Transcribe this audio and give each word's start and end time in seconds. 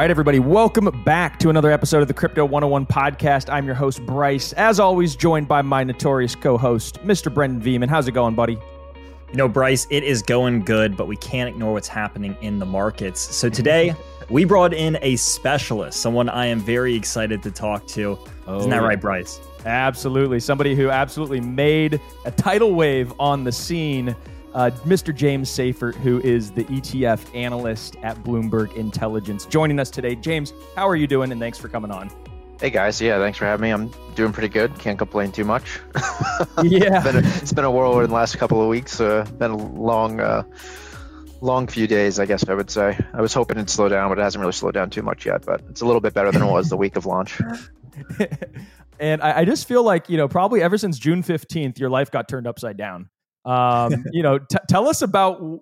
right, 0.00 0.10
everybody, 0.10 0.38
welcome 0.38 0.88
back 1.04 1.38
to 1.38 1.50
another 1.50 1.70
episode 1.70 2.00
of 2.00 2.08
the 2.08 2.14
Crypto 2.14 2.42
101 2.46 2.86
podcast. 2.86 3.52
I'm 3.52 3.66
your 3.66 3.74
host, 3.74 4.00
Bryce, 4.06 4.54
as 4.54 4.80
always, 4.80 5.14
joined 5.14 5.46
by 5.46 5.60
my 5.60 5.84
notorious 5.84 6.34
co 6.34 6.56
host, 6.56 7.04
Mr. 7.04 7.32
Brendan 7.32 7.60
Veeman. 7.60 7.86
How's 7.86 8.08
it 8.08 8.12
going, 8.12 8.34
buddy? 8.34 8.54
You 9.30 9.36
know, 9.36 9.46
Bryce, 9.46 9.86
it 9.90 10.02
is 10.02 10.22
going 10.22 10.64
good, 10.64 10.96
but 10.96 11.06
we 11.06 11.16
can't 11.16 11.50
ignore 11.50 11.74
what's 11.74 11.86
happening 11.86 12.34
in 12.40 12.58
the 12.58 12.64
markets. 12.64 13.20
So 13.20 13.50
today, 13.50 13.94
we 14.30 14.46
brought 14.46 14.72
in 14.72 14.96
a 15.02 15.16
specialist, 15.16 16.00
someone 16.00 16.30
I 16.30 16.46
am 16.46 16.60
very 16.60 16.94
excited 16.94 17.42
to 17.42 17.50
talk 17.50 17.86
to. 17.88 18.18
Oh, 18.46 18.56
Isn't 18.56 18.70
that 18.70 18.82
oh, 18.82 18.86
right, 18.86 18.98
Bryce? 18.98 19.38
Absolutely. 19.66 20.40
Somebody 20.40 20.74
who 20.74 20.88
absolutely 20.88 21.42
made 21.42 22.00
a 22.24 22.30
tidal 22.30 22.72
wave 22.72 23.12
on 23.20 23.44
the 23.44 23.52
scene. 23.52 24.16
Uh, 24.54 24.70
Mr. 24.84 25.14
James 25.14 25.48
Seyffart, 25.48 25.94
who 25.94 26.20
is 26.20 26.50
the 26.50 26.64
ETF 26.64 27.34
analyst 27.34 27.96
at 28.02 28.16
Bloomberg 28.24 28.74
Intelligence, 28.74 29.46
joining 29.46 29.78
us 29.78 29.90
today. 29.90 30.16
James, 30.16 30.52
how 30.74 30.88
are 30.88 30.96
you 30.96 31.06
doing? 31.06 31.30
And 31.30 31.40
thanks 31.40 31.58
for 31.58 31.68
coming 31.68 31.90
on. 31.90 32.10
Hey 32.60 32.68
guys, 32.68 33.00
yeah, 33.00 33.18
thanks 33.18 33.38
for 33.38 33.46
having 33.46 33.62
me. 33.62 33.70
I'm 33.70 33.90
doing 34.14 34.32
pretty 34.32 34.48
good. 34.48 34.76
Can't 34.78 34.98
complain 34.98 35.32
too 35.32 35.44
much. 35.44 35.80
yeah, 36.62 36.96
it's, 36.96 37.04
been 37.04 37.24
a, 37.24 37.28
it's 37.38 37.52
been 37.52 37.64
a 37.64 37.70
whirlwind 37.70 38.10
the 38.10 38.14
last 38.14 38.36
couple 38.36 38.60
of 38.60 38.68
weeks. 38.68 39.00
Uh, 39.00 39.24
been 39.38 39.52
a 39.52 39.56
long, 39.56 40.20
uh, 40.20 40.42
long 41.40 41.66
few 41.68 41.86
days, 41.86 42.18
I 42.18 42.26
guess 42.26 42.46
I 42.46 42.54
would 42.54 42.70
say. 42.70 42.98
I 43.14 43.22
was 43.22 43.32
hoping 43.32 43.56
it'd 43.56 43.70
slow 43.70 43.88
down, 43.88 44.10
but 44.10 44.18
it 44.18 44.22
hasn't 44.22 44.40
really 44.40 44.52
slowed 44.52 44.74
down 44.74 44.90
too 44.90 45.02
much 45.02 45.24
yet. 45.24 45.46
But 45.46 45.62
it's 45.70 45.80
a 45.80 45.86
little 45.86 46.02
bit 46.02 46.12
better 46.12 46.30
than 46.32 46.42
it 46.42 46.50
was 46.50 46.68
the 46.68 46.76
week 46.76 46.96
of 46.96 47.06
launch. 47.06 47.40
and 49.00 49.22
I, 49.22 49.38
I, 49.38 49.44
just 49.46 49.66
feel 49.66 49.82
like 49.82 50.10
you 50.10 50.18
know, 50.18 50.28
probably 50.28 50.60
ever 50.60 50.76
since 50.76 50.98
June 50.98 51.22
fifteenth, 51.22 51.78
your 51.78 51.88
life 51.88 52.10
got 52.10 52.28
turned 52.28 52.46
upside 52.46 52.76
down. 52.76 53.08
Um, 53.44 54.04
you 54.12 54.22
know, 54.22 54.38
t- 54.38 54.58
tell 54.68 54.88
us 54.88 55.02
about 55.02 55.60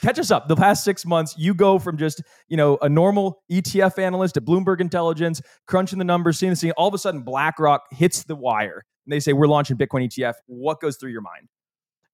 catch 0.00 0.18
us 0.18 0.30
up. 0.30 0.48
The 0.48 0.56
past 0.56 0.84
six 0.84 1.04
months, 1.04 1.34
you 1.38 1.54
go 1.54 1.78
from 1.78 1.96
just 1.96 2.22
you 2.48 2.56
know 2.56 2.78
a 2.82 2.88
normal 2.88 3.42
ETF 3.50 3.98
analyst 3.98 4.36
at 4.36 4.44
Bloomberg 4.44 4.80
Intelligence, 4.80 5.40
crunching 5.66 5.98
the 5.98 6.04
numbers, 6.04 6.38
seeing 6.38 6.50
the 6.50 6.56
scene. 6.56 6.72
All 6.72 6.88
of 6.88 6.94
a 6.94 6.98
sudden, 6.98 7.22
BlackRock 7.22 7.82
hits 7.90 8.24
the 8.24 8.36
wire, 8.36 8.84
and 9.06 9.12
they 9.12 9.20
say 9.20 9.32
we're 9.32 9.48
launching 9.48 9.76
Bitcoin 9.76 10.06
ETF. 10.06 10.34
What 10.46 10.80
goes 10.80 10.96
through 10.96 11.10
your 11.10 11.22
mind? 11.22 11.48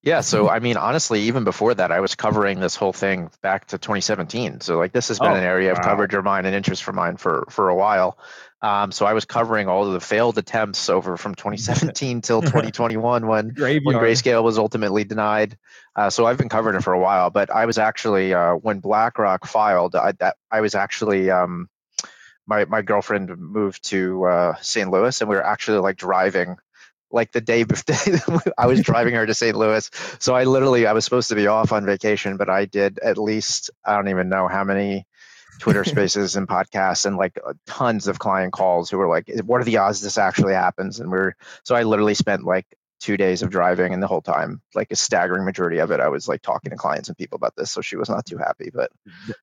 Yeah, 0.07 0.21
so 0.21 0.49
I 0.49 0.61
mean, 0.61 0.77
honestly, 0.77 1.23
even 1.23 1.43
before 1.43 1.75
that, 1.75 1.91
I 1.91 1.99
was 1.99 2.15
covering 2.15 2.61
this 2.61 2.77
whole 2.77 2.93
thing 2.93 3.29
back 3.43 3.67
to 3.67 3.79
2017. 3.79 4.61
So 4.61 4.79
like, 4.79 4.93
this 4.93 5.09
has 5.09 5.19
been 5.19 5.33
oh, 5.33 5.35
an 5.35 5.43
area 5.43 5.73
wow. 5.73 5.81
of 5.81 5.85
coverage 5.85 6.15
of 6.15 6.23
mine 6.23 6.47
and 6.47 6.55
interest 6.55 6.85
for 6.85 6.93
mine 6.93 7.17
for 7.17 7.45
for 7.51 7.69
a 7.69 7.75
while. 7.75 8.17
Um, 8.63 8.91
so 8.91 9.05
I 9.05 9.13
was 9.13 9.27
covering 9.27 9.69
all 9.69 9.87
of 9.87 9.93
the 9.93 10.01
failed 10.01 10.39
attempts 10.39 10.89
over 10.89 11.17
from 11.17 11.35
2017 11.37 12.23
till 12.23 12.41
2021 12.41 13.27
when, 13.27 13.55
when 13.85 13.97
Grayscale 13.97 14.43
was 14.43 14.59
ultimately 14.59 15.05
denied. 15.05 15.57
Uh, 15.95 16.11
so 16.11 16.27
I've 16.27 16.39
been 16.39 16.49
covering 16.49 16.77
it 16.77 16.83
for 16.83 16.93
a 16.93 17.01
while. 17.01 17.31
But 17.31 17.51
I 17.51 17.67
was 17.67 17.79
actually 17.79 18.35
uh, 18.35 18.55
when 18.55 18.81
BlackRock 18.81 19.47
filed, 19.47 19.95
I, 19.95 20.13
that, 20.13 20.37
I 20.51 20.61
was 20.61 20.75
actually 20.75 21.31
um, 21.31 21.69
my 22.47 22.65
my 22.65 22.83
girlfriend 22.83 23.37
moved 23.39 23.85
to 23.91 24.25
uh, 24.25 24.55
St. 24.61 24.91
Louis, 24.91 25.21
and 25.21 25.29
we 25.29 25.37
were 25.37 25.45
actually 25.45 25.79
like 25.79 25.97
driving 25.97 26.57
like 27.11 27.33
the 27.33 27.41
day 27.41 27.65
before 27.65 28.43
I 28.59 28.67
was 28.67 28.83
driving 28.83 29.15
her 29.15 29.27
to 29.27 29.35
St. 29.35 29.57
Louis. 29.57 29.91
So 30.19 30.35
I 30.35 30.45
literally 30.45 30.87
I 30.87 30.93
was 30.93 31.05
supposed 31.05 31.29
to 31.29 31.35
be 31.35 31.47
off 31.47 31.73
on 31.73 31.85
vacation, 31.85 32.37
but 32.37 32.49
I 32.49 32.65
did 32.65 32.99
at 33.01 33.19
least 33.19 33.71
I 33.85 33.97
don't 33.97 34.09
even 34.09 34.29
know 34.29 34.49
how 34.49 34.65
many 34.65 35.07
Twitter 35.59 35.85
spaces 35.95 36.37
and 36.37 36.49
podcasts 36.49 37.07
and 37.07 37.17
like 37.17 37.39
uh, 37.47 37.55
tons 37.67 38.07
of 38.09 38.19
client 38.19 38.53
calls 38.53 38.91
who 38.91 38.99
were 38.99 39.09
like, 39.09 39.31
what 39.45 39.61
are 39.61 39.65
the 39.65 39.79
odds 39.79 40.01
this 40.01 40.19
actually 40.19 40.55
happens? 40.55 41.01
And 41.01 41.11
we're 41.11 41.35
so 41.65 41.75
I 41.75 41.83
literally 41.83 42.15
spent 42.15 42.45
like 42.45 42.67
two 42.99 43.17
days 43.17 43.43
of 43.43 43.51
driving 43.51 43.93
and 43.93 44.03
the 44.03 44.07
whole 44.07 44.23
time 44.23 44.61
like 44.75 44.91
a 44.91 44.97
staggering 44.97 45.45
majority 45.45 45.79
of 45.79 45.91
it 45.91 46.01
i 46.01 46.09
was 46.09 46.29
like 46.29 46.41
talking 46.41 46.71
to 46.71 46.77
clients 46.77 47.09
and 47.09 47.19
people 47.19 47.37
about 47.37 47.55
this 47.55 47.71
so 47.71 47.83
she 47.83 47.95
was 47.95 48.09
not 48.09 48.25
too 48.25 48.39
happy 48.39 48.71
but 48.73 48.91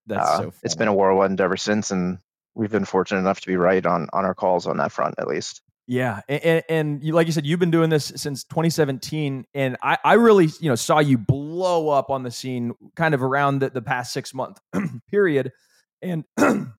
uh, 0.09 0.39
so 0.39 0.53
it's 0.63 0.75
been 0.75 0.87
a 0.87 0.93
whirlwind 0.93 1.39
ever 1.39 1.55
since 1.55 1.91
and 1.91 2.17
we've 2.55 2.71
been 2.71 2.83
fortunate 2.83 3.19
enough 3.19 3.41
to 3.41 3.47
be 3.47 3.55
right 3.55 3.85
on 3.85 4.07
on 4.11 4.25
our 4.25 4.33
calls 4.33 4.65
on 4.65 4.77
that 4.77 4.91
front 4.91 5.15
at 5.19 5.27
least 5.27 5.61
yeah, 5.85 6.21
and, 6.29 6.63
and 6.69 7.03
you, 7.03 7.13
like 7.13 7.27
you 7.27 7.33
said, 7.33 7.45
you've 7.45 7.59
been 7.59 7.71
doing 7.71 7.89
this 7.89 8.13
since 8.15 8.45
2017, 8.45 9.45
and 9.53 9.77
I, 9.83 9.97
I 10.03 10.13
really, 10.13 10.47
you 10.61 10.69
know, 10.69 10.75
saw 10.75 10.99
you 10.99 11.17
blow 11.17 11.89
up 11.89 12.09
on 12.09 12.23
the 12.23 12.31
scene 12.31 12.73
kind 12.95 13.13
of 13.13 13.21
around 13.21 13.59
the, 13.59 13.69
the 13.69 13.81
past 13.81 14.13
six 14.13 14.33
month 14.33 14.61
period, 15.11 15.51
and 16.03 16.25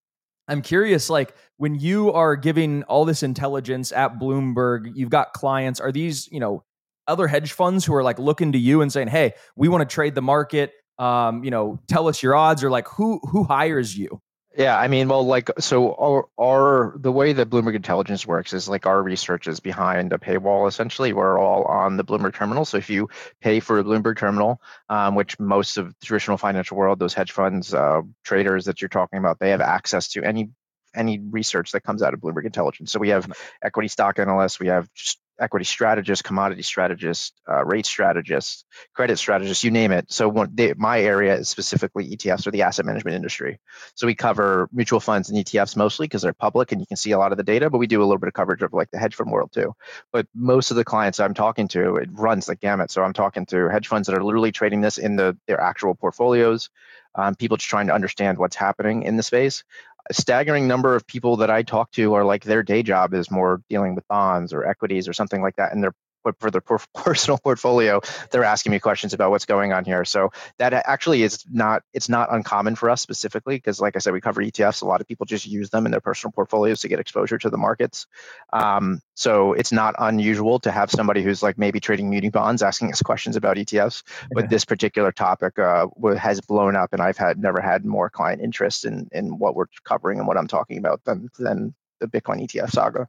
I'm 0.49 0.63
curious, 0.63 1.09
like 1.09 1.35
when 1.57 1.75
you 1.75 2.13
are 2.13 2.37
giving 2.37 2.83
all 2.85 3.05
this 3.05 3.23
intelligence 3.23 3.93
at 3.93 4.19
Bloomberg, 4.19 4.93
you've 4.95 5.11
got 5.11 5.33
clients. 5.33 5.81
Are 5.81 5.91
these, 5.91 6.29
you 6.31 6.41
know, 6.41 6.65
other 7.07 7.27
hedge 7.27 7.53
funds 7.53 7.85
who 7.85 7.95
are 7.95 8.03
like 8.03 8.19
looking 8.19 8.53
to 8.53 8.59
you 8.59 8.83
and 8.83 8.93
saying, 8.93 9.09
"Hey, 9.09 9.35
we 9.57 9.69
want 9.69 9.89
to 9.89 9.93
trade 9.93 10.15
the 10.15 10.23
market"? 10.23 10.73
Um, 10.99 11.43
you 11.43 11.51
know, 11.51 11.81
tell 11.89 12.09
us 12.09 12.23
your 12.23 12.35
odds, 12.35 12.63
or 12.63 12.71
like 12.71 12.89
who 12.89 13.21
who 13.31 13.45
hires 13.45 13.97
you? 13.97 14.21
Yeah, 14.57 14.79
I 14.79 14.87
mean, 14.87 15.09
well, 15.09 15.27
like, 15.27 15.51
so 15.59 15.95
our, 15.95 16.29
our 16.39 16.95
the 16.97 17.11
way 17.11 17.33
that 17.33 17.51
Bloomberg 17.51 17.75
Intelligence 17.75 18.25
works 18.25 18.53
is 18.53 18.69
like 18.69 18.87
our 18.87 19.03
research 19.03 19.49
is 19.49 19.59
behind 19.59 20.13
a 20.13 20.19
paywall. 20.19 20.69
Essentially, 20.69 21.13
we're 21.13 21.39
all 21.41 21.65
on 21.65 21.97
the 21.97 22.05
Bloomberg 22.05 22.35
terminal. 22.35 22.65
So 22.65 22.77
if 22.77 22.89
you 22.89 23.09
pay 23.41 23.59
for 23.59 23.81
a 23.81 23.85
Bloomberg 23.85 24.17
terminal, 24.17 24.61
um, 24.89 25.17
which 25.17 25.41
most 25.41 25.77
of 25.77 25.89
the 25.89 26.07
traditional 26.07 26.37
financial 26.37 26.77
world, 26.77 27.01
those 27.01 27.15
hedge 27.15 27.33
funds, 27.33 27.75
uh, 27.75 28.03
traders 28.23 28.67
that 28.67 28.81
you're 28.81 28.89
talking 28.89 29.19
about, 29.19 29.41
they 29.41 29.51
have 29.51 29.61
access 29.61 30.09
to 30.11 30.23
any 30.23 30.51
any 30.95 31.19
research 31.19 31.73
that 31.73 31.83
comes 31.83 32.03
out 32.03 32.15
of 32.15 32.21
Bloomberg 32.21 32.45
Intelligence. 32.47 32.93
So 32.93 33.01
we 33.01 33.09
have 33.09 33.31
equity 33.61 33.89
stock 33.89 34.21
analysts, 34.21 34.61
we 34.61 34.69
have 34.69 34.89
just 34.95 35.19
equity 35.41 35.65
strategist, 35.65 36.25
commodity 36.25 36.63
strategist, 36.63 37.35
uh, 37.49 37.65
rate 37.65 37.87
strategist, 37.87 38.65
credit 38.95 39.19
strategist, 39.19 39.65
you 39.65 39.71
name 39.71 39.93
it. 39.93 40.11
So 40.11 40.29
one, 40.29 40.51
they, 40.55 40.75
my 40.75 41.01
area 41.01 41.35
is 41.37 41.49
specifically 41.49 42.17
ETFs 42.17 42.47
or 42.47 42.51
the 42.51 42.63
asset 42.63 42.87
management 42.87 43.17
industry. 43.17 43.59
So 43.95 44.07
we 44.07 44.15
cover 44.15 44.69
mutual 44.73 45.01
funds 45.01 45.31
and 45.31 45.39
ETFs 45.39 45.77
mostly 45.77 46.07
because 46.07 46.23
they're 46.23 46.33
public 46.33 46.73
and 46.73 46.81
you 46.81 46.87
can 46.87 46.97
see 46.97 47.13
a 47.13 47.19
lot 47.19 47.33
of 47.33 47.39
the 47.39 47.45
data, 47.45 47.71
but 47.71 47.79
we 47.79 47.87
do 47.87 48.01
a 48.01 48.05
little 48.05 48.19
bit 48.19 48.29
of 48.29 48.35
coverage 48.35 48.63
of 48.63 48.73
like 48.73 48.91
the 48.91 48.99
hedge 48.99 49.15
fund 49.15 49.31
world 49.31 49.53
too. 49.53 49.75
But 50.13 50.27
most 50.35 50.71
of 50.71 50.77
the 50.77 50.85
clients 50.85 51.21
I'm 51.21 51.35
talking 51.35 51.69
to, 51.69 51.97
it 51.97 52.09
runs 52.13 52.47
the 52.47 52.57
gamut. 52.57 52.91
So 52.91 53.03
I'm 53.03 53.13
talking 53.13 53.47
to 53.47 53.69
hedge 53.69 53.89
funds 53.89 54.09
that 54.09 54.17
are 54.17 54.25
literally 54.25 54.53
trading 54.53 54.81
this 54.81 54.99
in 54.99 55.17
the, 55.17 55.37
their 55.47 55.61
actual 55.61 55.95
portfolios. 55.95 56.71
Um, 57.17 57.37
people 57.37 57.57
just 57.57 57.71
trying 57.71 57.87
to 57.87 57.95
understand 57.95 58.39
what's 58.39 58.57
happening 58.57 59.05
in 59.05 59.17
the 59.17 59.23
space 59.23 59.63
a 60.11 60.15
staggering 60.15 60.69
number 60.69 60.95
of 60.95 61.07
people 61.07 61.37
that 61.39 61.51
I 61.51 61.63
talk 61.63 61.91
to 61.93 62.15
are 62.15 62.25
like 62.25 62.45
their 62.45 62.63
day 62.63 62.83
job 62.83 63.15
is 63.15 63.31
more 63.31 63.63
dealing 63.69 63.95
with 63.95 64.07
bonds 64.09 64.53
or 64.53 64.67
equities 64.67 65.09
or 65.09 65.13
something 65.13 65.43
like 65.43 65.57
that, 65.57 65.73
and 65.73 65.83
they're 65.83 65.95
for 66.39 66.51
their 66.51 66.61
personal 66.95 67.39
portfolio, 67.39 68.01
they're 68.31 68.45
asking 68.45 68.73
me 68.73 68.81
questions 68.81 69.13
about 69.13 69.31
what's 69.31 69.47
going 69.47 69.73
on 69.73 69.85
here. 69.85 70.05
So 70.05 70.31
that 70.59 70.73
actually 70.73 71.23
is 71.23 71.45
not 71.51 71.83
it's 71.93 72.09
not 72.09 72.33
uncommon 72.33 72.77
for 72.77 72.91
us 72.91 73.03
specifically 73.03 73.57
because, 73.57 73.81
like 73.81 73.97
I 73.97 73.99
said, 73.99 74.13
we 74.13 74.21
cover 74.21 74.43
ETFs. 74.43 74.83
A 74.83 74.87
lot 74.87 75.01
of 75.01 75.09
people 75.09 75.27
just 75.27 75.47
use 75.47 75.71
them 75.71 75.87
in 75.87 75.93
their 75.93 76.01
personal 76.01 76.33
portfolios 76.33 76.81
to 76.81 76.89
get 76.89 77.01
exposure 77.01 77.39
to 77.39 77.51
the 77.51 77.59
markets. 77.59 78.07
Um, 78.53 79.01
so 79.15 79.53
it's 79.53 79.73
not 79.73 79.95
unusual 79.99 80.59
to 80.61 80.71
have 80.71 80.91
somebody 80.91 81.23
who's 81.23 81.43
like 81.43 81.59
maybe 81.59 81.81
trading 81.81 82.11
muni 82.11 82.31
bonds 82.31 82.63
asking 82.63 82.93
us 82.93 83.03
questions 83.03 83.37
about 83.37 83.57
ETFs. 83.57 84.03
But 84.33 84.49
this 84.51 84.65
particular 84.65 85.13
topic 85.13 85.59
uh, 85.59 85.87
has 86.17 86.41
blown 86.41 86.77
up, 86.77 86.93
and 86.93 87.03
I've 87.03 87.19
had 87.19 87.39
never 87.39 87.61
had 87.61 87.85
more 87.85 88.11
client 88.11 88.43
interest 88.43 88.85
in 88.85 89.09
in 89.13 89.39
what 89.39 89.55
we're 89.55 89.67
covering 89.85 90.19
and 90.19 90.27
what 90.27 90.37
I'm 90.37 90.49
talking 90.49 90.79
about 90.79 91.05
than 91.05 91.29
than 91.39 91.75
the 92.01 92.07
Bitcoin 92.07 92.43
ETF 92.47 92.71
saga. 92.71 93.09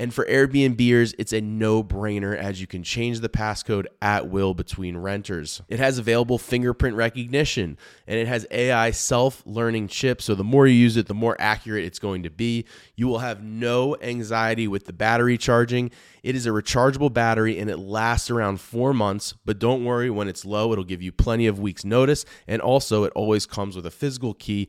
And 0.00 0.14
for 0.14 0.24
Airbnbers, 0.26 1.14
it's 1.18 1.32
a 1.32 1.40
no 1.40 1.82
brainer 1.82 2.36
as 2.36 2.60
you 2.60 2.68
can 2.68 2.84
change 2.84 3.18
the 3.18 3.28
passcode 3.28 3.86
at 4.00 4.28
will 4.28 4.54
between 4.54 4.96
renters. 4.96 5.60
It 5.68 5.80
has 5.80 5.98
available 5.98 6.38
fingerprint 6.38 6.94
recognition 6.94 7.76
and 8.06 8.18
it 8.18 8.28
has 8.28 8.46
AI 8.52 8.92
self 8.92 9.42
learning 9.44 9.88
chip. 9.88 10.22
So 10.22 10.36
the 10.36 10.44
more 10.44 10.68
you 10.68 10.74
use 10.74 10.96
it, 10.96 11.06
the 11.08 11.14
more 11.14 11.36
accurate 11.40 11.84
it's 11.84 11.98
going 11.98 12.22
to 12.22 12.30
be. 12.30 12.64
You 12.94 13.08
will 13.08 13.18
have 13.18 13.42
no 13.42 13.96
anxiety 14.00 14.68
with 14.68 14.86
the 14.86 14.92
battery 14.92 15.36
charging. 15.36 15.90
It 16.22 16.36
is 16.36 16.46
a 16.46 16.50
rechargeable 16.50 17.12
battery 17.12 17.58
and 17.58 17.68
it 17.68 17.78
lasts 17.78 18.30
around 18.30 18.60
four 18.60 18.94
months, 18.94 19.34
but 19.44 19.58
don't 19.58 19.84
worry, 19.84 20.10
when 20.10 20.28
it's 20.28 20.44
low, 20.44 20.72
it'll 20.72 20.84
give 20.84 21.02
you 21.02 21.10
plenty 21.10 21.48
of 21.48 21.58
weeks' 21.58 21.84
notice. 21.84 22.24
And 22.46 22.62
also, 22.62 23.02
it 23.02 23.12
always 23.16 23.46
comes 23.46 23.74
with 23.74 23.86
a 23.86 23.90
physical 23.90 24.34
key 24.34 24.68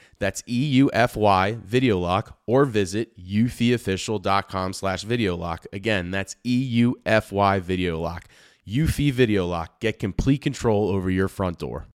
That's 0.21 0.43
E-U-F-Y 0.47 1.57
Video 1.65 1.97
Lock 1.97 2.37
or 2.45 2.65
visit 2.65 3.17
eufyofficial.com 3.17 4.73
slash 4.73 5.01
video 5.01 5.35
lock. 5.35 5.65
Again, 5.73 6.11
that's 6.11 6.35
E-U-F-Y 6.45 7.59
Video 7.59 7.99
Lock. 7.99 8.25
Eufy 8.67 9.11
Video 9.11 9.47
Lock. 9.47 9.79
Get 9.79 9.97
complete 9.97 10.43
control 10.43 10.89
over 10.89 11.09
your 11.09 11.27
front 11.27 11.57
door. 11.57 11.87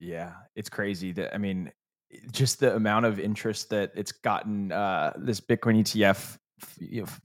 Yeah, 0.00 0.32
it's 0.54 0.68
crazy 0.68 1.12
that 1.12 1.34
I 1.34 1.38
mean, 1.38 1.72
just 2.30 2.60
the 2.60 2.76
amount 2.76 3.06
of 3.06 3.18
interest 3.18 3.70
that 3.70 3.92
it's 3.94 4.12
gotten. 4.12 4.70
Uh, 4.70 5.14
this 5.16 5.40
Bitcoin 5.40 5.80
ETF, 5.80 6.36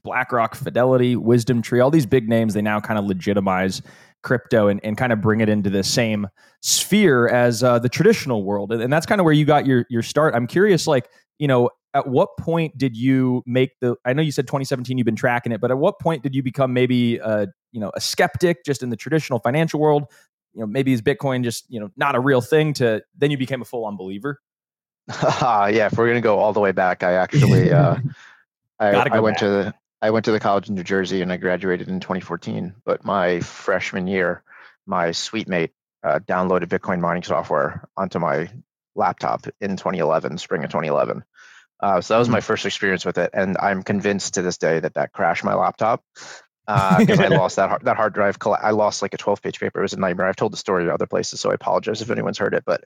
BlackRock, 0.02 0.54
Fidelity, 0.54 1.14
Wisdom 1.14 1.60
Tree, 1.60 1.80
all 1.80 1.90
these 1.90 2.06
big 2.06 2.26
names, 2.26 2.54
they 2.54 2.62
now 2.62 2.80
kind 2.80 2.98
of 2.98 3.04
legitimize 3.04 3.82
crypto 4.22 4.68
and, 4.68 4.80
and 4.84 4.96
kind 4.96 5.12
of 5.12 5.20
bring 5.20 5.40
it 5.40 5.48
into 5.48 5.70
the 5.70 5.82
same 5.82 6.28
sphere 6.60 7.28
as 7.28 7.62
uh, 7.62 7.78
the 7.78 7.88
traditional 7.88 8.44
world. 8.44 8.72
And, 8.72 8.82
and 8.82 8.92
that's 8.92 9.06
kind 9.06 9.20
of 9.20 9.24
where 9.24 9.34
you 9.34 9.44
got 9.44 9.66
your 9.66 9.86
your 9.90 10.02
start. 10.02 10.34
I'm 10.34 10.46
curious, 10.46 10.86
like 10.86 11.08
you 11.38 11.48
know, 11.48 11.70
at 11.94 12.06
what 12.06 12.36
point 12.38 12.76
did 12.78 12.96
you 12.96 13.42
make 13.46 13.78
the? 13.80 13.96
I 14.04 14.12
know 14.12 14.22
you 14.22 14.32
said 14.32 14.46
2017, 14.46 14.96
you've 14.96 15.04
been 15.04 15.16
tracking 15.16 15.52
it, 15.52 15.60
but 15.60 15.70
at 15.70 15.78
what 15.78 15.98
point 15.98 16.22
did 16.22 16.34
you 16.34 16.42
become 16.42 16.72
maybe 16.72 17.18
a 17.18 17.48
you 17.72 17.80
know 17.80 17.90
a 17.94 18.00
skeptic 18.00 18.64
just 18.64 18.82
in 18.82 18.90
the 18.90 18.96
traditional 18.96 19.38
financial 19.38 19.80
world? 19.80 20.04
You 20.54 20.60
know, 20.60 20.66
maybe 20.66 20.92
is 20.92 21.02
Bitcoin 21.02 21.42
just 21.42 21.64
you 21.68 21.80
know 21.80 21.90
not 21.96 22.14
a 22.14 22.20
real 22.20 22.40
thing? 22.40 22.72
To 22.74 23.02
then 23.16 23.30
you 23.30 23.38
became 23.38 23.60
a 23.60 23.64
full 23.64 23.84
on 23.84 23.96
believer. 23.96 24.40
yeah, 25.22 25.86
if 25.86 25.98
we're 25.98 26.06
gonna 26.06 26.20
go 26.20 26.38
all 26.38 26.52
the 26.52 26.60
way 26.60 26.72
back, 26.72 27.02
I 27.02 27.14
actually 27.14 27.72
uh, 27.72 27.96
I, 28.78 28.90
I 28.90 29.20
went 29.20 29.36
back. 29.36 29.40
to 29.40 29.48
the 29.48 29.74
I 30.02 30.10
went 30.10 30.24
to 30.24 30.32
the 30.32 30.40
college 30.40 30.68
in 30.68 30.74
New 30.74 30.82
Jersey 30.82 31.22
and 31.22 31.32
I 31.32 31.36
graduated 31.36 31.88
in 31.88 32.00
2014. 32.00 32.74
But 32.84 33.04
my 33.04 33.38
freshman 33.40 34.08
year, 34.08 34.42
my 34.84 35.12
suite 35.12 35.48
mate 35.48 35.70
uh, 36.02 36.18
downloaded 36.18 36.66
Bitcoin 36.66 37.00
mining 37.00 37.22
software 37.22 37.88
onto 37.96 38.18
my 38.18 38.50
laptop 38.96 39.46
in 39.60 39.76
2011, 39.76 40.38
spring 40.38 40.64
of 40.64 40.70
2011. 40.70 41.22
Uh, 41.80 42.00
so 42.00 42.14
that 42.14 42.18
was 42.18 42.28
my 42.28 42.38
hmm. 42.38 42.44
first 42.44 42.66
experience 42.66 43.04
with 43.04 43.18
it, 43.18 43.30
and 43.34 43.56
I'm 43.58 43.82
convinced 43.82 44.34
to 44.34 44.42
this 44.42 44.56
day 44.58 44.78
that 44.78 44.94
that 44.94 45.12
crashed 45.12 45.42
my 45.42 45.54
laptop 45.54 46.04
because 46.66 47.18
uh, 47.18 47.24
I 47.24 47.28
lost 47.28 47.56
that 47.56 47.68
hard, 47.68 47.84
that 47.84 47.96
hard 47.96 48.14
drive. 48.14 48.36
I 48.46 48.70
lost 48.70 49.02
like 49.02 49.14
a 49.14 49.16
12 49.18 49.42
page 49.42 49.58
paper. 49.58 49.80
It 49.80 49.82
was 49.82 49.92
a 49.92 49.98
nightmare. 49.98 50.28
I've 50.28 50.36
told 50.36 50.52
the 50.52 50.58
story 50.58 50.84
to 50.84 50.94
other 50.94 51.06
places, 51.06 51.40
so 51.40 51.50
I 51.50 51.54
apologize 51.54 52.00
if 52.00 52.10
anyone's 52.10 52.38
heard 52.38 52.54
it. 52.54 52.64
But 52.64 52.84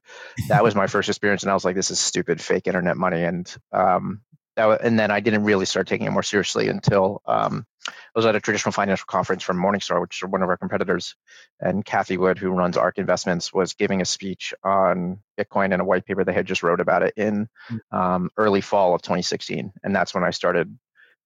that 0.49 0.63
was 0.65 0.75
my 0.75 0.87
first 0.87 1.09
experience, 1.11 1.43
and 1.43 1.51
I 1.51 1.55
was 1.55 1.65
like, 1.65 1.77
"This 1.77 1.91
is 1.91 2.01
stupid, 2.01 2.41
fake 2.41 2.67
internet 2.67 2.97
money." 2.97 3.23
And 3.23 3.55
um, 3.73 4.23
that, 4.57 4.83
and 4.83 4.99
then 4.99 5.11
I 5.11 5.21
didn't 5.21 5.45
really 5.45 5.67
start 5.67 5.87
taking 5.87 6.07
it 6.07 6.11
more 6.11 6.23
seriously 6.23 6.69
until 6.69 7.23
um, 7.27 7.67
I 7.89 7.93
was 8.15 8.27
at 8.27 8.35
a 8.35 8.41
traditional 8.41 8.73
financial 8.73 9.07
conference 9.07 9.43
from 9.43 9.59
Morningstar, 9.59 10.01
which 10.01 10.23
is 10.23 10.29
one 10.29 10.43
of 10.43 10.49
our 10.49 10.57
competitors, 10.57 11.15
and 11.61 11.85
Cathie 11.85 12.17
Wood, 12.17 12.39
who 12.39 12.51
runs 12.51 12.77
ARK 12.77 12.99
Investments, 12.99 13.53
was 13.53 13.75
giving 13.75 14.01
a 14.01 14.05
speech 14.05 14.55
on 14.65 15.19
Bitcoin 15.39 15.73
and 15.73 15.81
a 15.81 15.85
white 15.85 16.05
paper 16.05 16.25
they 16.25 16.33
had 16.33 16.47
just 16.47 16.63
wrote 16.63 16.81
about 16.81 17.03
it 17.03 17.15
in 17.17 17.49
hmm. 17.69 17.77
um, 17.93 18.31
early 18.37 18.61
fall 18.61 18.95
of 18.95 19.03
2016, 19.03 19.73
and 19.85 19.95
that's 19.95 20.15
when 20.15 20.25
I 20.25 20.31
started 20.31 20.77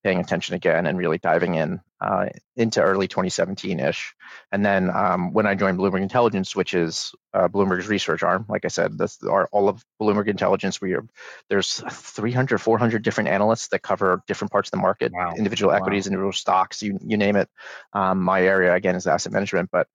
paying 0.03 0.19
attention 0.19 0.55
again 0.55 0.85
and 0.85 0.97
really 0.97 1.17
diving 1.17 1.55
in 1.55 1.79
uh, 2.01 2.25
into 2.55 2.81
early 2.81 3.07
2017-ish. 3.07 4.15
And 4.51 4.65
then 4.65 4.89
um, 4.89 5.33
when 5.33 5.45
I 5.45 5.53
joined 5.53 5.77
Bloomberg 5.77 6.01
Intelligence, 6.01 6.55
which 6.55 6.73
is 6.73 7.13
uh, 7.33 7.47
Bloomberg's 7.47 7.87
research 7.87 8.23
arm, 8.23 8.45
like 8.49 8.65
I 8.65 8.69
said, 8.69 8.97
that's 8.97 9.23
our, 9.23 9.47
all 9.51 9.69
of 9.69 9.85
Bloomberg 10.01 10.27
Intelligence. 10.27 10.81
We 10.81 10.93
are 10.93 11.05
there's 11.49 11.83
300, 11.91 12.57
400 12.57 13.03
different 13.03 13.29
analysts 13.29 13.67
that 13.69 13.83
cover 13.83 14.23
different 14.27 14.51
parts 14.51 14.69
of 14.69 14.71
the 14.71 14.77
market, 14.77 15.11
wow. 15.13 15.35
individual 15.37 15.71
equities, 15.71 16.05
wow. 16.05 16.09
individual 16.09 16.33
stocks, 16.33 16.81
you 16.81 16.97
you 17.05 17.17
name 17.17 17.35
it. 17.35 17.49
Um, 17.93 18.21
my 18.21 18.41
area 18.41 18.73
again 18.73 18.95
is 18.95 19.05
asset 19.05 19.31
management, 19.31 19.69
but 19.71 19.87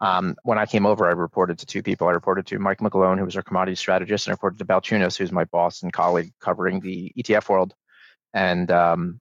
um, 0.00 0.36
when 0.42 0.58
I 0.58 0.66
came 0.66 0.84
over, 0.84 1.06
I 1.06 1.12
reported 1.12 1.60
to 1.60 1.66
two 1.66 1.82
people. 1.82 2.08
I 2.08 2.12
reported 2.12 2.46
to 2.48 2.58
Mike 2.58 2.80
McGlone, 2.80 3.18
who 3.18 3.24
was 3.24 3.36
our 3.36 3.42
commodity 3.42 3.76
strategist, 3.76 4.26
and 4.26 4.32
I 4.32 4.34
reported 4.34 4.58
to 4.58 4.66
Balchunas, 4.66 5.16
who's 5.16 5.32
my 5.32 5.44
boss 5.44 5.82
and 5.82 5.92
colleague 5.92 6.32
covering 6.40 6.80
the 6.80 7.12
ETF 7.16 7.48
world. 7.48 7.74
And 8.34 8.70
um, 8.70 9.20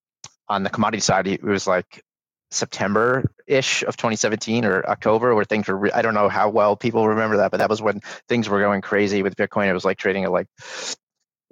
on 0.50 0.64
the 0.64 0.70
commodity 0.70 1.00
side, 1.00 1.28
it 1.28 1.44
was 1.44 1.68
like 1.68 2.04
September 2.54 3.24
ish 3.48 3.84
of 3.84 3.98
2017 3.98 4.66
or 4.66 4.86
October, 4.86 5.36
where 5.36 5.46
things 5.46 5.68
were. 5.68 5.78
Re- 5.78 5.92
I 5.92 6.02
don't 6.02 6.14
know 6.14 6.30
how 6.30 6.50
well 6.50 6.76
people 6.76 7.08
remember 7.08 7.38
that, 7.38 7.52
but 7.52 7.58
that 7.58 7.70
was 7.70 7.82
when 7.82 8.02
things 8.28 8.48
were 8.50 8.60
going 8.62 8.82
crazy 8.82 9.24
with 9.24 9.36
Bitcoin. 9.36 9.68
It 9.68 9.74
was 9.74 9.86
like 9.86 9.98
trading 9.98 10.24
at 10.24 10.32
like 10.32 10.48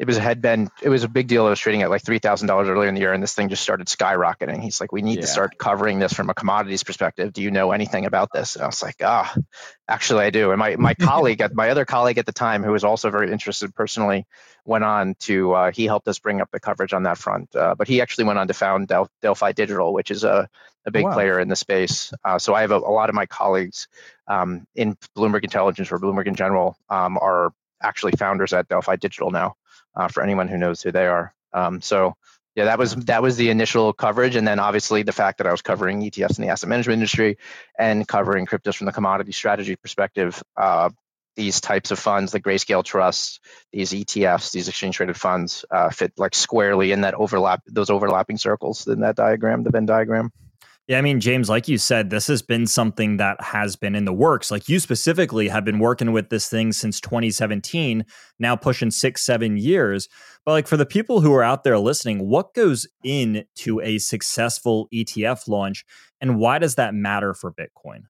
it 0.02 0.08
was 0.08 0.18
a 0.18 0.20
had 0.20 0.42
been 0.42 0.68
it 0.82 0.90
was 0.90 1.04
a 1.04 1.08
big 1.08 1.28
deal. 1.28 1.46
It 1.46 1.52
was 1.52 1.60
trading 1.60 1.84
at 1.84 1.92
like 1.92 2.04
three 2.04 2.18
thousand 2.18 2.48
dollars 2.48 2.68
earlier 2.68 2.90
in 2.90 2.96
the 2.96 3.02
year, 3.02 3.14
and 3.14 3.22
this 3.22 3.36
thing 3.36 3.50
just 3.50 3.62
started 3.62 3.86
skyrocketing. 3.86 4.60
He's 4.60 4.82
like, 4.82 4.92
"We 4.92 5.04
need 5.04 5.18
yeah. 5.18 5.22
to 5.22 5.28
start 5.28 5.60
covering 5.60 6.00
this 6.00 6.12
from 6.12 6.32
a 6.32 6.34
commodities 6.34 6.82
perspective. 6.82 7.32
Do 7.32 7.44
you 7.44 7.52
know 7.52 7.72
anything 7.72 8.08
about 8.08 8.30
this?" 8.34 8.56
And 8.56 8.64
I 8.64 8.66
was 8.66 8.82
like, 8.82 8.96
"Ah, 9.04 9.32
oh, 9.38 9.42
actually, 9.88 10.26
I 10.26 10.32
do." 10.32 10.50
And 10.50 10.58
my 10.58 10.76
my 10.80 10.96
colleague, 10.96 11.44
my 11.54 11.70
other 11.70 11.86
colleague 11.86 12.18
at 12.18 12.26
the 12.26 12.32
time, 12.32 12.64
who 12.64 12.72
was 12.72 12.84
also 12.84 13.12
very 13.12 13.32
interested 13.32 13.76
personally, 13.76 14.26
went 14.66 14.84
on 14.84 15.14
to 15.20 15.54
uh, 15.54 15.72
he 15.72 15.86
helped 15.86 16.08
us 16.08 16.18
bring 16.18 16.42
up 16.42 16.50
the 16.52 16.60
coverage 16.60 16.94
on 16.94 17.04
that 17.04 17.20
front. 17.20 17.56
Uh, 17.56 17.76
but 17.76 17.88
he 17.88 18.02
actually 18.02 18.24
went 18.24 18.40
on 18.40 18.48
to 18.48 18.56
found 18.56 18.88
Del- 18.88 19.12
Delphi 19.22 19.52
Digital, 19.52 19.94
which 19.94 20.10
is 20.10 20.24
a 20.24 20.50
a 20.88 20.90
big 20.90 21.06
oh, 21.06 21.10
wow. 21.10 21.14
player 21.14 21.40
in 21.40 21.48
the 21.48 21.56
space. 21.56 22.12
Uh, 22.26 22.40
so 22.40 22.56
I 22.56 22.62
have 22.62 22.72
a, 22.72 22.78
a, 22.78 22.90
lot 22.90 23.10
of 23.10 23.14
my 23.14 23.28
colleagues 23.28 23.88
um, 24.26 24.66
in 24.74 24.98
Bloomberg 25.16 25.44
Intelligence 25.44 25.92
or 25.92 26.00
Bloomberg 26.00 26.26
in 26.26 26.34
general 26.34 26.76
um, 26.90 27.20
are 27.20 27.54
actually 27.84 28.14
founders 28.14 28.52
at 28.52 28.68
Delphi 28.68 28.96
Digital 28.96 29.30
now 29.30 29.58
uh, 29.96 30.08
for 30.08 30.24
anyone 30.24 30.48
who 30.48 30.58
knows 30.58 30.82
who 30.82 30.92
they 30.92 31.08
are. 31.08 31.34
Um, 31.54 31.82
so 31.82 32.16
yeah, 32.56 32.66
that 32.66 32.80
was 32.80 32.96
that 32.96 33.22
was 33.22 33.38
the 33.38 33.50
initial 33.50 33.94
coverage, 33.94 34.36
and 34.36 34.46
then 34.46 34.60
obviously 34.60 35.04
the 35.04 35.14
fact 35.14 35.38
that 35.38 35.48
I 35.48 35.52
was 35.52 35.62
covering 35.62 36.02
ETFs 36.02 36.38
in 36.38 36.46
the 36.46 36.52
asset 36.52 36.70
management 36.70 36.96
industry 36.96 37.38
and 37.80 38.06
covering 38.06 38.46
cryptos 38.46 38.76
from 38.76 38.86
the 38.86 38.92
commodity 38.92 39.32
strategy 39.32 39.76
perspective. 39.76 40.42
Uh, 40.58 40.90
these 41.38 41.62
types 41.62 41.92
of 41.92 42.00
funds, 42.00 42.34
the 42.34 42.42
grayscale 42.42 42.84
trusts, 42.84 43.40
these 43.72 43.92
ETFs, 43.92 44.52
these 44.52 44.68
exchange 44.68 44.98
traded 44.98 45.16
funds, 45.16 45.64
uh, 45.72 45.90
fit 45.90 46.12
like 46.18 46.36
squarely 46.36 46.92
in 46.92 47.02
that 47.02 47.14
overlap, 47.14 47.62
those 47.68 47.90
overlapping 47.90 48.38
circles 48.38 48.86
in 48.86 49.00
that 49.00 49.16
diagram, 49.16 49.64
the 49.64 49.70
Venn 49.70 49.86
diagram. 49.86 50.32
Yeah, 50.88 50.98
I 50.98 51.02
mean, 51.02 51.20
James, 51.20 51.48
like 51.48 51.68
you 51.68 51.78
said, 51.78 52.10
this 52.10 52.28
has 52.28 52.42
been 52.42 52.68
something 52.68 53.18
that 53.18 53.42
has 53.42 53.76
been 53.76 53.96
in 53.96 54.06
the 54.06 54.14
works. 54.14 54.52
Like 54.52 54.68
you 54.68 54.80
specifically 54.80 55.48
have 55.48 55.64
been 55.64 55.80
working 55.80 56.12
with 56.12 56.30
this 56.30 56.50
thing 56.50 56.74
since 56.74 57.00
2017, 57.00 58.04
now 58.40 58.56
pushing 58.56 58.92
six, 58.92 59.22
seven 59.24 59.58
years. 59.58 60.10
But 60.46 60.52
like 60.52 60.68
for 60.68 60.78
the 60.78 60.86
people 60.86 61.22
who 61.22 61.34
are 61.34 61.44
out 61.44 61.64
there 61.64 61.78
listening, 61.78 62.28
what 62.28 62.54
goes 62.54 62.88
into 63.04 63.80
a 63.82 64.00
successful 64.00 64.90
ETF 64.94 65.48
launch 65.48 65.86
and 66.20 66.38
why 66.38 66.60
does 66.60 66.76
that 66.76 66.94
matter 66.94 67.34
for 67.34 67.54
Bitcoin? 67.54 68.04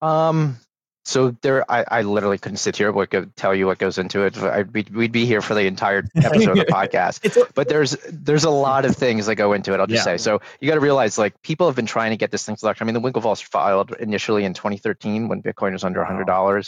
Um, 0.00 0.58
so 1.04 1.36
there, 1.40 1.70
I, 1.70 1.84
I 1.88 2.02
literally 2.02 2.38
couldn't 2.38 2.58
sit 2.58 2.76
here 2.76 2.92
but 2.92 3.10
could 3.10 3.34
tell 3.34 3.54
you 3.54 3.66
what 3.66 3.78
goes 3.78 3.98
into 3.98 4.22
it. 4.22 4.36
I'd 4.38 4.72
be, 4.72 4.86
we'd 4.92 5.12
be 5.12 5.24
here 5.24 5.40
for 5.40 5.54
the 5.54 5.66
entire 5.66 6.04
episode 6.14 6.50
of 6.50 6.56
the 6.56 6.64
podcast. 6.72 7.48
but 7.54 7.68
there's 7.68 7.96
there's 8.10 8.44
a 8.44 8.50
lot 8.50 8.84
of 8.84 8.96
things 8.96 9.26
that 9.26 9.36
go 9.36 9.52
into 9.54 9.72
it. 9.72 9.80
I'll 9.80 9.86
just 9.86 10.06
yeah. 10.06 10.16
say. 10.16 10.16
So 10.18 10.40
you 10.60 10.68
got 10.68 10.74
to 10.74 10.80
realize, 10.80 11.16
like, 11.16 11.40
people 11.42 11.66
have 11.68 11.76
been 11.76 11.86
trying 11.86 12.10
to 12.10 12.16
get 12.16 12.30
this 12.30 12.44
thing 12.44 12.56
selected. 12.56 12.84
I 12.84 12.86
mean, 12.86 12.94
the 12.94 13.00
Winklevoss 13.00 13.42
filed 13.42 13.92
initially 13.92 14.44
in 14.44 14.52
2013 14.54 15.28
when 15.28 15.42
Bitcoin 15.42 15.72
was 15.72 15.84
under 15.84 16.04
$100. 16.04 16.26
Wow. 16.26 16.62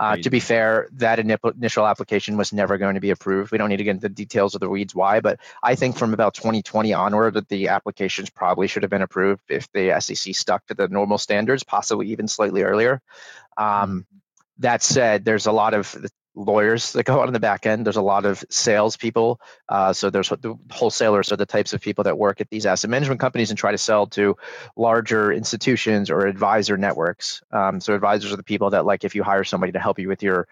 Uh, 0.00 0.16
to 0.16 0.30
be 0.30 0.40
fair, 0.40 0.88
that 0.94 1.18
initial 1.18 1.86
application 1.86 2.36
was 2.36 2.52
never 2.52 2.78
going 2.78 2.94
to 2.94 3.00
be 3.00 3.10
approved. 3.10 3.52
We 3.52 3.58
don't 3.58 3.68
need 3.68 3.76
to 3.78 3.84
get 3.84 3.92
into 3.92 4.08
the 4.08 4.14
details 4.14 4.54
of 4.54 4.60
the 4.60 4.68
weeds 4.68 4.94
why, 4.94 5.20
but 5.20 5.40
I 5.62 5.74
think 5.74 5.96
from 5.96 6.14
about 6.14 6.34
2020 6.34 6.92
onward, 6.94 7.34
that 7.34 7.48
the 7.48 7.68
applications 7.68 8.30
probably 8.30 8.66
should 8.66 8.82
have 8.82 8.90
been 8.90 9.02
approved 9.02 9.42
if 9.48 9.70
the 9.72 10.00
SEC 10.00 10.34
stuck 10.34 10.66
to 10.66 10.74
the 10.74 10.88
normal 10.88 11.18
standards, 11.18 11.62
possibly 11.64 12.08
even 12.08 12.28
slightly 12.28 12.62
earlier. 12.62 13.00
Um, 13.56 14.06
that 14.58 14.82
said, 14.82 15.24
there's 15.24 15.46
a 15.46 15.52
lot 15.52 15.74
of 15.74 15.96
lawyers 16.34 16.92
that 16.92 17.04
go 17.04 17.20
on 17.20 17.28
in 17.28 17.32
the 17.32 17.40
back 17.40 17.66
end. 17.66 17.86
There's 17.86 17.96
a 17.96 18.02
lot 18.02 18.24
of 18.24 18.44
salespeople. 18.50 19.40
Uh, 19.68 19.92
so 19.92 20.10
there's 20.10 20.28
the 20.28 20.58
wholesalers 20.70 21.32
are 21.32 21.36
the 21.36 21.46
types 21.46 21.72
of 21.72 21.80
people 21.80 22.04
that 22.04 22.18
work 22.18 22.40
at 22.40 22.50
these 22.50 22.66
asset 22.66 22.90
management 22.90 23.20
companies 23.20 23.50
and 23.50 23.58
try 23.58 23.72
to 23.72 23.78
sell 23.78 24.06
to 24.08 24.36
larger 24.76 25.32
institutions 25.32 26.10
or 26.10 26.26
advisor 26.26 26.76
networks. 26.76 27.42
Um, 27.52 27.80
so 27.80 27.94
advisors 27.94 28.32
are 28.32 28.36
the 28.36 28.42
people 28.42 28.70
that 28.70 28.84
like 28.84 29.04
if 29.04 29.14
you 29.14 29.22
hire 29.22 29.44
somebody 29.44 29.72
to 29.72 29.78
help 29.78 29.98
you 29.98 30.08
with 30.08 30.22
your 30.22 30.48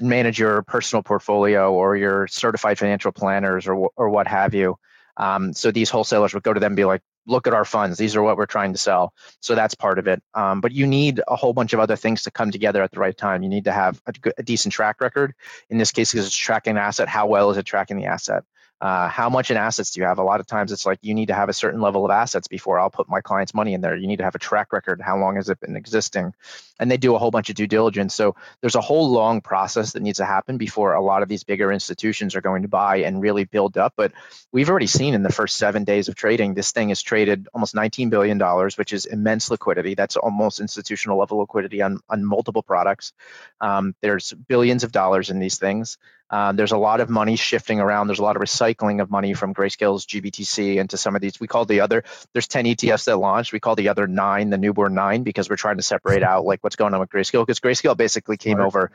manage 0.00 0.38
your 0.38 0.62
personal 0.62 1.02
portfolio 1.02 1.72
or 1.72 1.96
your 1.96 2.26
certified 2.26 2.78
financial 2.78 3.12
planners 3.12 3.66
or 3.66 3.90
or 3.96 4.08
what 4.08 4.26
have 4.26 4.54
you. 4.54 4.78
Um, 5.16 5.52
so 5.52 5.70
these 5.70 5.90
wholesalers 5.90 6.34
would 6.34 6.42
go 6.42 6.52
to 6.52 6.60
them 6.60 6.72
and 6.72 6.76
be 6.76 6.84
like, 6.84 7.02
look 7.26 7.46
at 7.46 7.54
our 7.54 7.64
funds. 7.64 7.98
These 7.98 8.16
are 8.16 8.22
what 8.22 8.36
we're 8.36 8.46
trying 8.46 8.72
to 8.72 8.78
sell. 8.78 9.12
So 9.40 9.54
that's 9.54 9.74
part 9.74 9.98
of 9.98 10.06
it. 10.06 10.22
Um, 10.34 10.60
but 10.60 10.72
you 10.72 10.86
need 10.86 11.20
a 11.26 11.36
whole 11.36 11.52
bunch 11.52 11.72
of 11.72 11.80
other 11.80 11.96
things 11.96 12.22
to 12.22 12.30
come 12.30 12.50
together 12.50 12.82
at 12.82 12.92
the 12.92 13.00
right 13.00 13.16
time. 13.16 13.42
You 13.42 13.48
need 13.48 13.64
to 13.64 13.72
have 13.72 14.00
a, 14.06 14.12
a 14.38 14.42
decent 14.42 14.72
track 14.72 15.00
record. 15.00 15.34
In 15.68 15.78
this 15.78 15.90
case, 15.90 16.12
because 16.12 16.26
it's 16.26 16.36
tracking 16.36 16.72
an 16.72 16.78
asset, 16.78 17.08
how 17.08 17.26
well 17.26 17.50
is 17.50 17.56
it 17.56 17.64
tracking 17.66 17.96
the 17.96 18.06
asset? 18.06 18.44
Uh, 18.78 19.08
how 19.08 19.30
much 19.30 19.50
in 19.50 19.56
assets 19.56 19.92
do 19.92 20.00
you 20.00 20.06
have? 20.06 20.18
A 20.18 20.22
lot 20.22 20.40
of 20.40 20.46
times 20.46 20.70
it's 20.70 20.84
like 20.84 20.98
you 21.00 21.14
need 21.14 21.28
to 21.28 21.34
have 21.34 21.48
a 21.48 21.54
certain 21.54 21.80
level 21.80 22.04
of 22.04 22.10
assets 22.10 22.46
before 22.46 22.78
I'll 22.78 22.90
put 22.90 23.08
my 23.08 23.22
client's 23.22 23.54
money 23.54 23.72
in 23.72 23.80
there. 23.80 23.96
You 23.96 24.06
need 24.06 24.18
to 24.18 24.24
have 24.24 24.34
a 24.34 24.38
track 24.38 24.72
record. 24.72 25.00
How 25.00 25.18
long 25.18 25.36
has 25.36 25.48
it 25.48 25.60
been 25.60 25.76
existing? 25.76 26.34
And 26.78 26.90
they 26.90 26.98
do 26.98 27.14
a 27.14 27.18
whole 27.18 27.30
bunch 27.30 27.48
of 27.48 27.56
due 27.56 27.66
diligence. 27.66 28.14
So 28.14 28.36
there's 28.60 28.74
a 28.74 28.82
whole 28.82 29.10
long 29.10 29.40
process 29.40 29.92
that 29.92 30.02
needs 30.02 30.18
to 30.18 30.26
happen 30.26 30.58
before 30.58 30.92
a 30.92 31.00
lot 31.00 31.22
of 31.22 31.28
these 31.28 31.42
bigger 31.42 31.72
institutions 31.72 32.36
are 32.36 32.42
going 32.42 32.62
to 32.62 32.68
buy 32.68 32.98
and 32.98 33.22
really 33.22 33.44
build 33.44 33.78
up. 33.78 33.94
But 33.96 34.12
we've 34.52 34.68
already 34.68 34.88
seen 34.88 35.14
in 35.14 35.22
the 35.22 35.32
first 35.32 35.56
seven 35.56 35.84
days 35.84 36.08
of 36.08 36.14
trading, 36.14 36.52
this 36.52 36.72
thing 36.72 36.90
has 36.90 37.00
traded 37.00 37.48
almost 37.54 37.74
$19 37.74 38.10
billion, 38.10 38.38
which 38.76 38.92
is 38.92 39.06
immense 39.06 39.50
liquidity. 39.50 39.94
That's 39.94 40.16
almost 40.16 40.60
institutional 40.60 41.18
level 41.18 41.38
liquidity 41.38 41.80
on, 41.80 42.00
on 42.10 42.26
multiple 42.26 42.62
products. 42.62 43.14
Um, 43.58 43.94
there's 44.02 44.34
billions 44.34 44.84
of 44.84 44.92
dollars 44.92 45.30
in 45.30 45.38
these 45.38 45.56
things. 45.56 45.96
Uh, 46.28 46.52
there's 46.52 46.72
a 46.72 46.78
lot 46.78 47.00
of 47.00 47.08
money 47.08 47.36
shifting 47.36 47.80
around. 47.80 48.08
There's 48.08 48.18
a 48.18 48.24
lot 48.24 48.36
of 48.36 48.42
recycling 48.42 49.00
of 49.00 49.10
money 49.10 49.34
from 49.34 49.54
Grayscale's 49.54 50.06
GBTC 50.06 50.76
into 50.76 50.96
some 50.96 51.14
of 51.14 51.22
these. 51.22 51.38
We 51.38 51.46
call 51.46 51.64
the 51.64 51.80
other. 51.80 52.04
There's 52.32 52.48
10 52.48 52.64
ETFs 52.64 53.04
that 53.04 53.16
launched. 53.16 53.52
We 53.52 53.60
call 53.60 53.76
the 53.76 53.88
other 53.88 54.06
nine 54.06 54.50
the 54.50 54.58
newborn 54.58 54.94
nine 54.94 55.22
because 55.22 55.48
we're 55.48 55.56
trying 55.56 55.76
to 55.76 55.82
separate 55.82 56.22
out 56.22 56.44
like 56.44 56.64
what's 56.64 56.76
going 56.76 56.94
on 56.94 57.00
with 57.00 57.10
Grayscale 57.10 57.46
because 57.46 57.60
Grayscale 57.60 57.96
basically 57.96 58.36
came 58.36 58.58
right. 58.58 58.66
over 58.66 58.90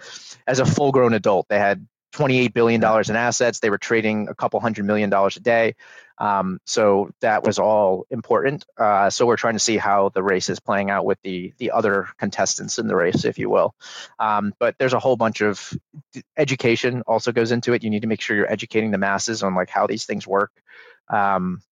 as 0.46 0.60
a 0.60 0.66
full-grown 0.66 1.14
adult. 1.14 1.48
They 1.48 1.60
had 1.60 1.88
28 2.12 2.54
billion 2.54 2.82
dollars 2.82 3.10
in 3.10 3.16
assets. 3.16 3.60
They 3.60 3.70
were 3.70 3.78
trading 3.78 4.28
a 4.28 4.36
couple 4.36 4.60
hundred 4.60 4.86
million 4.86 5.10
dollars 5.10 5.38
a 5.38 5.40
day. 5.40 5.76
Um, 6.22 6.60
so 6.66 7.10
that 7.22 7.44
was 7.44 7.58
all 7.58 8.06
important. 8.12 8.64
Uh, 8.78 9.10
so 9.10 9.26
we're 9.26 9.38
trying 9.38 9.56
to 9.56 9.60
see 9.60 9.78
how 9.78 10.10
the 10.10 10.22
race 10.22 10.50
is 10.50 10.60
playing 10.60 10.92
out 10.92 11.04
with 11.04 11.18
the 11.24 11.52
the 11.58 11.72
other 11.72 12.10
contestants 12.20 12.78
in 12.78 12.88
the 12.88 12.96
race, 12.96 13.26
if 13.26 13.40
you 13.40 13.50
will. 13.50 13.74
Um, 14.20 14.54
but 14.60 14.76
there's 14.78 14.94
a 14.94 15.00
whole 15.00 15.18
bunch 15.18 15.42
of 15.42 15.74
education 16.38 17.02
also 17.08 17.32
goes 17.32 17.52
into 17.52 17.74
it. 17.74 17.84
You 17.84 17.90
need 17.90 18.04
to 18.04 18.08
make 18.08 18.22
sure 18.22 18.38
you're 18.38 18.52
educating 18.52 18.92
the 18.92 19.00
masses 19.00 19.42
on 19.42 19.56
like 19.56 19.72
how 19.72 19.88
these 19.88 20.06
things 20.06 20.28
work. 20.28 20.52
Um, 21.10 21.64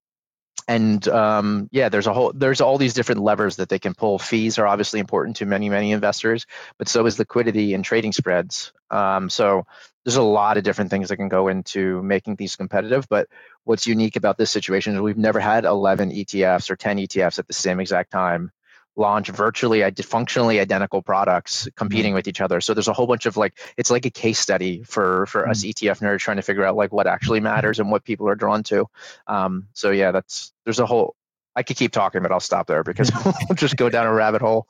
and 0.67 1.07
um, 1.07 1.69
yeah, 1.71 1.89
there's 1.89 2.07
a 2.07 2.13
whole 2.13 2.31
there's 2.33 2.61
all 2.61 2.77
these 2.77 2.93
different 2.93 3.21
levers 3.21 3.57
that 3.57 3.69
they 3.69 3.79
can 3.79 3.93
pull. 3.93 4.19
Fees 4.19 4.57
are 4.57 4.67
obviously 4.67 4.99
important 4.99 5.37
to 5.37 5.45
many 5.45 5.69
many 5.69 5.91
investors, 5.91 6.45
but 6.77 6.87
so 6.87 7.05
is 7.05 7.19
liquidity 7.19 7.73
and 7.73 7.83
trading 7.83 8.11
spreads. 8.11 8.71
Um, 8.91 9.29
so 9.29 9.65
there's 10.03 10.15
a 10.15 10.23
lot 10.23 10.57
of 10.57 10.63
different 10.63 10.89
things 10.89 11.09
that 11.09 11.17
can 11.17 11.29
go 11.29 11.47
into 11.47 12.01
making 12.01 12.35
these 12.35 12.55
competitive. 12.55 13.07
But 13.09 13.27
what's 13.63 13.87
unique 13.87 14.15
about 14.15 14.37
this 14.37 14.49
situation 14.49 14.95
is 14.95 15.01
we've 15.01 15.17
never 15.17 15.39
had 15.39 15.65
11 15.65 16.11
ETFs 16.11 16.69
or 16.69 16.75
10 16.75 16.97
ETFs 16.97 17.39
at 17.39 17.47
the 17.47 17.53
same 17.53 17.79
exact 17.79 18.11
time 18.11 18.51
launch 18.99 19.29
virtually 19.29 19.89
functionally 20.03 20.59
identical 20.59 21.01
products 21.01 21.67
competing 21.75 22.09
mm-hmm. 22.09 22.15
with 22.15 22.27
each 22.27 22.41
other. 22.41 22.61
So 22.61 22.73
there's 22.73 22.89
a 22.89 22.93
whole 22.93 23.07
bunch 23.07 23.25
of 23.25 23.37
like 23.37 23.57
it's 23.77 23.89
like 23.89 24.05
a 24.05 24.11
case 24.11 24.39
study 24.39 24.83
for 24.83 25.25
for 25.25 25.41
mm-hmm. 25.41 25.51
us 25.51 25.63
ETF 25.63 26.01
nerds 26.01 26.19
trying 26.19 26.37
to 26.37 26.43
figure 26.43 26.65
out 26.65 26.75
like 26.75 26.91
what 26.91 27.07
actually 27.07 27.39
matters 27.39 27.79
and 27.79 27.89
what 27.89 28.03
people 28.03 28.27
are 28.27 28.35
drawn 28.35 28.61
to. 28.63 28.85
Um, 29.25 29.67
so 29.73 29.89
yeah, 29.89 30.11
that's 30.11 30.53
there's 30.65 30.79
a 30.79 30.85
whole. 30.85 31.15
I 31.55 31.63
could 31.63 31.77
keep 31.77 31.91
talking, 31.91 32.21
but 32.21 32.31
I'll 32.31 32.39
stop 32.39 32.67
there 32.67 32.83
because 32.83 33.11
we'll 33.25 33.55
just 33.55 33.75
go 33.75 33.89
down 33.89 34.05
a 34.05 34.13
rabbit 34.13 34.41
hole. 34.41 34.67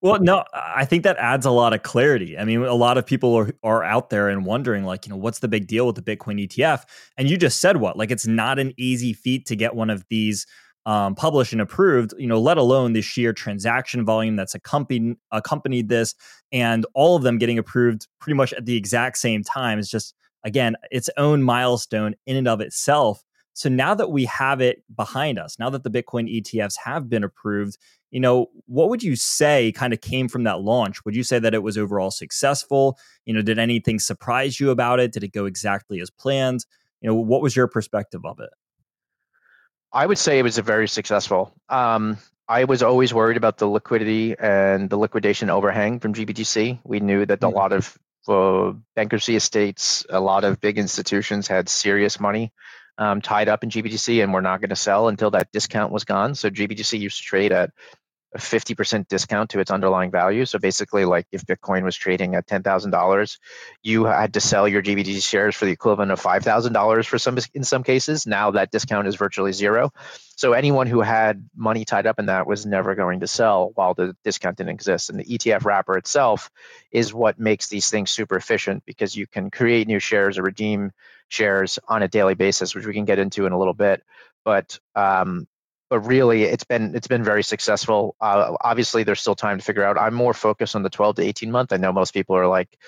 Well, 0.00 0.20
no, 0.20 0.44
I 0.54 0.84
think 0.84 1.04
that 1.04 1.16
adds 1.18 1.44
a 1.46 1.50
lot 1.50 1.72
of 1.72 1.82
clarity. 1.82 2.38
I 2.38 2.44
mean, 2.44 2.62
a 2.62 2.74
lot 2.74 2.96
of 2.96 3.04
people 3.04 3.34
are, 3.34 3.50
are 3.62 3.84
out 3.84 4.08
there 4.08 4.28
and 4.28 4.46
wondering, 4.46 4.84
like, 4.84 5.06
you 5.06 5.10
know, 5.10 5.18
what's 5.18 5.40
the 5.40 5.48
big 5.48 5.66
deal 5.66 5.86
with 5.86 5.96
the 5.96 6.02
Bitcoin 6.02 6.46
ETF? 6.46 6.84
And 7.18 7.28
you 7.28 7.36
just 7.36 7.60
said 7.60 7.76
what? 7.76 7.98
Like, 7.98 8.10
it's 8.10 8.26
not 8.26 8.58
an 8.58 8.72
easy 8.78 9.12
feat 9.12 9.46
to 9.46 9.56
get 9.56 9.74
one 9.74 9.90
of 9.90 10.04
these 10.08 10.46
um, 10.86 11.14
published 11.14 11.52
and 11.52 11.60
approved, 11.60 12.14
you 12.18 12.26
know, 12.26 12.40
let 12.40 12.56
alone 12.56 12.92
the 12.92 13.02
sheer 13.02 13.32
transaction 13.32 14.04
volume 14.04 14.36
that's 14.36 14.54
accompanied 14.54 15.16
accompanied 15.30 15.88
this, 15.88 16.14
and 16.52 16.86
all 16.94 17.16
of 17.16 17.22
them 17.22 17.38
getting 17.38 17.58
approved 17.58 18.08
pretty 18.20 18.36
much 18.36 18.52
at 18.54 18.66
the 18.66 18.76
exact 18.76 19.18
same 19.18 19.42
time 19.42 19.78
is 19.78 19.90
just 19.90 20.14
again 20.44 20.76
its 20.90 21.10
own 21.16 21.42
milestone 21.42 22.14
in 22.26 22.36
and 22.36 22.48
of 22.48 22.60
itself. 22.60 23.22
So 23.52 23.68
now 23.68 23.94
that 23.94 24.10
we 24.10 24.24
have 24.26 24.60
it 24.60 24.82
behind 24.96 25.38
us, 25.38 25.58
now 25.58 25.70
that 25.70 25.82
the 25.82 25.90
Bitcoin 25.90 26.32
ETFs 26.34 26.76
have 26.82 27.10
been 27.10 27.24
approved, 27.24 27.76
you 28.10 28.20
know, 28.20 28.46
what 28.66 28.88
would 28.88 29.02
you 29.02 29.16
say 29.16 29.72
kind 29.72 29.92
of 29.92 30.00
came 30.00 30.28
from 30.28 30.44
that 30.44 30.62
launch? 30.62 31.04
Would 31.04 31.14
you 31.14 31.22
say 31.22 31.38
that 31.38 31.52
it 31.52 31.62
was 31.62 31.76
overall 31.76 32.10
successful? 32.10 32.98
You 33.26 33.34
know, 33.34 33.42
did 33.42 33.58
anything 33.58 33.98
surprise 33.98 34.60
you 34.60 34.70
about 34.70 35.00
it? 35.00 35.12
Did 35.12 35.24
it 35.24 35.32
go 35.32 35.44
exactly 35.44 36.00
as 36.00 36.10
planned? 36.10 36.64
You 37.00 37.08
know, 37.08 37.14
what 37.14 37.42
was 37.42 37.54
your 37.56 37.68
perspective 37.68 38.24
of 38.24 38.40
it? 38.40 38.50
I 39.92 40.06
would 40.06 40.18
say 40.18 40.38
it 40.38 40.42
was 40.42 40.58
a 40.58 40.62
very 40.62 40.88
successful. 40.88 41.52
Um, 41.68 42.18
I 42.48 42.64
was 42.64 42.82
always 42.82 43.14
worried 43.14 43.36
about 43.36 43.58
the 43.58 43.66
liquidity 43.66 44.36
and 44.38 44.90
the 44.90 44.96
liquidation 44.96 45.50
overhang 45.50 46.00
from 46.00 46.14
GBTC. 46.14 46.80
We 46.84 47.00
knew 47.00 47.26
that 47.26 47.40
mm-hmm. 47.40 47.54
a 47.54 47.56
lot 47.56 47.72
of 47.72 47.98
uh, 48.28 48.72
bankruptcy 48.94 49.36
estates, 49.36 50.04
a 50.08 50.20
lot 50.20 50.44
of 50.44 50.60
big 50.60 50.78
institutions 50.78 51.48
had 51.48 51.68
serious 51.68 52.20
money 52.20 52.52
um, 52.98 53.22
tied 53.22 53.48
up 53.48 53.64
in 53.64 53.70
GBTC 53.70 54.22
and 54.22 54.32
were 54.32 54.42
not 54.42 54.60
going 54.60 54.70
to 54.70 54.76
sell 54.76 55.08
until 55.08 55.30
that 55.30 55.50
discount 55.52 55.92
was 55.92 56.04
gone. 56.04 56.34
So 56.34 56.50
GBTC 56.50 56.98
used 57.00 57.18
to 57.18 57.24
trade 57.24 57.50
at 57.50 57.70
a 58.34 58.38
50% 58.38 59.08
discount 59.08 59.50
to 59.50 59.60
its 59.60 59.70
underlying 59.70 60.10
value. 60.10 60.44
So 60.44 60.58
basically, 60.58 61.04
like 61.04 61.26
if 61.32 61.44
Bitcoin 61.44 61.82
was 61.82 61.96
trading 61.96 62.34
at 62.34 62.46
$10,000, 62.46 63.38
you 63.82 64.04
had 64.04 64.34
to 64.34 64.40
sell 64.40 64.68
your 64.68 64.82
GBTC 64.82 65.22
shares 65.22 65.56
for 65.56 65.64
the 65.64 65.72
equivalent 65.72 66.12
of 66.12 66.20
$5,000 66.20 67.06
for 67.06 67.18
some 67.18 67.38
in 67.54 67.64
some 67.64 67.82
cases. 67.82 68.26
Now 68.26 68.52
that 68.52 68.70
discount 68.70 69.08
is 69.08 69.16
virtually 69.16 69.52
zero. 69.52 69.92
So 70.36 70.52
anyone 70.52 70.86
who 70.86 71.00
had 71.00 71.48
money 71.56 71.84
tied 71.84 72.06
up 72.06 72.18
in 72.18 72.26
that 72.26 72.46
was 72.46 72.64
never 72.64 72.94
going 72.94 73.20
to 73.20 73.26
sell 73.26 73.72
while 73.74 73.94
the 73.94 74.16
discount 74.24 74.56
didn't 74.56 74.70
exist. 74.70 75.10
And 75.10 75.18
the 75.18 75.24
ETF 75.24 75.64
wrapper 75.64 75.98
itself 75.98 76.50
is 76.92 77.12
what 77.12 77.38
makes 77.38 77.68
these 77.68 77.90
things 77.90 78.10
super 78.10 78.36
efficient 78.36 78.84
because 78.86 79.16
you 79.16 79.26
can 79.26 79.50
create 79.50 79.86
new 79.86 79.98
shares 79.98 80.38
or 80.38 80.42
redeem 80.42 80.92
shares 81.28 81.78
on 81.88 82.02
a 82.02 82.08
daily 82.08 82.34
basis, 82.34 82.74
which 82.74 82.86
we 82.86 82.94
can 82.94 83.04
get 83.04 83.18
into 83.18 83.46
in 83.46 83.52
a 83.52 83.58
little 83.58 83.74
bit. 83.74 84.02
But 84.44 84.78
um, 84.94 85.46
but 85.90 86.00
really 86.00 86.44
it's 86.44 86.64
been 86.64 86.94
it's 86.94 87.08
been 87.08 87.24
very 87.24 87.42
successful. 87.42 88.14
Uh, 88.20 88.56
obviously 88.60 89.02
there's 89.02 89.20
still 89.20 89.34
time 89.34 89.58
to 89.58 89.64
figure 89.64 89.84
out. 89.84 89.98
I'm 89.98 90.14
more 90.14 90.32
focused 90.32 90.76
on 90.76 90.82
the 90.82 90.88
12 90.88 91.16
to 91.16 91.22
18 91.22 91.50
month. 91.50 91.72
I 91.72 91.76
know 91.76 91.92
most 91.92 92.14
people 92.14 92.36
are 92.36 92.46
like 92.46 92.78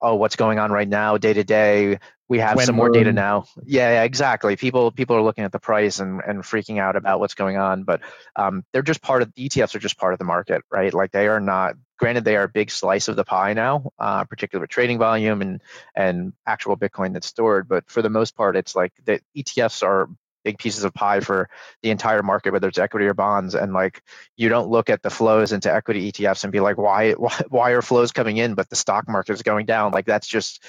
oh 0.00 0.14
what's 0.14 0.36
going 0.36 0.58
on 0.58 0.70
right 0.70 0.88
now 0.88 1.18
day 1.18 1.32
to 1.32 1.44
day? 1.44 1.98
We 2.26 2.38
have 2.38 2.56
when 2.56 2.64
some 2.64 2.76
more 2.76 2.88
data 2.88 3.12
now. 3.12 3.44
Yeah, 3.64 3.90
yeah, 3.90 4.02
exactly. 4.04 4.56
People 4.56 4.92
people 4.92 5.16
are 5.16 5.22
looking 5.22 5.44
at 5.44 5.52
the 5.52 5.58
price 5.58 5.98
and, 5.98 6.22
and 6.26 6.42
freaking 6.42 6.78
out 6.78 6.96
about 6.96 7.18
what's 7.20 7.34
going 7.34 7.58
on 7.58 7.82
but 7.82 8.00
um, 8.36 8.64
they're 8.72 8.82
just 8.82 9.02
part 9.02 9.22
of 9.22 9.32
the 9.34 9.48
etfs 9.48 9.74
are 9.74 9.80
just 9.80 9.98
part 9.98 10.14
of 10.14 10.18
the 10.20 10.24
market 10.24 10.62
right? 10.70 10.94
Like 10.94 11.10
they 11.10 11.26
are 11.26 11.40
not 11.40 11.74
granted 11.98 12.24
they 12.24 12.36
are 12.36 12.44
a 12.44 12.48
big 12.48 12.70
slice 12.70 13.08
of 13.08 13.16
the 13.16 13.24
pie 13.24 13.52
now 13.52 13.90
uh, 13.98 14.24
particularly 14.24 14.62
with 14.62 14.70
trading 14.70 14.98
volume 14.98 15.42
and 15.42 15.60
and 15.94 16.32
actual 16.46 16.76
bitcoin 16.76 17.12
that's 17.12 17.26
stored 17.26 17.68
but 17.68 17.88
for 17.88 18.02
the 18.02 18.10
most 18.10 18.36
part 18.36 18.56
it's 18.56 18.74
like 18.74 18.92
the 19.04 19.20
etfs 19.36 19.82
are 19.82 20.08
big 20.44 20.58
pieces 20.58 20.84
of 20.84 20.94
pie 20.94 21.20
for 21.20 21.48
the 21.82 21.90
entire 21.90 22.22
market, 22.22 22.52
whether 22.52 22.68
it's 22.68 22.78
equity 22.78 23.06
or 23.06 23.14
bonds. 23.14 23.54
And 23.54 23.72
like 23.72 24.02
you 24.36 24.48
don't 24.48 24.68
look 24.68 24.90
at 24.90 25.02
the 25.02 25.10
flows 25.10 25.52
into 25.52 25.72
equity 25.72 26.12
ETFs 26.12 26.44
and 26.44 26.52
be 26.52 26.60
like, 26.60 26.78
why 26.78 27.12
why, 27.12 27.40
why 27.48 27.70
are 27.70 27.82
flows 27.82 28.12
coming 28.12 28.36
in, 28.36 28.54
but 28.54 28.68
the 28.68 28.76
stock 28.76 29.08
market 29.08 29.32
is 29.32 29.42
going 29.42 29.66
down? 29.66 29.92
Like 29.92 30.06
that's 30.06 30.28
just 30.28 30.62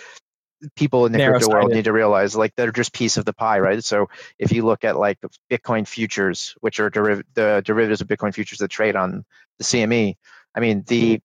people 0.75 1.05
in 1.05 1.12
the 1.12 1.20
crypto 1.20 1.50
world 1.50 1.72
need 1.72 1.86
to 1.86 1.94
realize 1.94 2.36
like 2.36 2.53
they're 2.55 2.72
just 2.72 2.94
piece 2.94 3.17
of 3.17 3.25
the 3.25 3.34
pie, 3.34 3.60
right? 3.60 3.84
So 3.84 4.10
if 4.39 4.51
you 4.51 4.65
look 4.65 4.84
at 4.84 4.98
like 4.98 5.20
Bitcoin 5.51 5.88
futures, 5.88 6.55
which 6.62 6.79
are 6.79 6.89
deriv- 6.89 7.24
the 7.34 7.62
derivatives 7.63 8.01
of 8.01 8.08
Bitcoin 8.08 8.34
futures 8.34 8.60
that 8.60 8.70
trade 8.70 8.96
on 8.96 9.25
the 9.60 9.63
CME, 9.63 10.15
I 10.55 10.60
mean 10.60 10.84
the 10.88 11.22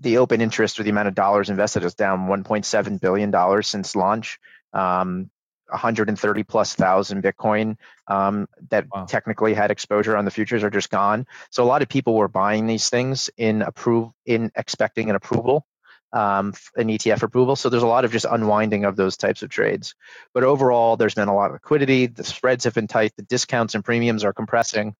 the 0.00 0.16
open 0.18 0.40
interest 0.40 0.80
or 0.80 0.82
the 0.82 0.90
amount 0.90 1.08
of 1.08 1.14
dollars 1.14 1.50
invested 1.50 1.84
is 1.84 1.94
down 1.94 2.26
1.7 2.26 3.00
billion 3.00 3.30
dollars 3.30 3.68
since 3.68 3.94
launch. 3.94 4.38
Um, 4.72 5.30
130 5.70 6.42
plus 6.44 6.74
thousand 6.74 7.22
Bitcoin 7.22 7.76
um, 8.08 8.48
that 8.70 8.86
wow. 8.92 9.04
technically 9.04 9.54
had 9.54 9.70
exposure 9.70 10.16
on 10.16 10.24
the 10.24 10.30
futures 10.30 10.64
are 10.64 10.70
just 10.70 10.90
gone. 10.90 11.26
So 11.50 11.62
a 11.62 11.66
lot 11.66 11.82
of 11.82 11.88
people 11.88 12.14
were 12.14 12.28
buying 12.28 12.66
these 12.66 12.88
things 12.90 13.30
in 13.36 13.62
approve 13.62 14.10
in 14.26 14.50
expecting 14.54 15.10
an 15.10 15.16
approval, 15.16 15.66
um, 16.12 16.54
an 16.76 16.88
ETF 16.88 17.22
approval. 17.22 17.56
So 17.56 17.68
there's 17.68 17.82
a 17.82 17.88
lot 17.88 18.04
of 18.04 18.12
just 18.12 18.26
unwinding 18.28 18.84
of 18.84 18.96
those 18.96 19.16
types 19.16 19.42
of 19.42 19.50
trades. 19.50 19.94
But 20.34 20.44
overall, 20.44 20.96
there's 20.96 21.14
been 21.14 21.28
a 21.28 21.34
lot 21.34 21.46
of 21.46 21.54
liquidity. 21.54 22.06
The 22.06 22.24
spreads 22.24 22.64
have 22.64 22.74
been 22.74 22.88
tight. 22.88 23.12
The 23.16 23.22
discounts 23.22 23.74
and 23.74 23.84
premiums 23.84 24.24
are 24.24 24.32
compressing. 24.32 24.94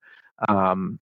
Um, 0.48 0.98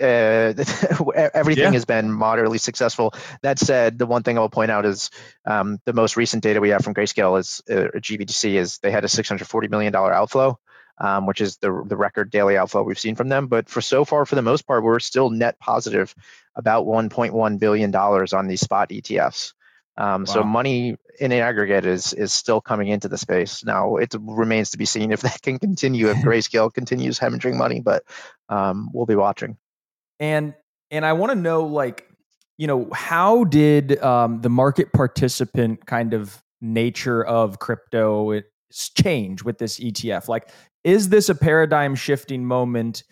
uh, 0.00 0.04
everything 1.34 1.64
yeah. 1.64 1.72
has 1.72 1.84
been 1.84 2.12
moderately 2.12 2.58
successful. 2.58 3.14
That 3.42 3.58
said, 3.58 3.98
the 3.98 4.06
one 4.06 4.22
thing 4.22 4.38
I'll 4.38 4.48
point 4.48 4.70
out 4.70 4.86
is 4.86 5.10
um, 5.44 5.80
the 5.84 5.92
most 5.92 6.16
recent 6.16 6.42
data 6.42 6.60
we 6.60 6.70
have 6.70 6.82
from 6.82 6.94
Grayscale 6.94 7.38
is 7.38 7.62
uh, 7.70 7.98
GBTC 7.98 8.54
is 8.54 8.78
they 8.78 8.90
had 8.90 9.04
a 9.04 9.08
640 9.08 9.68
million 9.68 9.92
dollar 9.92 10.12
outflow, 10.12 10.58
um, 10.98 11.26
which 11.26 11.40
is 11.40 11.58
the 11.58 11.82
the 11.86 11.96
record 11.96 12.30
daily 12.30 12.56
outflow 12.56 12.82
we've 12.82 12.98
seen 12.98 13.16
from 13.16 13.28
them. 13.28 13.48
But 13.48 13.68
for 13.68 13.80
so 13.80 14.04
far, 14.04 14.24
for 14.24 14.34
the 14.34 14.42
most 14.42 14.66
part, 14.66 14.82
we're 14.82 15.00
still 15.00 15.30
net 15.30 15.58
positive, 15.58 16.14
about 16.56 16.86
1.1 16.86 17.58
billion 17.58 17.90
dollars 17.90 18.32
on 18.32 18.46
these 18.46 18.60
spot 18.60 18.90
ETFs. 18.90 19.52
Um, 19.98 20.22
wow. 20.22 20.24
So 20.24 20.42
money 20.42 20.96
in 21.20 21.32
aggregate 21.32 21.84
is 21.84 22.14
is 22.14 22.32
still 22.32 22.60
coming 22.60 22.88
into 22.88 23.08
the 23.08 23.18
space. 23.18 23.62
Now 23.62 23.96
it 23.96 24.14
remains 24.18 24.70
to 24.70 24.78
be 24.78 24.86
seen 24.86 25.12
if 25.12 25.20
that 25.20 25.42
can 25.42 25.58
continue 25.58 26.08
if 26.08 26.16
Grayscale 26.24 26.72
continues 26.72 27.18
hemorrhaging 27.18 27.56
money, 27.56 27.80
but 27.80 28.04
um, 28.48 28.90
we'll 28.94 29.06
be 29.06 29.16
watching 29.16 29.58
and 30.22 30.54
and 30.90 31.04
I 31.04 31.12
want 31.12 31.32
to 31.32 31.36
know 31.36 31.64
like 31.64 32.08
you 32.56 32.66
know 32.66 32.88
how 32.94 33.44
did 33.44 34.00
um, 34.02 34.40
the 34.40 34.48
market 34.48 34.92
participant 34.92 35.84
kind 35.84 36.14
of 36.14 36.42
nature 36.60 37.24
of 37.24 37.58
crypto 37.58 38.40
change 38.94 39.42
with 39.42 39.58
this 39.58 39.80
ETF? 39.80 40.28
Like, 40.28 40.48
is 40.84 41.08
this 41.08 41.28
a 41.28 41.34
paradigm 41.34 41.94
shifting 41.94 42.44
moment 42.44 43.02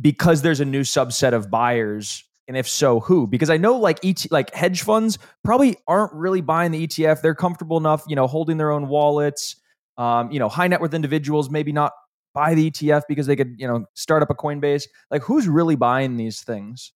because 0.00 0.42
there's 0.42 0.60
a 0.60 0.64
new 0.64 0.82
subset 0.82 1.34
of 1.34 1.50
buyers? 1.50 2.24
And 2.46 2.56
if 2.56 2.68
so, 2.68 3.00
who? 3.00 3.26
Because 3.26 3.50
I 3.50 3.58
know 3.58 3.76
like 3.76 4.02
ET, 4.04 4.24
like 4.30 4.54
hedge 4.54 4.82
funds 4.82 5.18
probably 5.44 5.76
aren't 5.86 6.12
really 6.14 6.40
buying 6.40 6.70
the 6.70 6.86
ETF. 6.86 7.20
They're 7.20 7.34
comfortable 7.34 7.76
enough, 7.76 8.04
you 8.08 8.16
know, 8.16 8.26
holding 8.26 8.56
their 8.56 8.70
own 8.70 8.88
wallets. 8.88 9.56
Um, 9.98 10.30
you 10.30 10.38
know, 10.38 10.48
high 10.48 10.68
net 10.68 10.80
worth 10.80 10.94
individuals 10.94 11.50
maybe 11.50 11.72
not 11.72 11.92
buy 12.34 12.54
the 12.54 12.70
ETF 12.70 13.02
because 13.08 13.26
they 13.26 13.36
could, 13.36 13.54
you 13.58 13.66
know, 13.66 13.84
start 13.94 14.22
up 14.22 14.30
a 14.30 14.34
Coinbase. 14.34 14.84
Like, 15.10 15.22
who's 15.22 15.48
really 15.48 15.76
buying 15.76 16.16
these 16.16 16.42
things? 16.42 16.92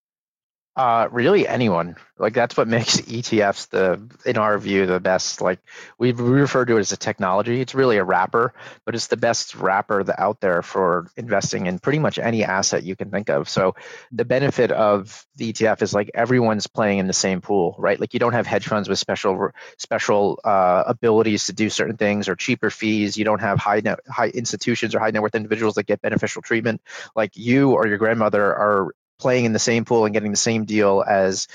Uh, 0.75 1.07
really 1.13 1.47
anyone. 1.47 1.97
Like 2.19 2.33
that's 2.33 2.57
what 2.57 2.67
makes 2.67 2.97
ETFs 2.97 3.69
the, 3.69 4.01
in 4.25 4.39
our 4.39 4.57
view, 4.57 4.87
the 4.87 5.01
best. 5.01 5.43
Like 5.43 5.59
we 5.99 6.13
refer 6.13 6.65
to 6.65 6.77
it 6.79 6.81
as 6.81 6.93
a 6.93 6.97
technology. 6.97 7.61
It's 7.61 7.75
really 7.75 7.99
a 7.99 8.05
wrapper, 8.05 8.55
but 8.87 8.95
it's 8.95 9.09
the 9.09 9.19
best 9.19 9.55
wrapper 9.55 10.03
out 10.17 10.41
there 10.41 10.63
for 10.63 11.11
investing 11.15 11.67
in 11.67 11.79
pretty 11.79 11.99
much 11.99 12.19
any 12.19 12.43
asset 12.43 12.85
you 12.85 12.97
can 12.97 13.11
think 13.11 13.29
of. 13.29 13.51
So 13.51 13.75
the 14.13 14.25
benefit 14.25 14.73
of 14.73 15.27
the 15.37 15.53
ETF 15.53 15.83
is 15.83 15.93
like 15.93 16.11
everyone's 16.15 16.69
playing 16.69 17.01
in 17.01 17.07
the 17.07 17.13
same 17.13 17.43
pool, 17.43 17.75
right? 17.79 18.01
Like 18.01 18.15
you 18.15 18.21
don't 18.21 18.33
have 18.33 18.47
hedge 18.47 18.67
funds 18.67 18.89
with 18.89 18.99
special 18.99 19.51
special 19.77 20.41
uh, 20.43 20.85
abilities 20.87 21.47
to 21.47 21.53
do 21.53 21.69
certain 21.69 21.99
things 21.99 22.31
or 22.31 22.35
cheaper 22.35 22.71
fees. 22.71 23.19
You 23.19 23.27
don't 23.27 23.41
have 23.41 23.59
high 23.59 23.81
net, 23.81 24.01
high 24.09 24.29
institutions 24.29 24.95
or 24.95 25.01
high 25.01 25.11
net 25.11 25.21
worth 25.21 25.35
individuals 25.35 25.75
that 25.75 25.85
get 25.87 26.01
beneficial 26.01 26.41
treatment. 26.41 26.81
Like 27.15 27.37
you 27.37 27.73
or 27.73 27.87
your 27.87 27.99
grandmother 27.99 28.43
are 28.43 28.95
playing 29.23 29.45
in 29.45 29.53
the 29.53 29.59
same 29.59 29.85
pool 29.85 30.05
and 30.05 30.13
getting 30.13 30.33
the 30.33 30.37
same 30.37 30.65
deal 30.65 31.03
as 31.07 31.47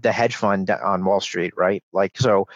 the 0.00 0.12
hedge 0.12 0.36
fund 0.36 0.70
on 0.70 1.04
Wall 1.04 1.20
Street, 1.20 1.54
right? 1.56 1.82
Like 1.92 2.16
so 2.16 2.46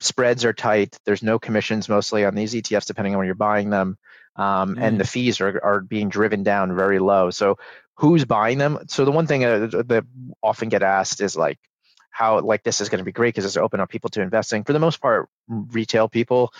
spreads 0.00 0.44
are 0.44 0.52
tight. 0.52 0.98
There's 1.04 1.22
no 1.22 1.38
commissions 1.38 1.88
mostly 1.88 2.24
on 2.24 2.34
these 2.34 2.52
ETFs 2.52 2.86
depending 2.86 3.14
on 3.14 3.18
when 3.18 3.26
you're 3.26 3.36
buying 3.36 3.70
them. 3.70 3.96
Um, 4.34 4.74
mm. 4.74 4.82
and 4.82 5.00
the 5.00 5.06
fees 5.06 5.40
are, 5.40 5.60
are 5.64 5.80
being 5.80 6.10
driven 6.10 6.42
down 6.42 6.76
very 6.76 6.98
low. 6.98 7.30
So 7.30 7.58
who's 7.94 8.24
buying 8.24 8.58
them? 8.58 8.80
So 8.88 9.04
the 9.04 9.12
one 9.12 9.26
thing 9.26 9.44
uh, 9.44 9.70
that 9.86 10.04
often 10.42 10.68
get 10.68 10.82
asked 10.82 11.22
is 11.22 11.36
like, 11.36 11.58
how 12.16 12.40
like 12.40 12.62
this 12.62 12.80
is 12.80 12.88
going 12.88 12.98
to 12.98 13.04
be 13.04 13.12
great 13.12 13.34
because 13.34 13.44
it's 13.44 13.58
open 13.58 13.78
up 13.78 13.90
people 13.90 14.08
to 14.08 14.22
investing. 14.22 14.64
For 14.64 14.72
the 14.72 14.78
most 14.78 15.02
part, 15.02 15.28
retail 15.48 16.08
people, 16.08 16.50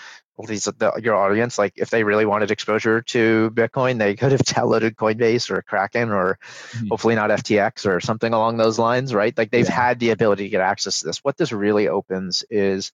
these 0.45 0.65
the, 0.65 1.01
your 1.01 1.15
audience, 1.15 1.57
like 1.57 1.73
if 1.77 1.89
they 1.89 2.03
really 2.03 2.27
wanted 2.27 2.51
exposure 2.51 3.01
to 3.01 3.49
Bitcoin, 3.55 3.97
they 3.97 4.15
could 4.15 4.33
have 4.33 4.41
downloaded 4.43 4.93
Coinbase 4.93 5.49
or 5.49 5.63
Kraken 5.63 6.11
or 6.11 6.37
mm-hmm. 6.51 6.89
hopefully 6.89 7.15
not 7.15 7.31
FTX 7.31 7.87
or 7.87 7.99
something 7.99 8.33
along 8.33 8.57
those 8.57 8.77
lines, 8.77 9.15
right? 9.15 9.35
Like 9.35 9.49
they've 9.49 9.65
yeah. 9.65 9.71
had 9.71 9.99
the 9.99 10.11
ability 10.11 10.43
to 10.43 10.49
get 10.49 10.61
access 10.61 10.99
to 10.99 11.07
this. 11.07 11.23
What 11.23 11.37
this 11.37 11.51
really 11.51 11.87
opens 11.87 12.43
is 12.51 12.91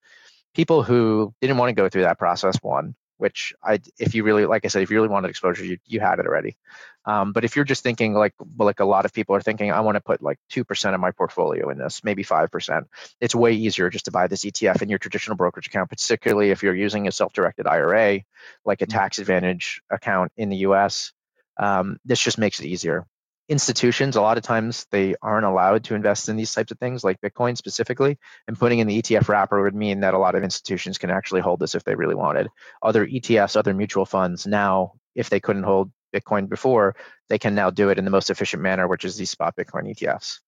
people 0.55 0.83
who 0.83 1.33
didn't 1.41 1.57
want 1.57 1.67
to 1.67 1.73
go 1.73 1.89
through 1.89 2.03
that 2.03 2.17
process. 2.17 2.55
One, 2.61 2.95
which 3.23 3.53
I, 3.63 3.79
if 3.97 4.15
you 4.15 4.25
really, 4.25 4.45
like 4.45 4.65
I 4.65 4.67
said, 4.67 4.81
if 4.83 4.91
you 4.91 4.97
really 4.97 5.07
wanted 5.07 5.29
exposure, 5.29 5.63
you 5.63 5.77
you 5.85 6.01
had 6.01 6.19
it 6.19 6.27
already. 6.27 6.57
Um, 7.05 7.31
but 7.31 7.45
if 7.45 7.55
you're 7.55 7.63
just 7.63 7.81
thinking 7.81 8.13
like 8.13 8.33
like 8.59 8.81
a 8.81 8.85
lot 8.85 9.05
of 9.05 9.13
people 9.13 9.33
are 9.37 9.41
thinking, 9.41 9.71
I 9.71 9.79
want 9.79 9.95
to 9.95 10.01
put 10.01 10.21
like 10.21 10.39
two 10.49 10.65
percent 10.65 10.93
of 10.93 10.99
my 10.99 11.11
portfolio 11.11 11.69
in 11.69 11.77
this, 11.77 12.03
maybe 12.03 12.23
five 12.23 12.51
percent. 12.51 12.87
It's 13.21 13.33
way 13.33 13.53
easier 13.53 13.89
just 13.89 14.05
to 14.05 14.11
buy 14.11 14.27
this 14.27 14.43
ETF 14.43 14.81
in 14.81 14.89
your 14.89 14.99
traditional 14.99 15.37
brokerage 15.37 15.67
account, 15.67 15.89
particularly 15.89 16.51
if 16.51 16.63
you're 16.63 16.75
using 16.75 17.07
a 17.07 17.13
self-directed 17.13 17.65
IRA, 17.65 18.19
like 18.65 18.81
a 18.81 18.85
mm-hmm. 18.85 18.97
tax 18.97 19.19
advantage 19.19 19.81
account 19.89 20.33
in 20.35 20.49
the 20.49 20.57
U.S. 20.67 21.13
Um, 21.55 21.99
this 22.03 22.19
just 22.19 22.37
makes 22.37 22.59
it 22.59 22.65
easier. 22.65 23.07
Institutions, 23.49 24.15
a 24.15 24.21
lot 24.21 24.37
of 24.37 24.43
times 24.43 24.87
they 24.91 25.15
aren't 25.21 25.45
allowed 25.45 25.83
to 25.85 25.95
invest 25.95 26.29
in 26.29 26.37
these 26.37 26.53
types 26.53 26.71
of 26.71 26.79
things, 26.79 27.03
like 27.03 27.19
Bitcoin 27.21 27.57
specifically. 27.57 28.17
And 28.47 28.57
putting 28.57 28.79
in 28.79 28.87
the 28.87 29.01
ETF 29.01 29.27
wrapper 29.27 29.61
would 29.61 29.75
mean 29.75 29.99
that 29.99 30.13
a 30.13 30.17
lot 30.17 30.35
of 30.35 30.43
institutions 30.43 30.97
can 30.97 31.09
actually 31.09 31.41
hold 31.41 31.59
this 31.59 31.75
if 31.75 31.83
they 31.83 31.95
really 31.95 32.15
wanted. 32.15 32.47
Other 32.81 33.05
ETFs, 33.05 33.57
other 33.57 33.73
mutual 33.73 34.05
funds 34.05 34.47
now 34.47 34.93
if 35.15 35.29
they 35.29 35.39
couldn't 35.39 35.63
hold 35.63 35.91
Bitcoin 36.13 36.47
before, 36.49 36.95
they 37.29 37.37
can 37.37 37.55
now 37.55 37.69
do 37.69 37.89
it 37.89 37.97
in 37.97 38.05
the 38.05 38.11
most 38.11 38.29
efficient 38.29 38.61
manner, 38.61 38.87
which 38.87 39.05
is 39.05 39.17
these 39.17 39.29
spot 39.29 39.55
Bitcoin 39.55 39.91
ETFs. 39.91 40.39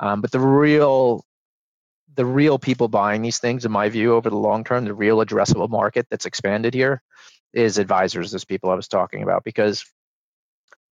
Um, 0.00 0.20
but 0.20 0.30
the 0.30 0.40
real 0.40 1.24
the 2.16 2.24
real 2.24 2.58
people 2.58 2.86
buying 2.86 3.22
these 3.22 3.38
things, 3.38 3.64
in 3.64 3.72
my 3.72 3.88
view, 3.88 4.14
over 4.14 4.30
the 4.30 4.36
long 4.36 4.62
term, 4.62 4.84
the 4.84 4.94
real 4.94 5.18
addressable 5.18 5.68
market 5.68 6.06
that's 6.10 6.26
expanded 6.26 6.72
here 6.72 7.02
is 7.52 7.78
advisors, 7.78 8.30
those 8.30 8.44
people 8.44 8.70
I 8.70 8.74
was 8.74 8.86
talking 8.86 9.22
about, 9.22 9.42
because 9.42 9.84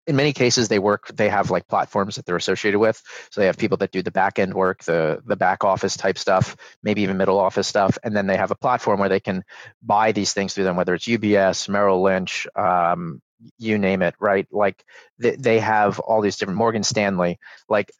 in 0.06 0.16
many 0.16 0.32
cases 0.32 0.68
they 0.68 0.78
work 0.78 1.08
they 1.14 1.28
have 1.28 1.50
like 1.50 1.68
platforms 1.68 2.16
that 2.16 2.26
they're 2.26 2.36
associated 2.36 2.78
with 2.78 3.02
so 3.30 3.40
they 3.40 3.46
have 3.46 3.56
people 3.56 3.76
that 3.78 3.92
do 3.92 4.02
the 4.02 4.10
back 4.10 4.38
end 4.38 4.54
work 4.54 4.82
the 4.84 5.22
the 5.26 5.36
back 5.36 5.64
office 5.64 5.96
type 5.96 6.18
stuff 6.18 6.56
maybe 6.82 7.02
even 7.02 7.16
middle 7.16 7.38
office 7.38 7.68
stuff 7.68 7.98
and 8.02 8.16
then 8.16 8.26
they 8.26 8.36
have 8.36 8.50
a 8.50 8.56
platform 8.56 8.98
where 8.98 9.08
they 9.08 9.20
can 9.20 9.44
buy 9.82 10.12
these 10.12 10.32
things 10.32 10.54
through 10.54 10.64
them 10.64 10.76
whether 10.76 10.94
it's 10.94 11.06
ubs 11.06 11.68
merrill 11.68 12.02
lynch 12.02 12.46
um, 12.56 13.20
you 13.58 13.78
name 13.78 14.02
it, 14.02 14.14
right? 14.20 14.46
Like 14.50 14.84
they, 15.18 15.36
they 15.36 15.60
have 15.60 15.98
all 15.98 16.20
these 16.20 16.36
different 16.36 16.58
Morgan 16.58 16.82
Stanley. 16.82 17.38
Like 17.68 17.90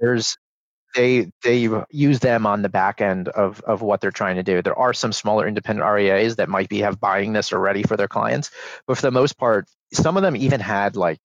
there's 0.00 0.36
they 0.94 1.30
they 1.42 1.68
use 1.90 2.20
them 2.20 2.46
on 2.46 2.62
the 2.62 2.68
back 2.68 3.00
end 3.00 3.28
of 3.28 3.60
of 3.62 3.82
what 3.82 4.00
they're 4.00 4.10
trying 4.10 4.36
to 4.36 4.42
do. 4.42 4.62
There 4.62 4.78
are 4.78 4.94
some 4.94 5.12
smaller 5.12 5.46
independent 5.46 5.86
RIAs 5.88 6.36
that 6.36 6.48
might 6.48 6.68
be 6.68 6.78
have 6.78 7.00
buying 7.00 7.32
this 7.32 7.52
already 7.52 7.82
for 7.82 7.96
their 7.96 8.08
clients, 8.08 8.50
but 8.86 8.96
for 8.96 9.02
the 9.02 9.10
most 9.10 9.38
part, 9.38 9.68
some 9.92 10.16
of 10.16 10.22
them 10.22 10.36
even 10.36 10.60
had 10.60 10.96
like 10.96 11.20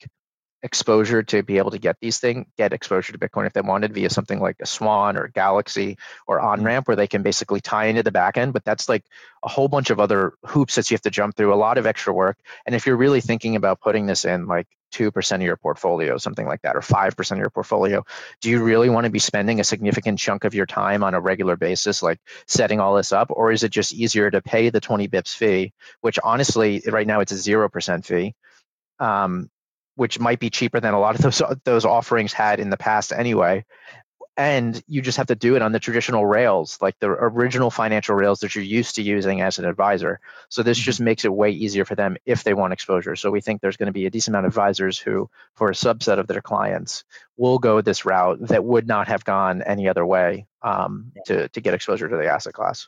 exposure 0.63 1.24
to 1.24 1.43
be 1.43 1.58
able 1.58 1.71
to 1.71 1.80
get 1.80 1.97
these 2.00 2.19
things, 2.19 2.45
get 2.58 2.74
exposure 2.74 3.13
to 3.13 3.19
Bitcoin 3.19 3.47
if 3.47 3.54
they 3.54 3.62
wanted 3.62 3.93
via 3.93 4.10
something 4.10 4.39
like 4.39 4.58
a 4.62 4.65
Swan 4.65 5.17
or 5.17 5.28
Galaxy 5.28 5.97
or 6.28 6.39
mm-hmm. 6.39 6.63
OnRamp, 6.63 6.88
where 6.88 6.95
they 6.95 7.08
can 7.08 7.24
basically 7.24 7.62
tie 7.62 7.86
into 7.86 8.04
the 8.04 8.12
back 8.12 8.38
end. 8.38 8.54
But 8.54 8.63
that's 8.63 8.88
like 8.88 9.04
a 9.43 9.50
whole 9.50 9.67
bunch 9.67 9.89
of 9.89 10.00
other 10.00 10.34
hoops 10.45 10.76
that 10.76 10.89
you 10.89 10.95
have 10.95 11.02
to 11.02 11.10
jump 11.10 11.36
through, 11.36 11.54
a 11.54 11.56
lot 11.56 11.78
of 11.78 11.86
extra 11.86 12.13
work. 12.13 12.38
And 12.65 12.76
if 12.76 12.86
you're 12.86 12.97
really 12.97 13.21
thinking 13.21 13.56
about 13.56 13.82
putting 13.82 14.06
this 14.06 14.26
in 14.26 14.47
like 14.47 14.67
2% 14.91 15.36
of 15.36 15.41
your 15.41 15.58
portfolio, 15.58 16.17
something 16.17 16.45
like 16.45 16.62
that, 16.62 16.76
or 16.76 16.82
5% 16.82 17.32
of 17.32 17.38
your 17.38 17.50
portfolio, 17.50 18.06
do 18.41 18.50
you 18.50 18.63
really 18.63 18.89
want 18.89 19.06
to 19.06 19.10
be 19.10 19.19
spending 19.19 19.60
a 19.60 19.63
significant 19.63 20.19
chunk 20.19 20.43
of 20.43 20.54
your 20.54 20.65
time 20.65 21.04
on 21.04 21.13
a 21.13 21.21
regular 21.21 21.56
basis, 21.56 22.04
like 22.04 22.19
setting 22.45 22.80
all 22.80 22.95
this 22.95 23.12
up? 23.12 23.32
Or 23.32 23.52
is 23.52 23.63
it 23.63 23.71
just 23.71 23.93
easier 23.93 24.30
to 24.30 24.41
pay 24.41 24.69
the 24.69 24.82
20 24.82 25.08
bips 25.08 25.36
fee, 25.36 25.74
which 26.02 26.19
honestly, 26.24 26.84
right 26.86 27.08
now 27.08 27.21
it's 27.21 27.32
a 27.32 27.36
0% 27.36 28.06
fee? 28.06 28.36
Um, 29.00 29.50
which 29.95 30.19
might 30.19 30.39
be 30.39 30.49
cheaper 30.49 30.80
than 30.80 30.93
a 30.93 30.99
lot 30.99 31.15
of 31.15 31.21
those 31.21 31.41
those 31.63 31.86
offerings 31.86 32.34
had 32.34 32.60
in 32.60 32.69
the 32.69 32.77
past 32.77 33.12
anyway. 33.12 33.65
And 34.38 34.82
you 34.88 35.01
just 35.01 35.17
have 35.17 35.27
to 35.27 35.36
do 35.36 35.56
it 35.56 35.62
on 35.62 35.73
the 35.73 35.80
traditional 35.80 36.25
rails, 36.25 36.77
like 36.82 36.97
the 36.99 37.10
original 37.10 37.69
financial 37.69 38.15
rails 38.15 38.39
that 38.39 38.56
you're 38.56 38.63
used 38.63 38.95
to 38.95 39.04
using 39.04 39.41
as 39.41 39.60
an 39.60 39.65
advisor. 39.65 40.21
So 40.47 40.63
this 40.63 40.77
just 40.77 40.97
mm-hmm. 40.97 41.06
makes 41.06 41.25
it 41.25 41.34
way 41.34 41.51
easier 41.51 41.84
for 41.84 41.95
them 41.95 42.15
if 42.25 42.43
they 42.43 42.54
want 42.54 42.71
exposure. 42.71 43.17
So 43.17 43.30
we 43.30 43.41
think 43.41 43.62
there's 43.62 43.75
going 43.75 43.88
to 43.88 43.93
be 43.93 44.06
a 44.06 44.10
decent 44.10 44.34
amount 44.34 44.47
of 44.47 44.54
advisors 44.54 44.97
who, 44.97 45.30
for 45.56 45.69
a 45.69 45.73
subset 45.73 46.17
of 46.17 46.27
their 46.27 46.41
clients, 46.41 47.04
will 47.36 47.60
go 47.60 47.82
this 47.82 48.06
route 48.06 48.39
that 48.47 48.63
would 48.63 48.88
not 48.88 49.10
have 49.10 49.25
gone 49.25 49.62
any 49.63 49.89
other 49.89 50.06
way 50.06 50.47
um, 50.62 51.12
to 51.25 51.49
to 51.49 51.62
get 51.62 51.73
exposure 51.73 52.08
to 52.08 52.17
the 52.17 52.27
asset 52.27 52.54
class. 52.54 52.88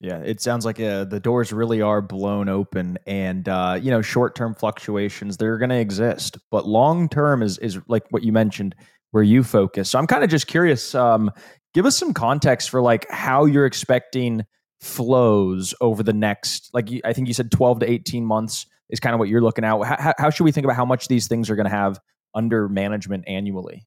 Yeah, 0.00 0.18
it 0.20 0.40
sounds 0.40 0.64
like 0.64 0.80
uh, 0.80 1.04
the 1.04 1.20
doors 1.20 1.52
really 1.52 1.82
are 1.82 2.00
blown 2.00 2.48
open, 2.48 2.98
and 3.06 3.46
uh, 3.46 3.78
you 3.80 3.90
know, 3.90 4.00
short-term 4.00 4.54
fluctuations 4.54 5.36
they're 5.36 5.58
going 5.58 5.68
to 5.68 5.78
exist, 5.78 6.38
but 6.50 6.66
long-term 6.66 7.42
is 7.42 7.58
is 7.58 7.78
like 7.86 8.04
what 8.08 8.22
you 8.22 8.32
mentioned, 8.32 8.74
where 9.10 9.22
you 9.22 9.42
focus. 9.42 9.90
So 9.90 9.98
I'm 9.98 10.06
kind 10.06 10.24
of 10.24 10.30
just 10.30 10.46
curious. 10.46 10.94
Um, 10.94 11.30
give 11.74 11.84
us 11.84 11.98
some 11.98 12.14
context 12.14 12.70
for 12.70 12.80
like 12.80 13.10
how 13.10 13.44
you're 13.44 13.66
expecting 13.66 14.46
flows 14.80 15.74
over 15.82 16.02
the 16.02 16.14
next, 16.14 16.70
like 16.72 16.88
I 17.04 17.12
think 17.12 17.28
you 17.28 17.34
said, 17.34 17.50
12 17.50 17.80
to 17.80 17.90
18 17.90 18.24
months 18.24 18.66
is 18.88 19.00
kind 19.00 19.14
of 19.14 19.18
what 19.20 19.28
you're 19.28 19.42
looking 19.42 19.64
at. 19.64 19.78
How, 19.84 20.14
how 20.16 20.30
should 20.30 20.44
we 20.44 20.52
think 20.52 20.64
about 20.64 20.76
how 20.76 20.86
much 20.86 21.08
these 21.08 21.28
things 21.28 21.50
are 21.50 21.56
going 21.56 21.68
to 21.68 21.70
have 21.70 22.00
under 22.34 22.68
management 22.68 23.24
annually? 23.26 23.86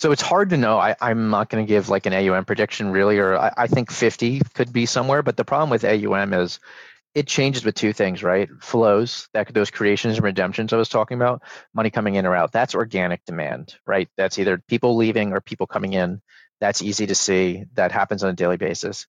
So 0.00 0.12
it's 0.12 0.22
hard 0.22 0.50
to 0.50 0.56
know. 0.56 0.78
I, 0.78 0.96
am 1.02 1.28
not 1.28 1.50
going 1.50 1.64
to 1.64 1.68
give 1.68 1.90
like 1.90 2.06
an 2.06 2.14
AUM 2.14 2.46
prediction 2.46 2.90
really, 2.90 3.18
or 3.18 3.36
I, 3.36 3.52
I, 3.54 3.66
think 3.66 3.90
50 3.90 4.40
could 4.54 4.72
be 4.72 4.86
somewhere. 4.86 5.22
But 5.22 5.36
the 5.36 5.44
problem 5.44 5.68
with 5.68 5.84
AUM 5.84 6.32
is 6.32 6.58
it 7.14 7.26
changes 7.26 7.66
with 7.66 7.74
two 7.74 7.92
things, 7.92 8.22
right? 8.22 8.48
Flows, 8.60 9.28
that 9.34 9.52
those 9.52 9.70
creations 9.70 10.16
and 10.16 10.24
redemptions 10.24 10.72
I 10.72 10.78
was 10.78 10.88
talking 10.88 11.18
about, 11.18 11.42
money 11.74 11.90
coming 11.90 12.14
in 12.14 12.24
or 12.24 12.34
out. 12.34 12.50
That's 12.50 12.74
organic 12.74 13.26
demand, 13.26 13.74
right? 13.86 14.08
That's 14.16 14.38
either 14.38 14.56
people 14.56 14.96
leaving 14.96 15.34
or 15.34 15.42
people 15.42 15.66
coming 15.66 15.92
in. 15.92 16.22
That's 16.60 16.80
easy 16.80 17.06
to 17.08 17.14
see. 17.14 17.64
That 17.74 17.92
happens 17.92 18.24
on 18.24 18.30
a 18.30 18.34
daily 18.34 18.56
basis 18.56 19.06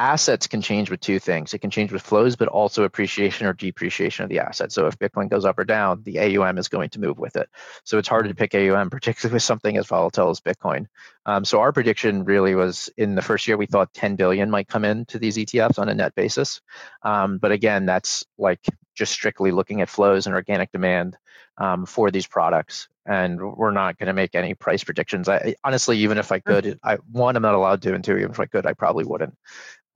assets 0.00 0.46
can 0.46 0.62
change 0.62 0.90
with 0.90 0.98
two 1.00 1.18
things. 1.18 1.52
It 1.52 1.58
can 1.58 1.70
change 1.70 1.92
with 1.92 2.00
flows, 2.00 2.34
but 2.34 2.48
also 2.48 2.84
appreciation 2.84 3.46
or 3.46 3.52
depreciation 3.52 4.24
of 4.24 4.30
the 4.30 4.38
asset. 4.38 4.72
So 4.72 4.86
if 4.86 4.98
Bitcoin 4.98 5.28
goes 5.28 5.44
up 5.44 5.58
or 5.58 5.64
down, 5.64 6.02
the 6.04 6.18
AUM 6.18 6.56
is 6.56 6.68
going 6.68 6.88
to 6.90 7.00
move 7.00 7.18
with 7.18 7.36
it. 7.36 7.50
So 7.84 7.98
it's 7.98 8.08
harder 8.08 8.30
to 8.30 8.34
pick 8.34 8.54
AUM, 8.54 8.88
particularly 8.90 9.34
with 9.34 9.42
something 9.42 9.76
as 9.76 9.86
volatile 9.86 10.30
as 10.30 10.40
Bitcoin. 10.40 10.86
Um, 11.26 11.44
so 11.44 11.60
our 11.60 11.72
prediction 11.72 12.24
really 12.24 12.54
was 12.54 12.88
in 12.96 13.14
the 13.14 13.22
first 13.22 13.46
year 13.46 13.58
we 13.58 13.66
thought 13.66 13.92
10 13.92 14.16
billion 14.16 14.50
might 14.50 14.68
come 14.68 14.86
into 14.86 15.18
these 15.18 15.36
ETFs 15.36 15.78
on 15.78 15.90
a 15.90 15.94
net 15.94 16.14
basis. 16.14 16.62
Um, 17.02 17.36
but 17.36 17.52
again, 17.52 17.84
that's 17.84 18.24
like 18.38 18.64
just 19.00 19.12
strictly 19.12 19.50
looking 19.50 19.80
at 19.80 19.88
flows 19.88 20.26
and 20.26 20.34
organic 20.34 20.70
demand 20.72 21.16
um, 21.56 21.86
for 21.86 22.10
these 22.10 22.26
products. 22.26 22.86
And 23.06 23.40
we're 23.40 23.70
not 23.70 23.98
going 23.98 24.08
to 24.08 24.12
make 24.12 24.34
any 24.34 24.52
price 24.52 24.84
predictions. 24.84 25.26
I 25.26 25.54
honestly, 25.64 25.96
even 26.00 26.18
if 26.18 26.30
I 26.30 26.38
could, 26.38 26.78
I 26.84 26.96
one, 27.10 27.34
I'm 27.34 27.42
not 27.42 27.54
allowed 27.54 27.80
to, 27.82 27.94
and 27.94 28.04
two, 28.04 28.18
even 28.18 28.30
if 28.30 28.38
I 28.38 28.44
could, 28.44 28.66
I 28.66 28.74
probably 28.74 29.04
wouldn't. 29.04 29.36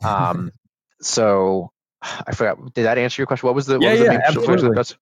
Um, 0.03 0.51
so 1.03 1.71
I 2.03 2.35
forgot. 2.35 2.73
Did 2.73 2.87
that 2.87 2.97
answer 2.97 3.21
your 3.21 3.27
question? 3.27 3.47
What 3.47 3.55
was 3.55 3.67
the 3.67 3.79
yeah 3.79 3.91
was 3.91 4.01
yeah 4.01 4.07
the 4.07 4.27
absolutely. 4.27 4.97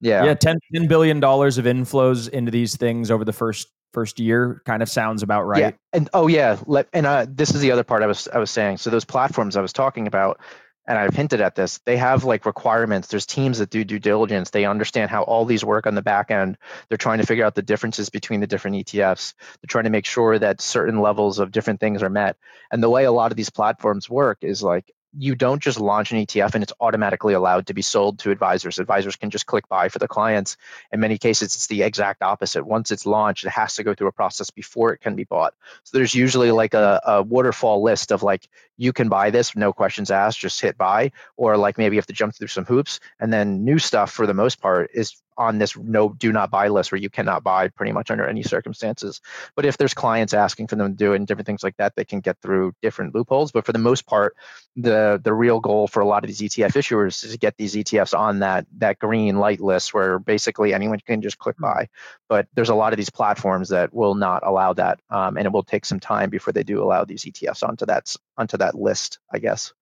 yeah 0.00 0.24
yeah 0.24 0.34
10, 0.34 0.58
10 0.74 0.88
billion 0.88 1.20
dollars 1.20 1.56
of 1.56 1.64
inflows 1.64 2.28
into 2.28 2.50
these 2.50 2.76
things 2.76 3.10
over 3.10 3.24
the 3.24 3.32
first 3.32 3.68
first 3.94 4.20
year 4.20 4.60
kind 4.66 4.82
of 4.82 4.90
sounds 4.90 5.22
about 5.22 5.44
right. 5.44 5.60
Yeah, 5.60 5.70
and 5.94 6.10
oh 6.12 6.26
yeah, 6.26 6.58
let, 6.66 6.86
and 6.92 7.06
uh, 7.06 7.26
this 7.28 7.54
is 7.54 7.62
the 7.62 7.72
other 7.72 7.84
part 7.84 8.02
I 8.02 8.06
was 8.06 8.28
I 8.28 8.38
was 8.38 8.50
saying. 8.50 8.76
So 8.76 8.90
those 8.90 9.06
platforms 9.06 9.56
I 9.56 9.62
was 9.62 9.72
talking 9.72 10.06
about, 10.06 10.38
and 10.88 10.98
I've 10.98 11.14
hinted 11.14 11.42
at 11.42 11.54
this, 11.54 11.78
they 11.84 11.98
have 11.98 12.24
like 12.24 12.46
requirements. 12.46 13.08
There's 13.08 13.26
teams 13.26 13.58
that 13.58 13.68
do 13.68 13.84
due 13.84 13.98
diligence. 13.98 14.48
They 14.48 14.64
understand 14.64 15.10
how 15.10 15.22
all 15.22 15.44
these 15.44 15.62
work 15.62 15.86
on 15.86 15.94
the 15.94 16.02
back 16.02 16.30
end. 16.30 16.56
They're 16.88 16.96
trying 16.96 17.18
to 17.18 17.26
figure 17.26 17.44
out 17.44 17.54
the 17.54 17.62
differences 17.62 18.08
between 18.08 18.40
the 18.40 18.46
different 18.46 18.78
ETFs. 18.78 19.34
They're 19.38 19.68
trying 19.68 19.84
to 19.84 19.90
make 19.90 20.06
sure 20.06 20.38
that 20.38 20.62
certain 20.62 21.00
levels 21.02 21.40
of 21.40 21.52
different 21.52 21.78
things 21.78 22.02
are 22.02 22.08
met. 22.08 22.38
And 22.72 22.82
the 22.82 22.88
way 22.88 23.04
a 23.04 23.12
lot 23.12 23.30
of 23.30 23.36
these 23.36 23.50
platforms 23.50 24.08
work 24.08 24.38
is 24.40 24.62
like 24.62 24.90
you 25.16 25.34
don't 25.34 25.62
just 25.62 25.80
launch 25.80 26.12
an 26.12 26.18
ETF 26.18 26.54
and 26.54 26.62
it's 26.62 26.72
automatically 26.80 27.34
allowed 27.34 27.66
to 27.66 27.74
be 27.74 27.82
sold 27.82 28.18
to 28.20 28.30
advisors. 28.30 28.78
Advisors 28.78 29.16
can 29.16 29.30
just 29.30 29.46
click 29.46 29.68
buy 29.68 29.88
for 29.88 29.98
the 29.98 30.08
clients. 30.08 30.56
In 30.92 31.00
many 31.00 31.18
cases, 31.18 31.54
it's 31.54 31.66
the 31.66 31.82
exact 31.82 32.22
opposite. 32.22 32.64
Once 32.64 32.90
it's 32.90 33.06
launched, 33.06 33.44
it 33.44 33.50
has 33.50 33.76
to 33.76 33.84
go 33.84 33.94
through 33.94 34.08
a 34.08 34.12
process 34.12 34.50
before 34.50 34.92
it 34.92 35.00
can 35.00 35.16
be 35.16 35.24
bought. 35.24 35.54
So 35.84 35.96
there's 35.96 36.14
usually 36.14 36.50
like 36.50 36.74
a, 36.74 37.00
a 37.04 37.22
waterfall 37.22 37.82
list 37.82 38.12
of 38.12 38.22
like, 38.22 38.48
you 38.78 38.92
can 38.92 39.08
buy 39.08 39.30
this, 39.30 39.54
no 39.54 39.72
questions 39.72 40.10
asked, 40.10 40.38
just 40.38 40.60
hit 40.60 40.78
buy. 40.78 41.12
Or 41.36 41.56
like 41.56 41.76
maybe 41.76 41.96
you 41.96 41.98
have 41.98 42.06
to 42.06 42.12
jump 42.14 42.34
through 42.34 42.48
some 42.48 42.64
hoops. 42.64 43.00
And 43.20 43.32
then 43.32 43.64
new 43.64 43.78
stuff 43.78 44.10
for 44.10 44.26
the 44.26 44.32
most 44.32 44.60
part 44.60 44.90
is 44.94 45.20
on 45.38 45.58
this 45.58 45.76
no 45.76 46.10
do 46.10 46.32
not 46.32 46.50
buy 46.50 46.68
list 46.68 46.90
where 46.90 47.00
you 47.00 47.08
cannot 47.08 47.44
buy 47.44 47.68
pretty 47.68 47.92
much 47.92 48.10
under 48.10 48.26
any 48.26 48.42
circumstances. 48.42 49.20
But 49.54 49.64
if 49.64 49.78
there's 49.78 49.94
clients 49.94 50.34
asking 50.34 50.66
for 50.66 50.76
them 50.76 50.92
to 50.92 50.96
do 50.96 51.12
it 51.12 51.16
and 51.16 51.26
different 51.26 51.46
things 51.46 51.62
like 51.62 51.76
that, 51.76 51.94
they 51.96 52.04
can 52.04 52.20
get 52.20 52.36
through 52.42 52.74
different 52.82 53.14
loopholes. 53.14 53.52
But 53.52 53.64
for 53.64 53.72
the 53.72 53.78
most 53.78 54.06
part, 54.06 54.36
the 54.76 55.20
the 55.22 55.32
real 55.32 55.60
goal 55.60 55.86
for 55.86 56.00
a 56.00 56.06
lot 56.06 56.24
of 56.24 56.28
these 56.28 56.40
ETF 56.40 56.72
issuers 56.72 57.24
is 57.24 57.32
to 57.32 57.38
get 57.38 57.56
these 57.56 57.74
ETFs 57.74 58.18
on 58.18 58.40
that 58.40 58.66
that 58.78 58.98
green 58.98 59.38
light 59.38 59.60
list 59.60 59.94
where 59.94 60.18
basically 60.18 60.74
anyone 60.74 60.98
can 61.06 61.22
just 61.22 61.38
click 61.38 61.56
buy. 61.58 61.88
But 62.28 62.48
there's 62.54 62.68
a 62.68 62.74
lot 62.74 62.92
of 62.92 62.96
these 62.96 63.10
platforms 63.10 63.68
that 63.70 63.94
will 63.94 64.14
not 64.14 64.44
allow 64.44 64.72
that, 64.74 65.00
um, 65.08 65.36
and 65.36 65.46
it 65.46 65.52
will 65.52 65.62
take 65.62 65.84
some 65.84 66.00
time 66.00 66.30
before 66.30 66.52
they 66.52 66.64
do 66.64 66.82
allow 66.82 67.04
these 67.04 67.24
ETFs 67.24 67.66
onto 67.66 67.86
that 67.86 68.08
onto 68.38 68.56
that 68.56 68.74
list, 68.74 69.18
I 69.32 69.38
guess. 69.38 69.72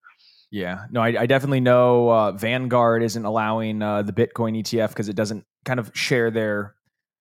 Yeah, 0.50 0.86
no, 0.90 1.00
I, 1.02 1.22
I 1.22 1.26
definitely 1.26 1.60
know 1.60 2.08
uh, 2.08 2.32
Vanguard 2.32 3.02
isn't 3.02 3.24
allowing 3.24 3.82
uh, 3.82 4.02
the 4.02 4.12
Bitcoin 4.12 4.60
ETF 4.60 4.90
because 4.90 5.08
it 5.08 5.16
doesn't 5.16 5.44
kind 5.64 5.80
of 5.80 5.90
share 5.94 6.30
their 6.30 6.74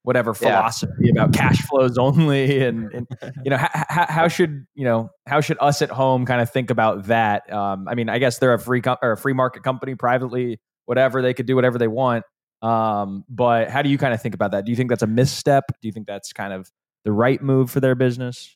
whatever 0.03 0.35
philosophy 0.35 0.93
yeah. 0.99 1.11
about 1.11 1.33
cash 1.33 1.59
flows 1.63 1.97
only, 1.97 2.63
and, 2.63 2.91
and 2.93 3.07
you 3.43 3.49
know 3.49 3.57
how, 3.71 4.05
how 4.07 4.27
should 4.27 4.65
you 4.75 4.85
know 4.85 5.09
how 5.25 5.41
should 5.41 5.57
us 5.59 5.81
at 5.81 5.89
home 5.89 6.25
kind 6.25 6.39
of 6.39 6.51
think 6.51 6.69
about 6.69 7.05
that? 7.05 7.51
Um, 7.51 7.87
I 7.87 7.95
mean, 7.95 8.09
I 8.09 8.19
guess 8.19 8.37
they're 8.37 8.53
a 8.53 8.59
free 8.59 8.81
com- 8.81 8.97
or 9.01 9.13
a 9.13 9.17
free 9.17 9.33
market 9.33 9.63
company, 9.63 9.95
privately, 9.95 10.59
whatever 10.85 11.21
they 11.21 11.33
could 11.33 11.47
do 11.47 11.55
whatever 11.55 11.77
they 11.77 11.87
want. 11.87 12.23
Um, 12.61 13.25
but 13.27 13.69
how 13.69 13.81
do 13.81 13.89
you 13.89 13.97
kind 13.97 14.13
of 14.13 14.21
think 14.21 14.35
about 14.35 14.51
that? 14.51 14.65
Do 14.65 14.71
you 14.71 14.75
think 14.75 14.89
that's 14.89 15.03
a 15.03 15.07
misstep? 15.07 15.65
Do 15.81 15.87
you 15.87 15.91
think 15.91 16.07
that's 16.07 16.31
kind 16.31 16.53
of 16.53 16.71
the 17.03 17.11
right 17.11 17.41
move 17.41 17.69
for 17.69 17.79
their 17.79 17.95
business? 17.95 18.55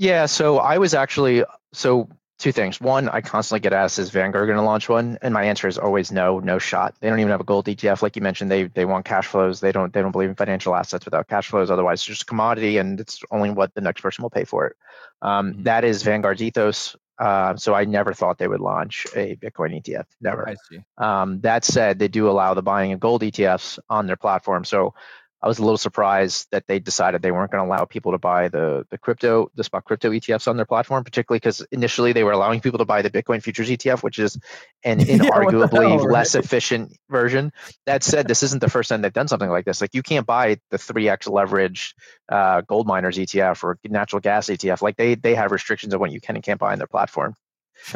Yeah, 0.00 0.24
so 0.24 0.56
I 0.56 0.78
was 0.78 0.94
actually 0.94 1.44
so 1.74 2.08
two 2.38 2.52
things. 2.52 2.80
One, 2.80 3.10
I 3.10 3.20
constantly 3.20 3.60
get 3.60 3.74
asked, 3.74 3.98
is 3.98 4.08
Vanguard 4.08 4.46
going 4.46 4.56
to 4.56 4.64
launch 4.64 4.88
one? 4.88 5.18
And 5.20 5.34
my 5.34 5.44
answer 5.44 5.68
is 5.68 5.76
always 5.76 6.10
no, 6.10 6.40
no 6.40 6.58
shot. 6.58 6.94
They 7.00 7.10
don't 7.10 7.20
even 7.20 7.30
have 7.30 7.42
a 7.42 7.44
gold 7.44 7.66
ETF, 7.66 8.00
like 8.00 8.16
you 8.16 8.22
mentioned. 8.22 8.50
They 8.50 8.64
they 8.64 8.86
want 8.86 9.04
cash 9.04 9.26
flows. 9.26 9.60
They 9.60 9.72
don't 9.72 9.92
they 9.92 10.00
don't 10.00 10.10
believe 10.10 10.30
in 10.30 10.36
financial 10.36 10.74
assets 10.74 11.04
without 11.04 11.28
cash 11.28 11.48
flows. 11.48 11.70
Otherwise, 11.70 11.98
it's 11.98 12.06
just 12.06 12.22
a 12.22 12.24
commodity, 12.24 12.78
and 12.78 12.98
it's 12.98 13.20
only 13.30 13.50
what 13.50 13.74
the 13.74 13.82
next 13.82 14.00
person 14.00 14.22
will 14.22 14.30
pay 14.30 14.44
for 14.44 14.68
it. 14.68 14.76
Um, 15.20 15.52
mm-hmm. 15.52 15.62
that 15.64 15.84
is 15.84 16.02
Vanguard's 16.02 16.40
ethos. 16.40 16.96
Uh, 17.18 17.54
so 17.56 17.74
I 17.74 17.84
never 17.84 18.14
thought 18.14 18.38
they 18.38 18.48
would 18.48 18.62
launch 18.62 19.06
a 19.14 19.36
Bitcoin 19.36 19.78
ETF. 19.78 20.06
Never. 20.22 20.48
I 20.48 20.54
see. 20.70 20.78
Um, 20.96 21.42
that 21.42 21.66
said, 21.66 21.98
they 21.98 22.08
do 22.08 22.30
allow 22.30 22.54
the 22.54 22.62
buying 22.62 22.94
of 22.94 23.00
gold 23.00 23.20
ETFs 23.20 23.78
on 23.90 24.06
their 24.06 24.16
platform. 24.16 24.64
So 24.64 24.94
I 25.42 25.48
was 25.48 25.58
a 25.58 25.62
little 25.62 25.78
surprised 25.78 26.48
that 26.50 26.66
they 26.66 26.78
decided 26.78 27.22
they 27.22 27.30
weren't 27.30 27.50
going 27.50 27.64
to 27.64 27.68
allow 27.68 27.84
people 27.84 28.12
to 28.12 28.18
buy 28.18 28.48
the 28.48 28.86
the 28.90 28.98
crypto, 28.98 29.50
the 29.54 29.64
spot 29.64 29.84
crypto 29.84 30.10
ETFs 30.10 30.48
on 30.48 30.56
their 30.56 30.66
platform, 30.66 31.02
particularly 31.02 31.38
because 31.38 31.62
initially 31.72 32.12
they 32.12 32.24
were 32.24 32.32
allowing 32.32 32.60
people 32.60 32.78
to 32.78 32.84
buy 32.84 33.00
the 33.02 33.10
Bitcoin 33.10 33.42
futures 33.42 33.70
ETF, 33.70 34.02
which 34.02 34.18
is 34.18 34.38
an 34.84 34.98
inarguably 35.00 35.98
hell, 35.98 36.10
less 36.10 36.34
right? 36.34 36.44
efficient 36.44 36.96
version. 37.08 37.52
That 37.86 38.02
said, 38.02 38.28
this 38.28 38.42
isn't 38.42 38.60
the 38.60 38.68
first 38.68 38.90
time 38.90 39.00
they've 39.00 39.12
done 39.12 39.28
something 39.28 39.48
like 39.48 39.64
this. 39.64 39.80
Like 39.80 39.94
you 39.94 40.02
can't 40.02 40.26
buy 40.26 40.58
the 40.70 40.76
3x 40.76 41.30
leverage 41.30 41.94
uh, 42.28 42.60
gold 42.62 42.86
miners 42.86 43.16
ETF 43.16 43.64
or 43.64 43.78
natural 43.84 44.20
gas 44.20 44.48
ETF. 44.48 44.82
Like 44.82 44.96
they 44.96 45.14
they 45.14 45.34
have 45.34 45.52
restrictions 45.52 45.94
on 45.94 46.00
what 46.00 46.12
you 46.12 46.20
can 46.20 46.36
and 46.36 46.44
can't 46.44 46.60
buy 46.60 46.72
on 46.72 46.78
their 46.78 46.86
platform. 46.86 47.34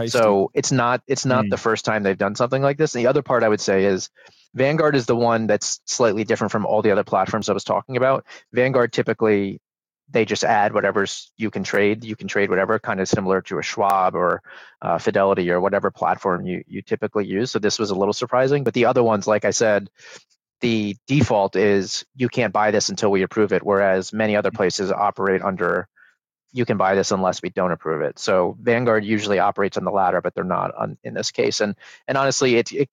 So 0.06 0.50
it's 0.54 0.72
not 0.72 1.02
it's 1.06 1.26
not 1.26 1.44
mm. 1.44 1.50
the 1.50 1.56
first 1.58 1.84
time 1.84 2.02
they've 2.02 2.16
done 2.16 2.34
something 2.34 2.62
like 2.62 2.78
this. 2.78 2.94
And 2.94 3.04
the 3.04 3.08
other 3.08 3.22
part 3.22 3.42
I 3.42 3.48
would 3.48 3.60
say 3.60 3.84
is 3.84 4.08
Vanguard 4.54 4.96
is 4.96 5.06
the 5.06 5.16
one 5.16 5.46
that's 5.46 5.80
slightly 5.84 6.24
different 6.24 6.52
from 6.52 6.64
all 6.66 6.82
the 6.82 6.90
other 6.92 7.04
platforms 7.04 7.48
I 7.48 7.52
was 7.52 7.64
talking 7.64 7.96
about. 7.96 8.24
Vanguard 8.52 8.92
typically 8.92 9.60
they 10.10 10.24
just 10.24 10.44
add 10.44 10.74
whatever's 10.74 11.32
you 11.36 11.50
can 11.50 11.64
trade. 11.64 12.04
You 12.04 12.16
can 12.16 12.28
trade 12.28 12.50
whatever, 12.50 12.78
kind 12.78 13.00
of 13.00 13.08
similar 13.08 13.40
to 13.42 13.58
a 13.58 13.62
Schwab 13.62 14.14
or 14.14 14.42
uh, 14.82 14.98
Fidelity 14.98 15.50
or 15.50 15.60
whatever 15.60 15.90
platform 15.90 16.46
you 16.46 16.62
you 16.66 16.82
typically 16.82 17.26
use. 17.26 17.50
So 17.50 17.58
this 17.58 17.78
was 17.78 17.90
a 17.90 17.94
little 17.94 18.12
surprising. 18.12 18.64
But 18.64 18.74
the 18.74 18.86
other 18.86 19.02
ones, 19.02 19.26
like 19.26 19.44
I 19.44 19.50
said, 19.50 19.88
the 20.60 20.96
default 21.06 21.56
is 21.56 22.04
you 22.14 22.28
can't 22.28 22.52
buy 22.52 22.70
this 22.70 22.90
until 22.90 23.10
we 23.10 23.22
approve 23.22 23.52
it. 23.52 23.64
Whereas 23.64 24.12
many 24.12 24.36
other 24.36 24.50
places 24.50 24.92
operate 24.92 25.42
under 25.42 25.88
you 26.52 26.64
can 26.64 26.76
buy 26.76 26.94
this 26.94 27.10
unless 27.10 27.42
we 27.42 27.50
don't 27.50 27.72
approve 27.72 28.02
it. 28.02 28.16
So 28.18 28.56
Vanguard 28.60 29.04
usually 29.04 29.40
operates 29.40 29.76
on 29.76 29.84
the 29.84 29.90
latter, 29.90 30.20
but 30.20 30.34
they're 30.34 30.44
not 30.44 30.72
on, 30.76 30.96
in 31.02 31.12
this 31.12 31.32
case. 31.32 31.60
And 31.60 31.74
and 32.06 32.16
honestly, 32.16 32.56
it 32.56 32.72
it 32.72 32.90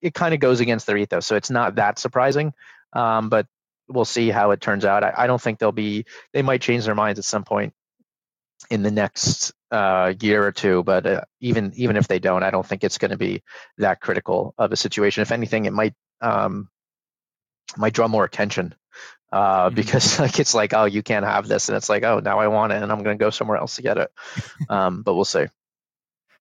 it 0.00 0.14
kind 0.14 0.34
of 0.34 0.40
goes 0.40 0.60
against 0.60 0.86
their 0.86 0.96
ethos, 0.96 1.26
so 1.26 1.36
it's 1.36 1.50
not 1.50 1.76
that 1.76 1.98
surprising. 1.98 2.52
Um, 2.92 3.28
but 3.28 3.46
we'll 3.88 4.04
see 4.04 4.30
how 4.30 4.50
it 4.52 4.60
turns 4.60 4.84
out. 4.84 5.04
I, 5.04 5.12
I, 5.16 5.26
don't 5.26 5.40
think 5.40 5.58
they'll 5.58 5.72
be. 5.72 6.04
They 6.32 6.42
might 6.42 6.62
change 6.62 6.84
their 6.84 6.94
minds 6.94 7.18
at 7.18 7.24
some 7.24 7.44
point 7.44 7.74
in 8.70 8.82
the 8.82 8.90
next 8.90 9.52
uh, 9.70 10.14
year 10.20 10.44
or 10.44 10.52
two. 10.52 10.82
But 10.82 11.06
uh, 11.06 11.20
even 11.40 11.72
even 11.76 11.96
if 11.96 12.08
they 12.08 12.18
don't, 12.18 12.42
I 12.42 12.50
don't 12.50 12.66
think 12.66 12.84
it's 12.84 12.98
going 12.98 13.10
to 13.10 13.18
be 13.18 13.42
that 13.78 14.00
critical 14.00 14.54
of 14.56 14.72
a 14.72 14.76
situation. 14.76 15.22
If 15.22 15.32
anything, 15.32 15.66
it 15.66 15.72
might 15.72 15.94
um, 16.20 16.68
might 17.76 17.92
draw 17.92 18.08
more 18.08 18.24
attention 18.24 18.74
uh, 19.32 19.66
mm-hmm. 19.66 19.74
because 19.74 20.18
like 20.20 20.38
it's 20.40 20.54
like 20.54 20.74
oh 20.74 20.84
you 20.84 21.02
can't 21.02 21.24
have 21.24 21.46
this 21.48 21.68
and 21.68 21.76
it's 21.76 21.88
like 21.88 22.02
oh 22.02 22.20
now 22.20 22.38
I 22.38 22.48
want 22.48 22.72
it 22.72 22.82
and 22.82 22.90
I'm 22.90 23.02
going 23.02 23.18
to 23.18 23.22
go 23.22 23.30
somewhere 23.30 23.58
else 23.58 23.76
to 23.76 23.82
get 23.82 23.98
it. 23.98 24.10
Um, 24.68 25.02
but 25.02 25.14
we'll 25.14 25.24
see. 25.24 25.46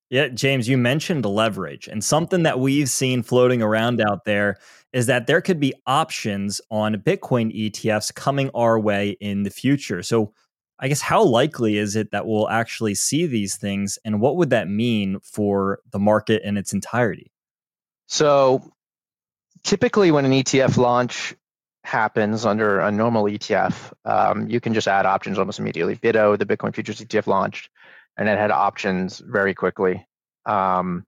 Yeah, 0.10 0.30
James, 0.30 0.70
you 0.70 0.78
mentioned 0.78 1.26
leverage, 1.26 1.88
and 1.88 2.02
something 2.02 2.44
that 2.44 2.60
we've 2.60 2.90
seen 2.90 3.24
floating 3.24 3.62
around 3.62 4.00
out 4.00 4.24
there 4.24 4.56
is 4.94 5.08
that 5.08 5.28
there 5.28 5.42
could 5.42 5.60
be 5.60 5.74
options 5.86 6.62
on 6.72 6.96
Bitcoin 6.96 7.54
ETFs 7.54 8.16
coming 8.16 8.50
our 8.54 8.80
way 8.80 9.18
in 9.20 9.44
the 9.44 9.50
future. 9.50 10.02
So, 10.02 10.34
I 10.80 10.88
guess 10.88 11.02
how 11.02 11.24
likely 11.24 11.78
is 11.78 11.96
it 11.96 12.12
that 12.12 12.28
we'll 12.28 12.48
actually 12.50 12.96
see 12.96 13.26
these 13.26 13.58
things, 13.58 14.00
and 14.06 14.22
what 14.22 14.38
would 14.38 14.52
that 14.52 14.70
mean 14.70 15.20
for 15.22 15.80
the 15.92 16.00
market 16.00 16.42
in 16.44 16.56
its 16.56 16.72
entirety? 16.72 17.34
So, 18.08 18.72
typically, 19.64 20.12
when 20.12 20.24
an 20.24 20.32
ETF 20.32 20.78
launch 20.78 21.36
happens 21.84 22.46
under 22.46 22.80
a 22.80 22.92
normal 22.92 23.26
ETF, 23.26 23.92
um, 24.06 24.48
you 24.48 24.62
can 24.62 24.74
just 24.74 24.88
add 24.88 25.06
options 25.06 25.38
almost 25.38 25.60
immediately. 25.60 25.96
BITO, 25.96 26.38
the 26.38 26.46
Bitcoin 26.46 26.74
futures 26.74 27.02
ETF, 27.02 27.28
launched, 27.28 27.70
and 28.18 28.28
it 28.28 28.38
had 28.38 28.52
options 28.52 29.20
very 29.20 29.54
quickly. 29.54 30.08
Um, 30.46 31.06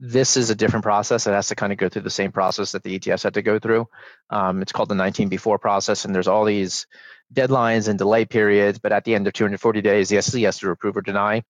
this 0.00 0.36
is 0.36 0.50
a 0.50 0.56
different 0.56 0.82
process. 0.82 1.26
It 1.28 1.32
has 1.32 1.48
to 1.48 1.54
kind 1.54 1.72
of 1.72 1.78
go 1.78 1.88
through 1.88 2.02
the 2.02 2.10
same 2.10 2.32
process 2.32 2.72
that 2.72 2.82
the 2.82 2.98
ETFs 2.98 3.22
had 3.22 3.34
to 3.34 3.42
go 3.42 3.60
through. 3.60 3.86
Um, 4.30 4.60
it's 4.60 4.72
called 4.72 4.88
the 4.88 4.96
19b4 4.96 5.60
process, 5.60 6.04
and 6.04 6.12
there's 6.12 6.26
all 6.26 6.44
these 6.44 6.88
deadlines 7.32 7.86
and 7.86 7.98
delay 7.98 8.24
periods. 8.24 8.80
But 8.80 8.90
at 8.90 9.04
the 9.04 9.14
end 9.14 9.28
of 9.28 9.32
240 9.32 9.80
days, 9.80 10.08
the 10.08 10.20
SEC 10.20 10.42
has 10.42 10.58
to 10.58 10.70
approve 10.70 10.96
or 10.96 11.02
deny. 11.02 11.44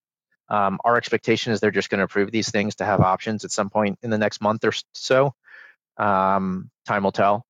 Um, 0.51 0.81
our 0.85 0.99
expectation 0.99 1.55
is 1.55 1.61
they're 1.61 1.71
just 1.71 1.89
going 1.89 2.01
to 2.01 2.05
approve 2.05 2.31
these 2.31 2.51
things 2.51 2.75
to 2.75 2.85
have 2.85 3.01
options 3.01 3.45
at 3.47 3.51
some 3.51 3.71
point 3.71 3.99
in 4.03 4.11
the 4.11 4.19
next 4.19 4.43
month 4.43 4.65
or 4.65 4.73
so. 4.93 5.35
Um, 5.97 6.71
time 6.87 7.05
will 7.05 7.13
tell. 7.13 7.47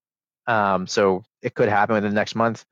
Um, 0.46 0.86
so 0.86 1.24
it 1.42 1.54
could 1.54 1.68
happen 1.68 1.94
within 1.94 2.10
the 2.10 2.14
next 2.14 2.36
month. 2.36 2.64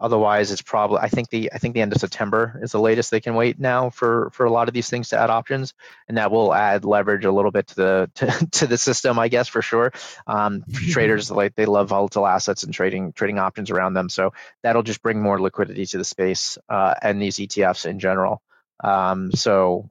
Otherwise, 0.00 0.50
it's 0.50 0.62
probably 0.62 0.98
I 0.98 1.08
think 1.08 1.30
the 1.30 1.52
I 1.52 1.58
think 1.58 1.74
the 1.74 1.80
end 1.80 1.92
of 1.92 2.00
September 2.00 2.58
is 2.62 2.72
the 2.72 2.80
latest 2.80 3.10
they 3.10 3.20
can 3.20 3.34
wait 3.34 3.60
now 3.60 3.90
for 3.90 4.30
for 4.30 4.44
a 4.44 4.50
lot 4.50 4.66
of 4.66 4.74
these 4.74 4.90
things 4.90 5.10
to 5.10 5.18
add 5.18 5.30
options, 5.30 5.72
and 6.08 6.18
that 6.18 6.32
will 6.32 6.52
add 6.52 6.84
leverage 6.84 7.24
a 7.24 7.30
little 7.30 7.52
bit 7.52 7.68
to 7.68 7.74
the 7.76 8.10
to, 8.14 8.48
to 8.50 8.66
the 8.66 8.76
system, 8.76 9.18
I 9.18 9.28
guess 9.28 9.46
for 9.46 9.62
sure. 9.62 9.92
Um, 10.26 10.64
traders 10.90 11.30
like 11.30 11.54
they 11.54 11.66
love 11.66 11.88
volatile 11.88 12.26
assets 12.26 12.64
and 12.64 12.74
trading 12.74 13.12
trading 13.12 13.38
options 13.38 13.70
around 13.70 13.94
them, 13.94 14.08
so 14.08 14.32
that'll 14.62 14.82
just 14.82 15.02
bring 15.02 15.22
more 15.22 15.40
liquidity 15.40 15.86
to 15.86 15.98
the 15.98 16.04
space 16.04 16.58
uh, 16.68 16.94
and 17.00 17.22
these 17.22 17.36
ETFs 17.36 17.86
in 17.86 18.00
general. 18.00 18.42
Um, 18.82 19.30
so 19.30 19.90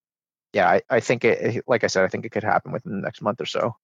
yeah, 0.52 0.70
I, 0.70 0.82
I 0.90 1.00
think 1.00 1.24
it 1.24 1.64
like 1.66 1.86
I 1.86 1.88
said, 1.88 2.04
I 2.04 2.10
think 2.10 2.26
it 2.26 2.32
could 2.32 2.44
happen 2.44 2.74
within 2.74 2.92
the 2.92 3.02
next 3.02 3.22
month 3.22 3.40
or 3.40 3.46
so 3.46 3.78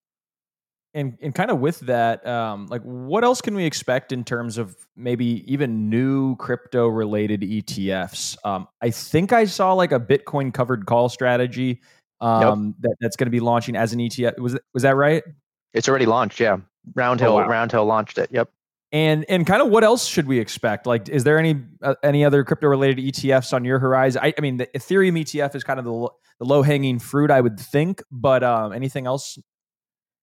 and 0.93 1.17
and 1.21 1.36
kind 1.36 1.52
of 1.52 1.60
with 1.60 1.80
that, 1.82 2.25
um, 2.25 2.67
like 2.67 2.82
what 2.82 3.23
else 3.23 3.41
can 3.41 3.56
we 3.56 3.65
expect 3.65 4.12
in 4.12 4.23
terms 4.23 4.58
of 4.58 4.75
maybe 4.95 5.43
even 5.52 5.89
new 5.89 6.36
crypto 6.38 6.88
related 6.88 7.41
ETFs? 7.41 8.38
Um, 8.43 8.67
I 8.82 8.89
think 8.89 9.32
I 9.32 9.45
saw 9.45 9.73
like 9.73 9.91
a 9.91 9.99
Bitcoin 9.99 10.54
covered 10.54 10.86
call 10.86 11.10
strategy 11.10 11.82
um, 12.21 12.67
yep. 12.67 12.75
that, 12.82 12.95
that's 13.02 13.15
going 13.15 13.28
to 13.28 13.32
be 13.32 13.39
launching 13.39 13.75
as 13.75 13.93
an 13.93 13.99
ETF. 13.99 14.39
Was 14.39 14.58
was 14.73 14.84
that 14.84 14.95
right? 14.95 15.23
It's 15.73 15.88
already 15.88 16.08
launched. 16.08 16.39
Yeah, 16.39 16.58
Roundhill 16.95 17.28
oh, 17.28 17.36
wow. 17.36 17.47
Roundhill 17.47 17.86
launched 17.86 18.17
it. 18.17 18.30
Yep. 18.32 18.49
And 18.91 19.23
and 19.30 19.45
kind 19.45 19.62
of 19.62 19.69
what 19.69 19.84
else 19.84 20.08
should 20.08 20.28
we 20.28 20.39
expect? 20.39 20.88
Like, 20.88 21.08
is 21.10 21.23
there 21.23 21.38
any 21.38 21.62
uh, 21.84 21.93
any 22.04 22.25
other 22.25 22.43
crypto 22.43 22.67
related 22.67 22.97
ETFs 22.97 23.54
on 23.54 23.63
your 23.63 23.78
horizon? 23.78 24.21
I, 24.23 24.34
I, 24.36 24.41
mean, 24.41 24.58
the 24.58 24.65
Ethereum 24.75 25.19
ETF 25.19 25.54
is 25.54 25.63
kind 25.63 25.78
of 25.78 25.86
the, 25.86 26.10
the 26.39 26.45
low 26.45 26.63
hanging 26.63 26.97
fruit, 26.97 27.30
I 27.30 27.39
would 27.39 27.60
think. 27.60 28.02
But 28.10 28.43
um, 28.43 28.73
anything 28.73 29.06
else 29.06 29.38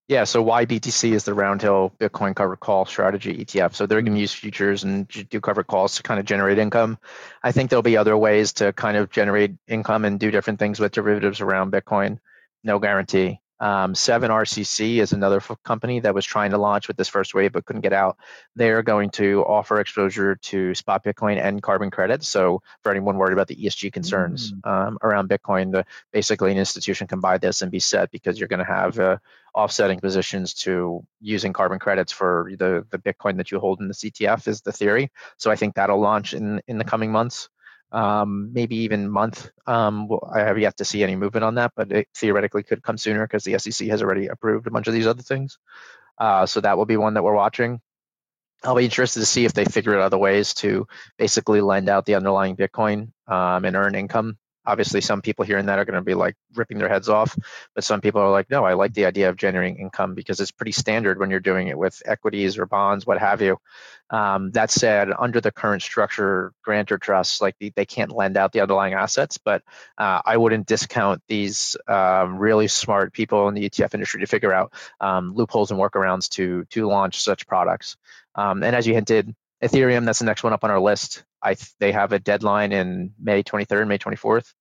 yeah, 0.09 0.23
so 0.25 0.45
YBTC 0.45 1.13
is 1.13 1.25
the 1.25 1.33
Roundhill 1.33 1.91
Bitcoin 1.99 2.37
covered 2.37 2.61
call 2.61 2.85
strategy 2.85 3.45
ETF. 3.45 3.75
So 3.75 3.87
they're 3.87 3.97
going 3.97 4.07
to 4.07 4.11
mm-hmm. 4.13 4.21
use 4.21 4.33
futures 4.33 4.85
and 4.85 5.09
do 5.09 5.41
covered 5.41 5.67
calls 5.67 5.97
to 5.97 6.05
kind 6.05 6.21
of 6.21 6.27
generate 6.27 6.59
income. 6.59 6.99
I 7.43 7.51
think 7.51 7.71
there'll 7.71 7.83
be 7.83 7.97
other 7.97 8.17
ways 8.17 8.53
to 8.55 8.73
kind 8.73 8.97
of 8.97 9.11
generate 9.11 9.57
income 9.67 10.05
and 10.05 10.21
do 10.21 10.31
different 10.31 10.61
things 10.61 10.79
with 10.79 10.93
derivatives 10.93 11.41
around 11.41 11.73
Bitcoin. 11.73 12.21
No 12.63 12.79
guarantee. 12.79 13.41
Um, 13.59 13.95
7RCC 13.95 14.99
is 14.99 15.13
another 15.13 15.39
f- 15.39 15.57
company 15.65 16.01
that 16.01 16.15
was 16.15 16.25
trying 16.25 16.51
to 16.51 16.59
launch 16.59 16.89
with 16.89 16.97
this 16.97 17.09
first 17.09 17.35
wave 17.35 17.53
but 17.53 17.65
couldn't 17.65 17.83
get 17.83 17.93
out. 17.93 18.19
They're 18.55 18.83
going 18.83 19.11
to 19.11 19.43
offer 19.45 19.81
exposure 19.81 20.37
to 20.37 20.75
spot 20.75 21.05
Bitcoin 21.05 21.41
and 21.43 21.63
carbon 21.63 21.91
credits. 21.91 22.29
So 22.29 22.63
for 22.83 22.91
anyone 22.91 23.17
worried 23.17 23.33
about 23.33 23.49
the 23.49 23.57
ESG 23.57 23.93
concerns 23.93 24.53
mm. 24.53 24.71
um, 24.71 24.99
around 25.03 25.29
Bitcoin, 25.29 25.73
the, 25.73 25.87
basically 26.13 26.53
an 26.53 26.59
institution 26.59 27.07
can 27.07 27.21
buy 27.21 27.39
this 27.39 27.63
and 27.63 27.73
be 27.73 27.81
set 27.81 28.11
because 28.11 28.39
you're 28.39 28.49
going 28.49 28.65
to 28.65 28.65
have 28.65 28.99
uh, 28.99 29.17
offsetting 29.55 30.01
positions 30.01 30.53
to 30.53 31.05
using 31.21 31.53
carbon 31.53 31.79
credits 31.79 32.13
for 32.13 32.51
the 32.59 32.87
the 32.91 32.99
Bitcoin 32.99 33.39
that 33.39 33.51
you 33.51 33.59
hold 33.59 33.81
in 33.81 33.89
the 33.89 33.95
ETF 33.95 34.47
is 34.49 34.61
the 34.61 34.73
theory. 34.73 35.11
So 35.39 35.51
I 35.51 35.57
think 35.57 35.75
that'll 35.75 35.99
launch 35.99 36.35
in 36.35 36.61
in 36.69 36.77
the 36.77 36.85
coming 36.85 37.11
months 37.11 37.49
um, 37.93 38.53
maybe 38.53 38.77
even 38.77 39.09
month. 39.09 39.51
Um, 39.67 40.09
well, 40.09 40.31
I 40.35 40.41
have 40.41 40.59
yet 40.59 40.77
to 40.79 40.85
see 40.85 41.03
any 41.03 41.17
movement 41.17 41.45
on 41.45 41.57
that, 41.57 41.73
but 41.77 41.93
it 41.93 42.09
theoretically 42.15 42.63
could 42.63 42.83
come 42.83 42.99
sooner 42.99 43.27
because 43.27 43.45
the 43.45 43.59
SEC 43.59 43.89
has 43.89 44.03
already 44.03 44.27
approved 44.27 44.67
a 44.67 44.71
bunch 44.71 44.87
of 44.89 44.95
these 44.95 45.07
other 45.07 45.23
things. 45.23 45.59
Uh, 46.19 46.47
so 46.47 46.61
that 46.61 46.79
will 46.79 46.87
be 46.87 46.97
one 46.97 47.15
that 47.15 47.23
we're 47.23 47.35
watching. 47.35 47.81
I'll 48.65 48.75
be 48.75 48.85
interested 48.85 49.21
to 49.21 49.27
see 49.27 49.45
if 49.45 49.53
they 49.53 49.65
figure 49.65 49.95
out 49.95 50.03
other 50.03 50.19
ways 50.19 50.55
to 50.55 50.89
basically 51.19 51.61
lend 51.61 51.89
out 51.89 52.07
the 52.07 52.15
underlying 52.15 52.57
Bitcoin 52.57 53.13
um, 53.29 53.65
and 53.65 53.77
earn 53.77 53.95
income 53.95 54.39
obviously 54.67 55.01
some 55.01 55.23
people 55.23 55.45
hearing 55.45 55.67
that 55.67 55.79
are 55.79 55.85
going 55.85 55.95
to 55.95 56.03
be 56.03 56.15
like 56.15 56.37
ripping 56.55 56.79
their 56.79 56.89
heads 56.89 57.09
off 57.09 57.37
but 57.75 57.85
some 57.85 58.01
people 58.01 58.21
are 58.21 58.31
like 58.31 58.51
no 58.51 58.65
i 58.65 58.75
like 58.75 58.93
the 58.95 59.07
idea 59.07 59.29
of 59.29 59.37
generating 59.37 59.79
income 59.79 60.15
because 60.15 60.41
it's 60.41 60.51
pretty 60.51 60.73
standard 60.73 61.19
when 61.19 61.31
you're 61.31 61.41
doing 61.41 61.69
it 61.69 61.79
with 61.79 62.03
equities 62.05 62.59
or 62.59 62.67
bonds 62.67 63.07
what 63.07 63.19
have 63.19 63.41
you 63.43 63.59
um, 64.11 64.53
that 64.53 64.71
said 64.71 65.11
under 65.19 65.41
the 65.41 65.51
current 65.51 65.83
structure 65.83 66.53
grantor 66.63 66.97
trusts 66.97 67.41
like 67.41 67.57
they, 67.59 67.71
they 67.75 67.87
can't 67.87 68.13
lend 68.13 68.37
out 68.37 68.53
the 68.53 68.61
underlying 68.61 68.95
assets 68.95 69.39
but 69.39 69.63
uh, 69.99 70.21
i 70.25 70.37
wouldn't 70.37 70.67
discount 70.67 71.23
these 71.29 71.77
um, 71.89 72.39
really 72.39 72.69
smart 72.69 73.13
people 73.13 73.49
in 73.49 73.55
the 73.55 73.69
etf 73.69 73.95
industry 73.95 74.21
to 74.21 74.27
figure 74.27 74.53
out 74.53 74.73
um, 75.01 75.35
loopholes 75.35 75.71
and 75.71 75.81
workarounds 75.81 76.29
to 76.29 76.65
to 76.71 76.87
launch 76.87 77.21
such 77.21 77.47
products 77.47 77.97
um, 78.35 78.63
and 78.63 78.77
as 78.77 78.87
you 78.87 78.95
hinted 78.95 79.35
Ethereum, 79.63 80.05
that's 80.05 80.19
the 80.19 80.27
next 80.27 80.43
one 80.43 80.53
up 80.53 80.65
on 80.65 80.71
our 80.71 80.81
list. 80.81 81.25
I 81.47 81.57
they 81.79 81.93
have 81.93 82.13
a 82.13 82.19
deadline 82.19 82.73
in 82.73 83.13
May 83.23 83.45
23rd, 83.45 83.87
May 83.87 83.99
24th. 83.99 84.53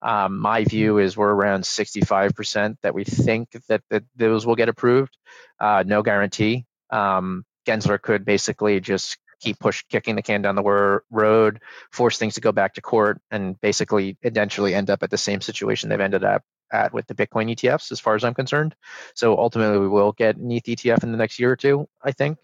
Um, 0.00 0.38
my 0.38 0.62
view 0.62 0.98
is 0.98 1.16
we're 1.16 1.34
around 1.34 1.62
65% 1.62 2.76
that 2.82 2.94
we 2.94 3.02
think 3.02 3.50
that, 3.68 3.82
that 3.90 4.04
those 4.14 4.46
will 4.46 4.54
get 4.54 4.68
approved. 4.68 5.16
Uh, 5.58 5.82
no 5.84 6.02
guarantee. 6.02 6.66
Um, 6.90 7.44
Gensler 7.66 8.00
could 8.00 8.24
basically 8.24 8.78
just 8.78 9.18
keep 9.40 9.58
push 9.58 9.82
kicking 9.88 10.14
the 10.14 10.22
can 10.22 10.42
down 10.42 10.54
the 10.54 11.00
road, 11.10 11.60
force 11.90 12.16
things 12.16 12.34
to 12.34 12.40
go 12.40 12.52
back 12.52 12.74
to 12.74 12.80
court, 12.80 13.20
and 13.32 13.60
basically 13.60 14.16
eventually 14.22 14.74
end 14.74 14.90
up 14.90 15.02
at 15.02 15.10
the 15.10 15.18
same 15.18 15.40
situation 15.40 15.88
they've 15.88 16.00
ended 16.00 16.22
up 16.22 16.42
at 16.72 16.92
with 16.92 17.06
the 17.08 17.14
Bitcoin 17.14 17.50
ETFs, 17.52 17.90
as 17.90 17.98
far 17.98 18.14
as 18.14 18.24
I'm 18.24 18.34
concerned. 18.34 18.76
So 19.14 19.36
ultimately, 19.36 19.78
we 19.78 19.88
will 19.88 20.12
get 20.12 20.36
an 20.36 20.50
ETH 20.52 20.64
ETF 20.64 21.02
in 21.02 21.10
the 21.10 21.18
next 21.18 21.40
year 21.40 21.50
or 21.50 21.56
two, 21.56 21.88
I 22.02 22.12
think. 22.12 22.38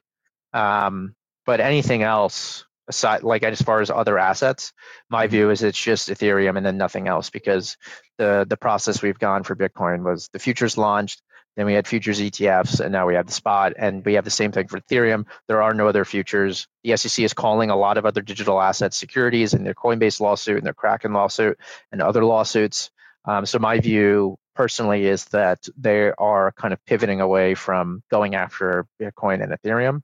Um, 0.53 1.15
but 1.47 1.61
anything 1.61 2.03
else 2.03 2.65
aside, 2.89 3.23
like 3.23 3.43
as 3.43 3.63
far 3.63 3.81
as 3.81 3.91
other 3.91 4.19
assets, 4.19 4.73
my 5.09 5.25
mm-hmm. 5.25 5.31
view 5.31 5.51
is 5.51 5.63
it's 5.63 5.79
just 5.79 6.09
Ethereum 6.09 6.57
and 6.57 6.65
then 6.65 6.77
nothing 6.77 7.09
else 7.09 7.31
because 7.31 7.77
the 8.19 8.47
the 8.49 8.57
process 8.57 9.03
we've 9.03 9.19
gone 9.19 9.43
for 9.43 9.57
Bitcoin 9.57 10.03
was 10.03 10.29
the 10.33 10.39
futures 10.39 10.79
launched, 10.79 11.23
then 11.57 11.67
we 11.67 11.75
had 11.75 11.87
futures 11.87 12.21
ETFs, 12.21 12.81
and 12.81 12.93
now 12.93 13.07
we 13.07 13.15
have 13.15 13.27
the 13.27 13.33
spot, 13.33 13.75
and 13.77 14.05
we 14.05 14.15
have 14.15 14.25
the 14.25 14.31
same 14.31 14.51
thing 14.51 14.67
for 14.67 14.81
Ethereum. 14.81 15.27
There 15.47 15.63
are 15.63 15.73
no 15.73 15.87
other 15.87 16.05
futures. 16.05 16.67
The 16.83 16.97
SEC 16.97 17.25
is 17.25 17.33
calling 17.33 17.71
a 17.71 17.77
lot 17.77 17.97
of 17.97 18.07
other 18.07 18.23
digital 18.23 18.61
asset 18.61 18.93
securities 18.93 19.55
in 19.55 19.63
their 19.63 19.75
Coinbase 19.75 20.21
lawsuit 20.21 20.57
and 20.57 20.67
their 20.67 20.75
Kraken 20.75 21.13
lawsuit 21.13 21.59
and 21.93 22.03
other 22.03 22.25
lawsuits. 22.25 22.91
Um, 23.25 23.47
so 23.47 23.59
my 23.59 23.79
view 23.79 24.37
personally 24.57 25.07
is 25.07 25.27
that 25.27 25.67
they 25.77 26.11
are 26.19 26.53
kind 26.53 26.73
of 26.73 26.85
pivoting 26.87 27.21
away 27.21 27.55
from 27.55 28.03
going 28.11 28.35
after 28.35 28.87
Bitcoin 29.01 29.43
and 29.43 29.53
Ethereum 29.53 30.03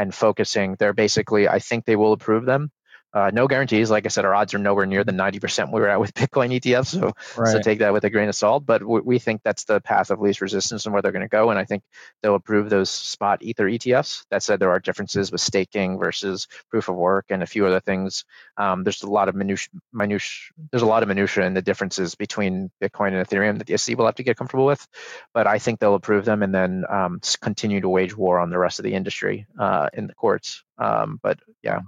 and 0.00 0.14
focusing. 0.14 0.76
They're 0.78 0.94
basically, 0.94 1.48
I 1.48 1.58
think 1.58 1.84
they 1.84 1.96
will 1.96 2.12
approve 2.12 2.46
them, 2.46 2.70
Uh, 3.12 3.30
no 3.32 3.48
guarantees. 3.48 3.90
Like 3.90 4.06
I 4.06 4.08
said, 4.08 4.24
our 4.24 4.34
odds 4.34 4.54
are 4.54 4.58
nowhere 4.58 4.86
near 4.86 5.02
the 5.04 5.12
90% 5.12 5.72
we 5.72 5.80
were 5.80 5.88
at 5.88 6.00
with 6.00 6.14
Bitcoin 6.14 6.58
ETFs. 6.58 6.86
So, 6.86 7.12
right. 7.36 7.52
so 7.52 7.60
take 7.60 7.80
that 7.80 7.92
with 7.92 8.04
a 8.04 8.10
grain 8.10 8.28
of 8.28 8.34
salt. 8.34 8.64
But 8.64 8.86
we, 8.86 9.00
we 9.00 9.18
think 9.18 9.42
that's 9.42 9.64
the 9.64 9.80
path 9.80 10.10
of 10.10 10.20
least 10.20 10.40
resistance 10.40 10.86
and 10.86 10.92
where 10.92 11.02
they're 11.02 11.12
going 11.12 11.22
to 11.22 11.28
go. 11.28 11.50
And 11.50 11.58
I 11.58 11.64
think 11.64 11.82
they'll 12.22 12.34
approve 12.34 12.70
those 12.70 12.90
spot 12.90 13.42
Ether 13.42 13.66
ETFs. 13.66 14.24
That 14.30 14.42
said, 14.42 14.60
there 14.60 14.70
are 14.70 14.80
differences 14.80 15.32
with 15.32 15.40
staking 15.40 15.98
versus 15.98 16.46
proof 16.70 16.88
of 16.88 16.96
work 16.96 17.26
and 17.30 17.42
a 17.42 17.46
few 17.46 17.66
other 17.66 17.80
things. 17.80 18.24
Um, 18.56 18.84
there's 18.84 19.02
a 19.02 19.10
lot 19.10 19.28
of 19.28 19.34
minutia, 19.34 19.70
minutia. 19.92 20.52
There's 20.70 20.82
a 20.82 20.86
lot 20.86 21.02
of 21.02 21.08
minutia 21.08 21.44
in 21.44 21.54
the 21.54 21.62
differences 21.62 22.14
between 22.14 22.70
Bitcoin 22.82 23.14
and 23.14 23.26
Ethereum 23.26 23.58
that 23.58 23.66
the 23.66 23.76
SEC 23.76 23.98
will 23.98 24.06
have 24.06 24.16
to 24.16 24.22
get 24.22 24.36
comfortable 24.36 24.66
with. 24.66 24.86
But 25.34 25.46
I 25.46 25.58
think 25.58 25.80
they'll 25.80 25.94
approve 25.94 26.24
them 26.24 26.42
and 26.42 26.54
then 26.54 26.84
um, 26.88 27.20
continue 27.40 27.80
to 27.80 27.88
wage 27.88 28.16
war 28.16 28.38
on 28.38 28.50
the 28.50 28.58
rest 28.58 28.78
of 28.78 28.84
the 28.84 28.94
industry 28.94 29.46
uh, 29.58 29.88
in 29.92 30.06
the 30.06 30.14
courts. 30.14 30.62
Um, 30.78 31.18
but 31.22 31.38
yeah. 31.62 31.80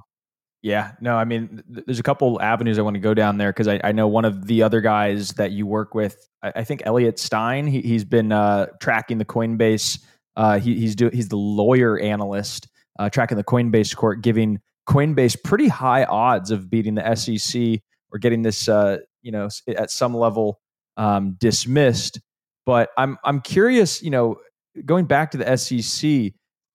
Yeah, 0.62 0.92
no, 1.00 1.16
I 1.16 1.24
mean, 1.24 1.64
th- 1.72 1.86
there's 1.86 1.98
a 1.98 2.04
couple 2.04 2.40
avenues 2.40 2.78
I 2.78 2.82
want 2.82 2.94
to 2.94 3.00
go 3.00 3.14
down 3.14 3.36
there 3.36 3.50
because 3.52 3.66
I, 3.66 3.80
I, 3.82 3.90
know 3.90 4.06
one 4.06 4.24
of 4.24 4.46
the 4.46 4.62
other 4.62 4.80
guys 4.80 5.30
that 5.30 5.50
you 5.50 5.66
work 5.66 5.92
with, 5.92 6.28
I, 6.40 6.52
I 6.56 6.64
think 6.64 6.82
Elliott 6.86 7.18
Stein, 7.18 7.66
he, 7.66 7.92
has 7.94 8.04
been 8.04 8.30
uh, 8.30 8.66
tracking 8.80 9.18
the 9.18 9.24
Coinbase. 9.24 9.98
Uh, 10.36 10.60
he, 10.60 10.78
he's 10.78 10.94
do, 10.94 11.10
he's 11.12 11.28
the 11.28 11.36
lawyer 11.36 11.98
analyst 11.98 12.68
uh, 12.98 13.10
tracking 13.10 13.36
the 13.36 13.44
Coinbase 13.44 13.94
court, 13.96 14.22
giving 14.22 14.60
Coinbase 14.88 15.36
pretty 15.42 15.66
high 15.66 16.04
odds 16.04 16.52
of 16.52 16.70
beating 16.70 16.94
the 16.94 17.14
SEC 17.16 17.80
or 18.12 18.18
getting 18.20 18.42
this, 18.42 18.68
uh, 18.68 18.98
you 19.20 19.32
know, 19.32 19.48
at 19.66 19.90
some 19.90 20.14
level 20.14 20.60
um, 20.96 21.36
dismissed. 21.40 22.20
But 22.66 22.90
I'm 22.96 23.18
I'm 23.24 23.40
curious, 23.40 24.00
you 24.00 24.10
know, 24.10 24.36
going 24.84 25.06
back 25.06 25.32
to 25.32 25.38
the 25.38 25.56
SEC 25.56 26.32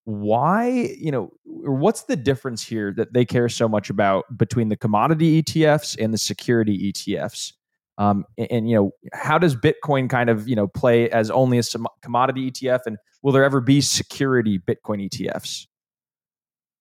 why 0.08 0.70
you 0.98 1.12
know 1.12 1.30
what's 1.44 2.04
the 2.04 2.16
difference 2.16 2.64
here 2.64 2.94
that 2.96 3.12
they 3.12 3.26
care 3.26 3.50
so 3.50 3.68
much 3.68 3.90
about 3.90 4.24
between 4.38 4.70
the 4.70 4.78
commodity 4.78 5.44
etfs 5.44 5.98
and 6.02 6.14
the 6.14 6.18
security 6.18 6.92
etfs 6.92 7.52
um, 7.98 8.26
and, 8.38 8.48
and, 8.52 8.70
you 8.70 8.76
know 8.76 8.92
how 9.12 9.38
does 9.38 9.54
bitcoin 9.54 10.10
kind 10.10 10.30
of 10.30 10.48
you 10.48 10.56
know 10.56 10.68
play 10.68 11.10
as 11.10 11.30
only 11.30 11.58
a 11.58 11.64
commodity 12.02 12.50
etf 12.50 12.80
and 12.86 12.98
will 13.22 13.34
there 13.34 13.44
ever 13.44 13.60
be 13.60 13.82
security 13.82 14.58
bitcoin 14.58 15.10
etfs 15.10 15.68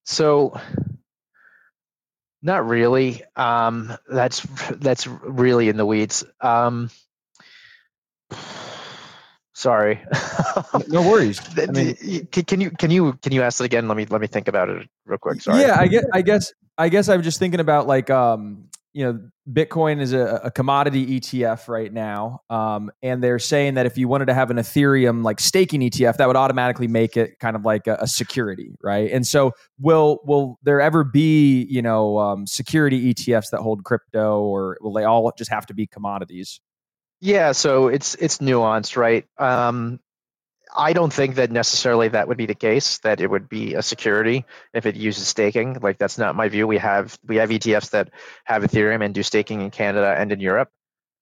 so 0.04 0.56
not 2.46 2.66
really. 2.66 3.22
Um, 3.34 3.92
that's 4.08 4.46
that's 4.70 5.06
really 5.06 5.68
in 5.68 5.76
the 5.76 5.84
weeds. 5.84 6.24
Um, 6.40 6.90
Sorry. 9.56 9.98
no 10.88 11.00
worries. 11.00 11.40
I 11.56 11.64
mean, 11.72 12.26
can 12.26 12.60
you 12.60 12.70
can 12.72 12.90
you 12.90 13.14
can 13.22 13.32
you 13.32 13.40
ask 13.40 13.58
it 13.58 13.64
again? 13.64 13.88
Let 13.88 13.96
me 13.96 14.04
let 14.04 14.20
me 14.20 14.26
think 14.26 14.48
about 14.48 14.68
it 14.68 14.86
real 15.06 15.16
quick. 15.16 15.40
Sorry. 15.40 15.62
Yeah, 15.62 15.78
I 15.80 15.86
guess 15.86 16.04
I 16.12 16.20
guess 16.20 16.52
I 16.76 16.90
guess 16.90 17.08
I'm 17.08 17.22
just 17.22 17.38
thinking 17.38 17.60
about 17.60 17.86
like 17.86 18.10
um 18.10 18.68
you 18.92 19.06
know 19.06 19.18
Bitcoin 19.50 20.02
is 20.02 20.12
a, 20.12 20.42
a 20.44 20.50
commodity 20.50 21.18
ETF 21.18 21.68
right 21.68 21.90
now, 21.90 22.42
um, 22.50 22.90
and 23.02 23.24
they're 23.24 23.38
saying 23.38 23.74
that 23.74 23.86
if 23.86 23.96
you 23.96 24.08
wanted 24.08 24.26
to 24.26 24.34
have 24.34 24.50
an 24.50 24.58
Ethereum 24.58 25.24
like 25.24 25.40
staking 25.40 25.80
ETF, 25.80 26.18
that 26.18 26.26
would 26.26 26.36
automatically 26.36 26.86
make 26.86 27.16
it 27.16 27.38
kind 27.38 27.56
of 27.56 27.64
like 27.64 27.86
a, 27.86 27.96
a 28.02 28.06
security, 28.06 28.76
right? 28.82 29.10
And 29.10 29.26
so, 29.26 29.52
will 29.80 30.20
will 30.26 30.58
there 30.64 30.82
ever 30.82 31.02
be 31.02 31.62
you 31.70 31.80
know 31.80 32.18
um, 32.18 32.46
security 32.46 33.14
ETFs 33.14 33.48
that 33.52 33.62
hold 33.62 33.84
crypto, 33.84 34.38
or 34.42 34.76
will 34.82 34.92
they 34.92 35.04
all 35.04 35.32
just 35.38 35.50
have 35.50 35.64
to 35.64 35.72
be 35.74 35.86
commodities? 35.86 36.60
Yeah, 37.20 37.52
so 37.52 37.88
it's 37.88 38.14
it's 38.14 38.38
nuanced, 38.38 38.96
right? 38.96 39.24
Um, 39.38 40.00
I 40.76 40.92
don't 40.92 41.12
think 41.12 41.36
that 41.36 41.50
necessarily 41.50 42.08
that 42.08 42.28
would 42.28 42.36
be 42.36 42.46
the 42.46 42.54
case. 42.54 42.98
That 42.98 43.20
it 43.20 43.30
would 43.30 43.48
be 43.48 43.74
a 43.74 43.82
security 43.82 44.44
if 44.74 44.84
it 44.84 44.96
uses 44.96 45.26
staking. 45.26 45.78
Like 45.80 45.98
that's 45.98 46.18
not 46.18 46.36
my 46.36 46.48
view. 46.48 46.66
We 46.66 46.78
have 46.78 47.18
we 47.26 47.36
have 47.36 47.50
ETFs 47.50 47.90
that 47.90 48.10
have 48.44 48.62
Ethereum 48.62 49.04
and 49.04 49.14
do 49.14 49.22
staking 49.22 49.62
in 49.62 49.70
Canada 49.70 50.14
and 50.16 50.30
in 50.30 50.40
Europe. 50.40 50.68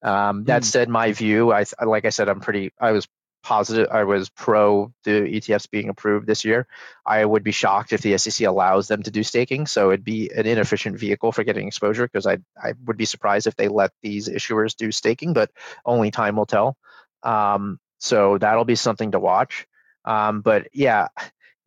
Um, 0.03 0.43
that 0.43 0.61
mm. 0.61 0.65
said, 0.65 0.89
my 0.89 1.13
view, 1.13 1.51
I 1.51 1.65
like 1.83 2.05
I 2.05 2.09
said, 2.09 2.29
I'm 2.29 2.41
pretty. 2.41 2.73
I 2.79 2.91
was 2.91 3.07
positive 3.45 3.87
I 3.91 4.03
was 4.05 4.27
pro 4.29 4.91
the 5.03 5.11
ETFs 5.11 5.69
being 5.69 5.89
approved 5.89 6.25
this 6.25 6.43
year. 6.43 6.67
I 7.05 7.23
would 7.23 7.43
be 7.43 7.51
shocked 7.51 7.93
if 7.93 8.01
the 8.01 8.17
SEC 8.17 8.47
allows 8.47 8.87
them 8.87 9.03
to 9.03 9.11
do 9.11 9.21
staking. 9.21 9.67
So 9.67 9.91
it'd 9.91 10.03
be 10.03 10.31
an 10.35 10.47
inefficient 10.47 10.97
vehicle 10.99 11.31
for 11.31 11.43
getting 11.43 11.67
exposure 11.67 12.07
because 12.07 12.25
I 12.25 12.39
I 12.61 12.73
would 12.85 12.97
be 12.97 13.05
surprised 13.05 13.45
if 13.45 13.55
they 13.55 13.67
let 13.67 13.91
these 14.01 14.27
issuers 14.27 14.75
do 14.75 14.91
staking, 14.91 15.33
but 15.33 15.51
only 15.85 16.09
time 16.09 16.35
will 16.35 16.47
tell. 16.47 16.75
Um, 17.21 17.79
so 17.99 18.39
that'll 18.39 18.65
be 18.65 18.75
something 18.75 19.11
to 19.11 19.19
watch. 19.19 19.67
Um, 20.05 20.41
but 20.41 20.67
yeah, 20.73 21.09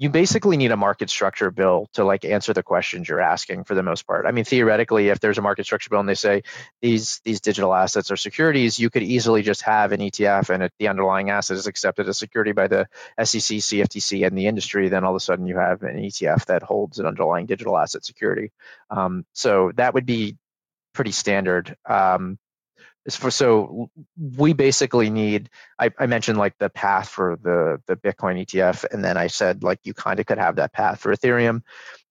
you 0.01 0.09
basically 0.09 0.57
need 0.57 0.71
a 0.71 0.77
market 0.77 1.11
structure 1.11 1.51
bill 1.51 1.89
to 1.93 2.05
like 2.05 2.25
answer 2.25 2.53
the 2.53 2.63
questions 2.63 3.09
you're 3.09 3.21
asking 3.21 3.65
for 3.65 3.75
the 3.75 3.83
most 3.83 4.07
part. 4.07 4.27
I 4.27 4.31
mean, 4.31 4.45
theoretically, 4.45 5.09
if 5.09 5.19
there's 5.19 5.39
a 5.39 5.43
market 5.43 5.65
structure 5.65 5.91
bill 5.91 5.99
and 5.99 6.09
they 6.09 6.15
say 6.15 6.43
these 6.81 7.21
these 7.25 7.41
digital 7.41 7.75
assets 7.75 8.13
are 8.13 8.17
securities, 8.17 8.79
you 8.79 8.91
could 8.91 9.03
easily 9.03 9.43
just 9.43 9.63
have 9.63 9.91
an 9.91 10.01
ETF 10.01 10.51
and 10.51 10.63
if 10.63 10.73
the 10.79 10.87
underlying 10.87 11.31
asset 11.31 11.57
is 11.57 11.67
accepted 11.67 12.09
as 12.09 12.17
security 12.17 12.53
by 12.53 12.69
the 12.69 12.87
SEC, 13.19 13.59
CFTC, 13.59 14.25
and 14.25 14.39
the 14.39 14.47
industry. 14.47 14.89
Then 14.89 15.03
all 15.03 15.11
of 15.11 15.17
a 15.17 15.21
sudden 15.21 15.47
you 15.47 15.57
have 15.59 15.83
an 15.83 15.97
ETF 15.97 16.47
that 16.47 16.63
holds 16.63 17.01
an 17.01 17.07
underlying 17.07 17.47
digital 17.47 17.77
asset 17.77 18.05
security. 18.05 18.53
Um, 18.91 19.27
so 19.33 19.73
that 19.75 19.95
would 19.95 20.07
be 20.07 20.37
pretty 20.93 21.13
standard. 21.13 21.77
Um, 21.85 22.39
for 23.17 23.31
so 23.31 23.91
we 24.37 24.53
basically 24.53 25.11
need 25.11 25.51
I, 25.79 25.91
I, 25.99 26.07
mentioned 26.07 26.39
like 26.39 26.59
the 26.59 26.69
path 26.69 27.09
for 27.09 27.39
the 27.43 27.81
the 27.87 27.97
bitcoin 27.97 28.45
etf 28.45 28.85
and 28.91 29.05
then 29.05 29.17
i 29.17 29.29
said 29.29 29.63
like 29.63 29.81
you 29.85 29.95
kind 29.95 30.21
of 30.21 30.27
could 30.27 30.39
have 30.39 30.57
that 30.57 30.73
path 30.73 31.01
for 31.01 31.15
ethereum 31.15 31.63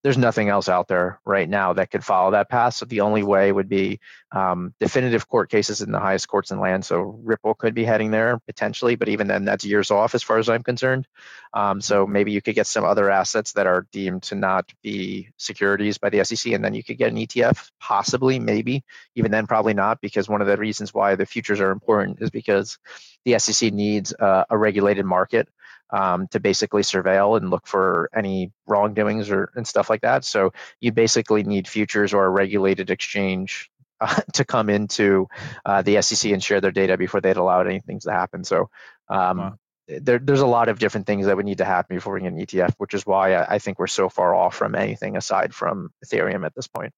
there's 0.04 0.18
nothing 0.18 0.48
else 0.50 0.70
out 0.70 0.88
there 0.88 1.20
right 1.26 1.50
now 1.50 1.74
that 1.74 1.90
could 1.90 2.04
follow 2.04 2.32
that 2.32 2.50
path. 2.50 2.76
So 2.76 2.86
the 2.86 3.02
only 3.02 3.24
way 3.24 3.52
would 3.52 3.68
be 3.68 4.00
um, 4.32 4.74
definitive 4.80 5.28
court 5.28 5.50
cases 5.50 5.82
in 5.82 5.92
the 5.92 6.00
highest 6.00 6.28
courts 6.28 6.52
in 6.52 6.60
land. 6.60 6.86
So 6.86 7.20
Ripple 7.24 7.56
could 7.56 7.74
be 7.74 7.84
heading 7.84 8.12
there 8.12 8.40
potentially, 8.46 8.96
but 8.96 9.10
even 9.10 9.28
then, 9.28 9.46
that's 9.46 9.66
years 9.66 9.90
off 9.90 10.14
as 10.16 10.24
far 10.24 10.38
as 10.38 10.50
I'm 10.50 10.64
concerned. 10.64 11.08
Um, 11.54 11.82
so 11.82 12.06
maybe 12.06 12.32
you 12.32 12.42
could 12.42 12.56
get 12.56 12.68
some 12.68 12.86
other 12.86 13.10
assets 13.10 13.54
that 13.54 13.68
are 13.68 13.88
deemed 13.92 14.24
to 14.24 14.36
not 14.36 14.72
be 14.84 15.30
securities 15.38 15.98
by 15.98 16.10
the 16.10 16.24
SEC, 16.24 16.54
and 16.54 16.64
then 16.64 16.74
you 16.74 16.84
could 16.84 16.98
get 16.98 17.12
an 17.12 17.18
ETF, 17.18 17.72
possibly, 17.80 18.40
maybe. 18.40 18.84
Even 19.16 19.32
then, 19.32 19.48
probably 19.48 19.74
not, 19.74 20.00
because 20.00 20.30
one 20.30 20.42
of 20.42 20.48
the 20.48 20.58
reasons 20.58 20.94
why 20.94 21.16
the 21.16 21.26
futures 21.26 21.60
are 21.60 21.72
important 21.72 22.22
is 22.22 22.30
because 22.30 22.78
the 23.26 23.40
SEC 23.40 23.74
needs 23.74 24.14
uh, 24.14 24.46
a 24.50 24.58
regulated 24.58 25.06
market 25.06 25.50
um, 25.90 26.28
to 26.30 26.40
basically 26.40 26.82
surveil 26.82 27.38
and 27.38 27.50
look 27.50 27.68
for 27.68 28.10
any 28.16 28.52
wrongdoings 28.66 29.30
or 29.30 29.52
and 29.56 29.68
stuff 29.68 29.90
like 29.90 30.02
that. 30.02 30.26
So 30.26 30.54
you 30.80 30.92
basically 30.92 31.44
need 31.44 31.68
futures 31.68 32.14
or 32.14 32.26
a 32.26 32.30
regulated 32.30 32.90
exchange 32.90 33.70
uh, 34.02 34.22
to 34.34 34.46
come 34.46 34.70
into 34.70 35.28
uh, 35.66 35.82
the 35.82 36.02
SEC 36.02 36.32
and 36.32 36.44
share 36.44 36.62
their 36.62 36.72
data 36.72 36.98
before 36.98 37.22
they'd 37.22 37.38
allow 37.38 37.62
anything 37.62 38.00
to 38.02 38.12
happen. 38.12 38.44
So 38.44 38.70
um, 39.10 39.38
wow. 39.38 39.56
there, 39.88 40.20
there's 40.20 40.42
a 40.42 40.48
lot 40.48 40.70
of 40.70 40.78
different 40.78 41.08
things 41.08 41.26
that 41.26 41.36
would 41.36 41.46
need 41.46 41.58
to 41.60 41.66
happen 41.66 41.96
before 41.96 42.14
we 42.14 42.22
get 42.22 42.32
an 42.32 42.40
ETF, 42.40 42.76
which 42.78 42.94
is 42.94 43.06
why 43.06 43.34
I, 43.34 43.56
I 43.56 43.60
think 43.60 43.80
we're 43.80 43.88
so 43.88 44.10
far 44.10 44.36
off 44.36 44.56
from 44.56 44.76
anything 44.76 45.18
aside 45.18 45.56
from 45.56 45.90
Ethereum 46.06 46.46
at 46.46 46.54
this 46.54 46.68
point. 46.68 46.94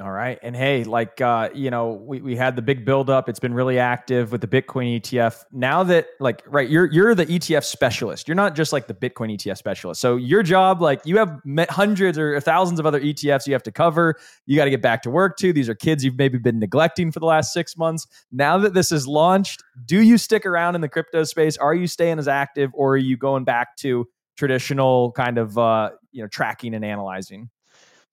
All 0.00 0.10
right. 0.10 0.38
And 0.42 0.56
hey, 0.56 0.84
like 0.84 1.20
uh, 1.20 1.50
you 1.52 1.70
know, 1.70 1.90
we, 1.90 2.22
we 2.22 2.34
had 2.34 2.56
the 2.56 2.62
big 2.62 2.86
buildup. 2.86 3.28
It's 3.28 3.38
been 3.38 3.52
really 3.52 3.78
active 3.78 4.32
with 4.32 4.40
the 4.40 4.46
Bitcoin 4.46 4.98
ETF. 4.98 5.44
Now 5.52 5.82
that 5.84 6.06
like 6.20 6.42
right, 6.46 6.70
you're 6.70 6.86
you're 6.86 7.14
the 7.14 7.26
ETF 7.26 7.64
specialist. 7.64 8.26
You're 8.26 8.34
not 8.34 8.54
just 8.54 8.72
like 8.72 8.86
the 8.86 8.94
Bitcoin 8.94 9.30
ETF 9.36 9.58
specialist. 9.58 10.00
So 10.00 10.16
your 10.16 10.42
job, 10.42 10.80
like 10.80 11.02
you 11.04 11.18
have 11.18 11.38
hundreds 11.68 12.16
or 12.16 12.40
thousands 12.40 12.80
of 12.80 12.86
other 12.86 12.98
ETFs 12.98 13.46
you 13.46 13.52
have 13.52 13.62
to 13.64 13.72
cover. 13.72 14.16
You 14.46 14.56
got 14.56 14.64
to 14.64 14.70
get 14.70 14.80
back 14.80 15.02
to 15.02 15.10
work 15.10 15.36
too. 15.36 15.52
These 15.52 15.68
are 15.68 15.74
kids 15.74 16.02
you've 16.02 16.16
maybe 16.16 16.38
been 16.38 16.58
neglecting 16.58 17.12
for 17.12 17.20
the 17.20 17.26
last 17.26 17.52
six 17.52 17.76
months. 17.76 18.06
Now 18.32 18.56
that 18.56 18.72
this 18.72 18.92
is 18.92 19.06
launched, 19.06 19.62
do 19.84 20.00
you 20.00 20.16
stick 20.16 20.46
around 20.46 20.76
in 20.76 20.80
the 20.80 20.88
crypto 20.88 21.24
space? 21.24 21.58
Are 21.58 21.74
you 21.74 21.86
staying 21.86 22.18
as 22.18 22.26
active 22.26 22.70
or 22.72 22.94
are 22.94 22.96
you 22.96 23.18
going 23.18 23.44
back 23.44 23.76
to 23.78 24.08
traditional 24.38 25.12
kind 25.12 25.36
of 25.36 25.58
uh, 25.58 25.90
you 26.10 26.22
know 26.22 26.28
tracking 26.28 26.74
and 26.74 26.86
analyzing? 26.86 27.50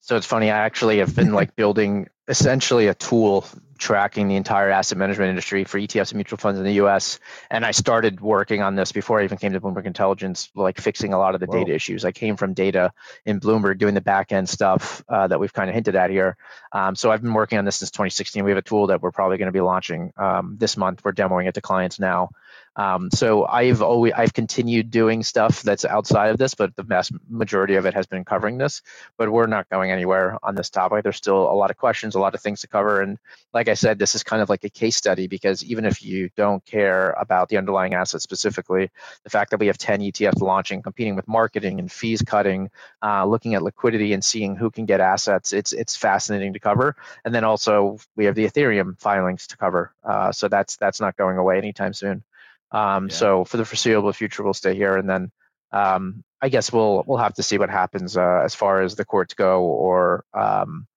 So 0.07 0.15
it's 0.15 0.25
funny. 0.25 0.49
I 0.49 0.59
actually 0.59 0.99
have 0.99 1.13
been 1.13 1.33
like 1.33 1.53
building 1.57 2.07
essentially 2.29 2.87
a 2.87 2.93
tool 2.93 3.45
tracking 3.77 4.29
the 4.29 4.37
entire 4.37 4.69
asset 4.69 4.97
management 4.97 5.29
industry 5.29 5.65
for 5.65 5.77
ETFs 5.77 6.11
and 6.11 6.13
mutual 6.13 6.37
funds 6.37 6.57
in 6.57 6.65
the 6.65 6.75
US. 6.75 7.19
And 7.51 7.65
I 7.65 7.71
started 7.71 8.21
working 8.21 8.61
on 8.61 8.75
this 8.75 8.93
before 8.93 9.19
I 9.19 9.25
even 9.25 9.37
came 9.37 9.51
to 9.51 9.59
Bloomberg 9.59 9.85
Intelligence, 9.85 10.49
like 10.55 10.79
fixing 10.79 11.11
a 11.11 11.19
lot 11.19 11.35
of 11.35 11.41
the 11.41 11.45
Whoa. 11.45 11.59
data 11.59 11.75
issues. 11.75 12.05
I 12.05 12.13
came 12.13 12.37
from 12.37 12.53
data 12.53 12.93
in 13.25 13.41
Bloomberg 13.41 13.79
doing 13.79 13.95
the 13.95 14.01
back 14.01 14.31
end 14.31 14.47
stuff 14.47 15.03
uh, 15.09 15.27
that 15.27 15.41
we've 15.41 15.51
kind 15.51 15.69
of 15.69 15.73
hinted 15.73 15.97
at 15.97 16.09
here. 16.09 16.37
Um, 16.71 16.95
so 16.95 17.11
I've 17.11 17.21
been 17.21 17.33
working 17.33 17.57
on 17.57 17.65
this 17.65 17.75
since 17.75 17.91
2016. 17.91 18.45
We 18.45 18.51
have 18.51 18.57
a 18.57 18.61
tool 18.61 18.87
that 18.87 19.01
we're 19.01 19.11
probably 19.11 19.37
going 19.37 19.47
to 19.47 19.51
be 19.51 19.59
launching 19.59 20.13
um, 20.15 20.55
this 20.57 20.77
month. 20.77 21.03
We're 21.03 21.11
demoing 21.11 21.49
it 21.49 21.55
to 21.55 21.61
clients 21.61 21.99
now. 21.99 22.29
Um, 22.77 23.09
so 23.11 23.45
I've 23.45 23.81
always 23.81 24.13
I've 24.15 24.33
continued 24.33 24.91
doing 24.91 25.23
stuff 25.23 25.63
that's 25.63 25.83
outside 25.83 26.29
of 26.29 26.37
this, 26.37 26.53
but 26.53 26.75
the 26.75 26.83
vast 26.83 27.11
majority 27.27 27.75
of 27.75 27.85
it 27.87 27.95
has 27.95 28.05
been 28.05 28.23
covering 28.23 28.57
this. 28.57 28.83
But 29.17 29.31
we're 29.31 29.47
not 29.47 29.67
going 29.69 29.91
anywhere 29.91 30.37
on 30.43 30.55
this 30.55 30.69
topic. 30.69 31.03
There's 31.03 31.17
still 31.17 31.51
a 31.51 31.53
lot 31.53 31.71
of 31.71 31.77
questions, 31.77 32.15
a 32.15 32.19
lot 32.19 32.35
of 32.35 32.41
things 32.41 32.61
to 32.61 32.67
cover, 32.67 33.01
and 33.01 33.17
like 33.53 33.67
I 33.67 33.73
said, 33.73 33.97
this 33.97 34.13
is 34.13 34.23
kind 34.23 34.41
of 34.41 34.49
like 34.49 34.63
a 34.63 34.69
case 34.69 34.95
study 34.95 35.27
because 35.27 35.63
even 35.65 35.85
if 35.85 36.03
you 36.03 36.29
don't 36.37 36.63
care 36.65 37.11
about 37.11 37.49
the 37.49 37.57
underlying 37.57 37.95
asset 37.95 38.21
specifically, 38.21 38.91
the 39.23 39.29
fact 39.31 39.51
that 39.51 39.59
we 39.59 39.67
have 39.67 39.77
10 39.79 40.01
ETFs 40.01 40.41
launching, 40.41 40.83
competing 40.83 41.15
with 41.15 41.27
marketing 41.27 41.79
and 41.79 41.91
fees 41.91 42.21
cutting, 42.21 42.69
uh, 43.03 43.25
looking 43.25 43.55
at 43.55 43.63
liquidity 43.63 44.13
and 44.13 44.23
seeing 44.23 44.55
who 44.55 44.69
can 44.69 44.85
get 44.85 45.01
assets, 45.01 45.53
it's 45.53 45.73
it's 45.73 45.95
fascinating 45.95 46.53
to 46.53 46.59
cover. 46.59 46.95
And 47.25 47.33
then 47.33 47.43
also 47.43 47.97
we 48.15 48.25
have 48.25 48.35
the 48.35 48.45
Ethereum 48.45 48.99
filings 48.99 49.47
to 49.47 49.57
cover, 49.57 49.91
uh, 50.03 50.31
so 50.31 50.47
that's 50.47 50.77
that's 50.77 51.01
not 51.01 51.17
going 51.17 51.37
away 51.37 51.57
anytime 51.57 51.93
soon. 51.93 52.23
Um, 52.71 53.07
yeah. 53.07 53.15
So 53.15 53.45
for 53.45 53.57
the 53.57 53.65
foreseeable 53.65 54.13
future, 54.13 54.43
we'll 54.43 54.53
stay 54.53 54.75
here, 54.75 54.97
and 54.97 55.09
then 55.09 55.31
um, 55.71 56.23
I 56.41 56.49
guess 56.49 56.71
we'll 56.71 57.03
we'll 57.07 57.17
have 57.17 57.35
to 57.35 57.43
see 57.43 57.57
what 57.57 57.69
happens 57.69 58.17
uh, 58.17 58.41
as 58.43 58.55
far 58.55 58.81
as 58.81 58.95
the 58.95 59.05
courts 59.05 59.33
go, 59.33 59.63
or 59.63 60.25
um, 60.33 60.87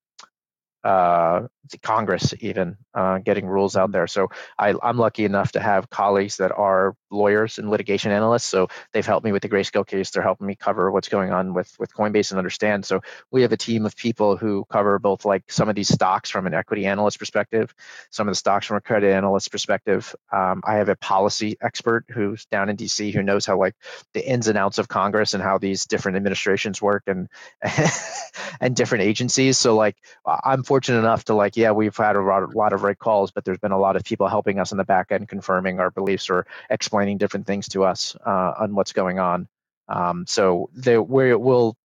uh, 0.84 1.42
Congress 1.82 2.34
even 2.40 2.76
uh, 2.94 3.18
getting 3.18 3.46
rules 3.46 3.76
out 3.76 3.92
there. 3.92 4.06
So 4.06 4.28
I, 4.58 4.74
am 4.82 4.98
lucky 4.98 5.24
enough 5.24 5.52
to 5.52 5.60
have 5.60 5.90
colleagues 5.90 6.38
that 6.38 6.52
are 6.52 6.96
lawyers 7.10 7.58
and 7.58 7.70
litigation 7.70 8.12
analysts. 8.12 8.44
So 8.44 8.68
they've 8.92 9.06
helped 9.06 9.24
me 9.24 9.32
with 9.32 9.42
the 9.42 9.48
grayscale 9.48 9.86
case. 9.86 10.10
They're 10.10 10.22
helping 10.22 10.46
me 10.46 10.54
cover 10.54 10.90
what's 10.90 11.08
going 11.08 11.32
on 11.32 11.54
with 11.54 11.74
with 11.78 11.92
Coinbase 11.92 12.30
and 12.30 12.38
understand. 12.38 12.84
So 12.84 13.00
we 13.30 13.42
have 13.42 13.52
a 13.52 13.56
team 13.56 13.86
of 13.86 13.96
people 13.96 14.36
who 14.36 14.64
cover 14.70 14.98
both 14.98 15.24
like 15.24 15.50
some 15.50 15.68
of 15.68 15.74
these 15.74 15.88
stocks 15.88 16.30
from 16.30 16.46
an 16.46 16.54
equity 16.54 16.86
analyst 16.86 17.18
perspective, 17.18 17.74
some 18.10 18.28
of 18.28 18.32
the 18.32 18.36
stocks 18.36 18.66
from 18.66 18.76
a 18.76 18.80
credit 18.80 19.12
analyst 19.12 19.50
perspective. 19.50 20.14
Um, 20.32 20.62
I 20.64 20.76
have 20.76 20.88
a 20.88 20.96
policy 20.96 21.56
expert 21.60 22.06
who's 22.08 22.46
down 22.46 22.68
in 22.68 22.76
DC 22.76 23.12
who 23.12 23.22
knows 23.22 23.46
how 23.46 23.58
like 23.58 23.74
the 24.14 24.26
ins 24.26 24.48
and 24.48 24.58
outs 24.58 24.78
of 24.78 24.88
Congress 24.88 25.34
and 25.34 25.42
how 25.42 25.58
these 25.58 25.86
different 25.86 26.16
administrations 26.16 26.80
work 26.80 27.04
and 27.06 27.28
and 28.60 28.74
different 28.74 29.04
agencies. 29.04 29.58
So 29.58 29.76
like 29.76 29.96
I'm 30.26 30.62
fortunate 30.62 30.98
enough 30.98 31.24
to 31.24 31.34
like 31.34 31.49
yeah 31.56 31.70
we've 31.70 31.96
had 31.96 32.16
a 32.16 32.20
lot, 32.20 32.42
a 32.42 32.56
lot 32.56 32.72
of 32.72 32.82
right 32.82 32.98
calls, 32.98 33.30
but 33.30 33.44
there's 33.44 33.58
been 33.58 33.72
a 33.72 33.78
lot 33.78 33.96
of 33.96 34.04
people 34.04 34.28
helping 34.28 34.58
us 34.58 34.72
in 34.72 34.78
the 34.78 34.84
back 34.84 35.12
end 35.12 35.28
confirming 35.28 35.80
our 35.80 35.90
beliefs 35.90 36.30
or 36.30 36.46
explaining 36.68 37.18
different 37.18 37.46
things 37.46 37.68
to 37.68 37.84
us 37.84 38.16
uh, 38.26 38.54
on 38.58 38.74
what's 38.74 38.92
going 38.92 39.18
on. 39.18 39.48
Um, 39.88 40.24
so 40.26 40.70
the, 40.74 41.02
where 41.02 41.30
it 41.30 41.40
will 41.40 41.76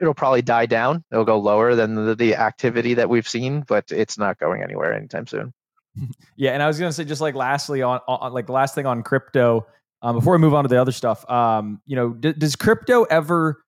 it'll 0.00 0.14
probably 0.14 0.42
die 0.42 0.66
down. 0.66 1.04
It'll 1.10 1.24
go 1.24 1.38
lower 1.38 1.74
than 1.74 1.94
the, 1.94 2.14
the 2.14 2.36
activity 2.36 2.94
that 2.94 3.08
we've 3.08 3.28
seen, 3.28 3.62
but 3.66 3.90
it's 3.90 4.18
not 4.18 4.38
going 4.38 4.62
anywhere 4.62 4.92
anytime 4.92 5.26
soon. 5.26 5.52
yeah, 6.36 6.52
and 6.52 6.62
I 6.62 6.66
was 6.66 6.78
going 6.78 6.90
to 6.90 6.92
say 6.92 7.04
just 7.04 7.20
like 7.20 7.34
lastly 7.34 7.82
on, 7.82 8.00
on 8.06 8.32
like 8.32 8.48
last 8.48 8.74
thing 8.74 8.86
on 8.86 9.02
crypto 9.02 9.66
um, 10.02 10.16
before 10.16 10.34
we 10.34 10.38
move 10.38 10.54
on 10.54 10.64
to 10.64 10.68
the 10.68 10.80
other 10.80 10.92
stuff. 10.92 11.28
Um, 11.30 11.80
you 11.86 11.96
know, 11.96 12.10
d- 12.10 12.34
does 12.34 12.56
crypto 12.56 13.04
ever 13.04 13.64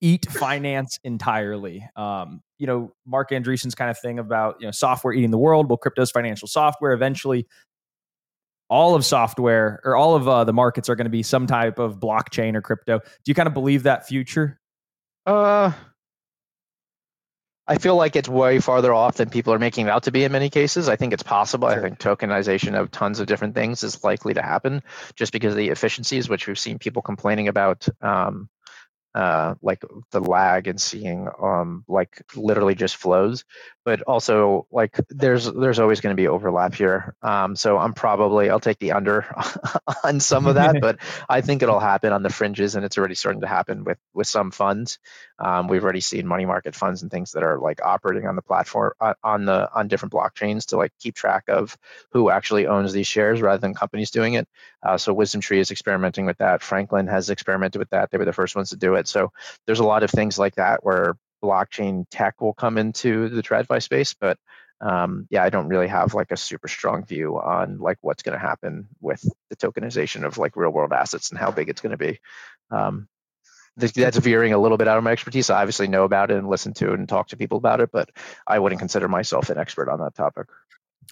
eat 0.00 0.30
finance 0.30 0.98
entirely? 1.04 1.88
Um, 1.96 2.42
you 2.58 2.66
know, 2.66 2.92
Marc 3.06 3.30
Andreessen's 3.30 3.74
kind 3.74 3.90
of 3.90 3.98
thing 3.98 4.18
about 4.18 4.56
you 4.60 4.66
know 4.66 4.72
software 4.72 5.12
eating 5.12 5.30
the 5.30 5.38
world. 5.38 5.68
Well, 5.68 5.78
crypto's 5.78 6.10
financial 6.10 6.48
software 6.48 6.92
eventually 6.92 7.46
all 8.70 8.94
of 8.94 9.04
software 9.04 9.80
or 9.84 9.96
all 9.96 10.14
of 10.14 10.28
uh, 10.28 10.44
the 10.44 10.52
markets 10.52 10.88
are 10.88 10.94
going 10.94 11.04
to 11.06 11.10
be 11.10 11.24
some 11.24 11.46
type 11.46 11.78
of 11.78 11.98
blockchain 11.98 12.54
or 12.54 12.62
crypto. 12.62 13.00
Do 13.00 13.04
you 13.26 13.34
kind 13.34 13.48
of 13.48 13.52
believe 13.52 13.82
that 13.82 14.06
future? 14.06 14.60
Uh, 15.26 15.72
I 17.66 17.78
feel 17.78 17.96
like 17.96 18.16
it's 18.16 18.28
way 18.28 18.60
farther 18.60 18.94
off 18.94 19.16
than 19.16 19.28
people 19.28 19.52
are 19.52 19.58
making 19.58 19.86
it 19.86 19.90
out 19.90 20.04
to 20.04 20.12
be 20.12 20.24
in 20.24 20.32
many 20.32 20.50
cases. 20.50 20.88
I 20.88 20.96
think 20.96 21.12
it's 21.12 21.22
possible. 21.22 21.68
Sure. 21.68 21.78
I 21.78 21.82
think 21.82 21.98
tokenization 21.98 22.78
of 22.78 22.90
tons 22.90 23.20
of 23.20 23.26
different 23.26 23.54
things 23.54 23.82
is 23.82 24.02
likely 24.04 24.34
to 24.34 24.42
happen 24.42 24.82
just 25.16 25.32
because 25.32 25.52
of 25.52 25.58
the 25.58 25.68
efficiencies, 25.68 26.28
which 26.28 26.46
we've 26.46 26.58
seen 26.58 26.78
people 26.78 27.02
complaining 27.02 27.48
about 27.48 27.88
um, 28.00 28.48
uh, 29.14 29.54
like 29.62 29.82
the 30.12 30.20
lag 30.20 30.68
and 30.68 30.80
seeing 30.80 31.28
um, 31.42 31.84
like 31.88 32.22
literally 32.36 32.74
just 32.76 32.96
flows 32.96 33.44
but 33.84 34.02
also 34.02 34.66
like 34.70 34.98
there's 35.08 35.50
there's 35.52 35.78
always 35.78 36.00
going 36.00 36.14
to 36.14 36.20
be 36.20 36.28
overlap 36.28 36.74
here. 36.74 37.14
Um, 37.22 37.56
so 37.56 37.78
i'm 37.78 37.92
probably 37.92 38.50
i'll 38.50 38.60
take 38.60 38.78
the 38.78 38.92
under 38.92 39.26
on 40.04 40.20
some 40.20 40.46
of 40.46 40.56
that 40.56 40.76
but 40.80 40.98
i 41.28 41.40
think 41.40 41.62
it'll 41.62 41.80
happen 41.80 42.12
on 42.12 42.22
the 42.22 42.30
fringes 42.30 42.74
and 42.74 42.84
it's 42.84 42.98
already 42.98 43.14
starting 43.14 43.40
to 43.42 43.46
happen 43.46 43.84
with 43.84 43.98
with 44.14 44.26
some 44.26 44.50
funds. 44.50 44.98
Um, 45.38 45.68
we've 45.68 45.82
already 45.82 46.00
seen 46.00 46.26
money 46.26 46.44
market 46.44 46.74
funds 46.74 47.02
and 47.02 47.10
things 47.10 47.32
that 47.32 47.42
are 47.42 47.58
like 47.58 47.80
operating 47.82 48.26
on 48.26 48.36
the 48.36 48.42
platform 48.42 48.92
uh, 49.00 49.14
on 49.22 49.44
the 49.44 49.72
on 49.72 49.88
different 49.88 50.12
blockchains 50.12 50.66
to 50.66 50.76
like 50.76 50.92
keep 50.98 51.14
track 51.14 51.44
of 51.48 51.76
who 52.12 52.30
actually 52.30 52.66
owns 52.66 52.92
these 52.92 53.06
shares 53.06 53.40
rather 53.40 53.60
than 53.60 53.74
companies 53.74 54.10
doing 54.10 54.34
it. 54.34 54.48
Uh, 54.82 54.98
so 54.98 55.14
WisdomTree 55.14 55.58
is 55.58 55.70
experimenting 55.70 56.26
with 56.26 56.38
that. 56.38 56.62
Franklin 56.62 57.06
has 57.06 57.30
experimented 57.30 57.78
with 57.78 57.90
that. 57.90 58.10
They 58.10 58.18
were 58.18 58.24
the 58.24 58.32
first 58.32 58.56
ones 58.56 58.70
to 58.70 58.76
do 58.76 58.94
it. 58.94 59.08
So 59.08 59.32
there's 59.66 59.80
a 59.80 59.84
lot 59.84 60.02
of 60.02 60.10
things 60.10 60.38
like 60.38 60.56
that 60.56 60.84
where 60.84 61.16
blockchain 61.42 62.04
tech 62.10 62.40
will 62.40 62.54
come 62.54 62.78
into 62.78 63.28
the 63.28 63.42
TradFi 63.42 63.82
space, 63.82 64.14
but 64.14 64.38
um, 64.80 65.26
yeah, 65.30 65.44
I 65.44 65.50
don't 65.50 65.68
really 65.68 65.88
have 65.88 66.14
like 66.14 66.30
a 66.30 66.36
super 66.36 66.68
strong 66.68 67.04
view 67.04 67.38
on 67.38 67.78
like 67.78 67.98
what's 68.00 68.22
going 68.22 68.38
to 68.38 68.44
happen 68.44 68.88
with 69.00 69.22
the 69.50 69.56
tokenization 69.56 70.24
of 70.24 70.38
like 70.38 70.56
real 70.56 70.70
world 70.70 70.92
assets 70.92 71.30
and 71.30 71.38
how 71.38 71.50
big 71.50 71.68
it's 71.68 71.82
going 71.82 71.90
to 71.90 71.98
be. 71.98 72.18
Um, 72.70 73.08
that's 73.76 74.18
veering 74.18 74.52
a 74.52 74.58
little 74.58 74.76
bit 74.76 74.88
out 74.88 74.98
of 74.98 75.04
my 75.04 75.12
expertise. 75.12 75.48
I 75.48 75.60
obviously 75.60 75.86
know 75.86 76.04
about 76.04 76.30
it 76.30 76.38
and 76.38 76.48
listen 76.48 76.74
to 76.74 76.92
it 76.92 76.98
and 76.98 77.08
talk 77.08 77.28
to 77.28 77.36
people 77.36 77.58
about 77.58 77.80
it, 77.80 77.90
but 77.92 78.10
I 78.46 78.58
wouldn't 78.58 78.78
consider 78.78 79.08
myself 79.08 79.48
an 79.48 79.58
expert 79.58 79.88
on 79.88 80.00
that 80.00 80.14
topic. 80.14 80.48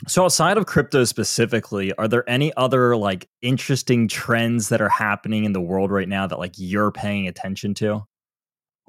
So 0.07 0.25
outside 0.25 0.59
of 0.59 0.67
crypto 0.67 1.05
specifically, 1.05 1.93
are 1.95 2.09
there 2.09 2.29
any 2.29 2.53
other 2.57 2.97
like 2.97 3.29
interesting 3.43 4.09
trends 4.09 4.69
that 4.71 4.81
are 4.81 4.89
happening 4.89 5.45
in 5.45 5.53
the 5.53 5.61
world 5.61 5.91
right 5.91 6.09
now 6.09 6.27
that 6.27 6.39
like 6.39 6.55
you're 6.57 6.93
paying 6.93 7.29
attention 7.29 7.75
to? 7.75 8.07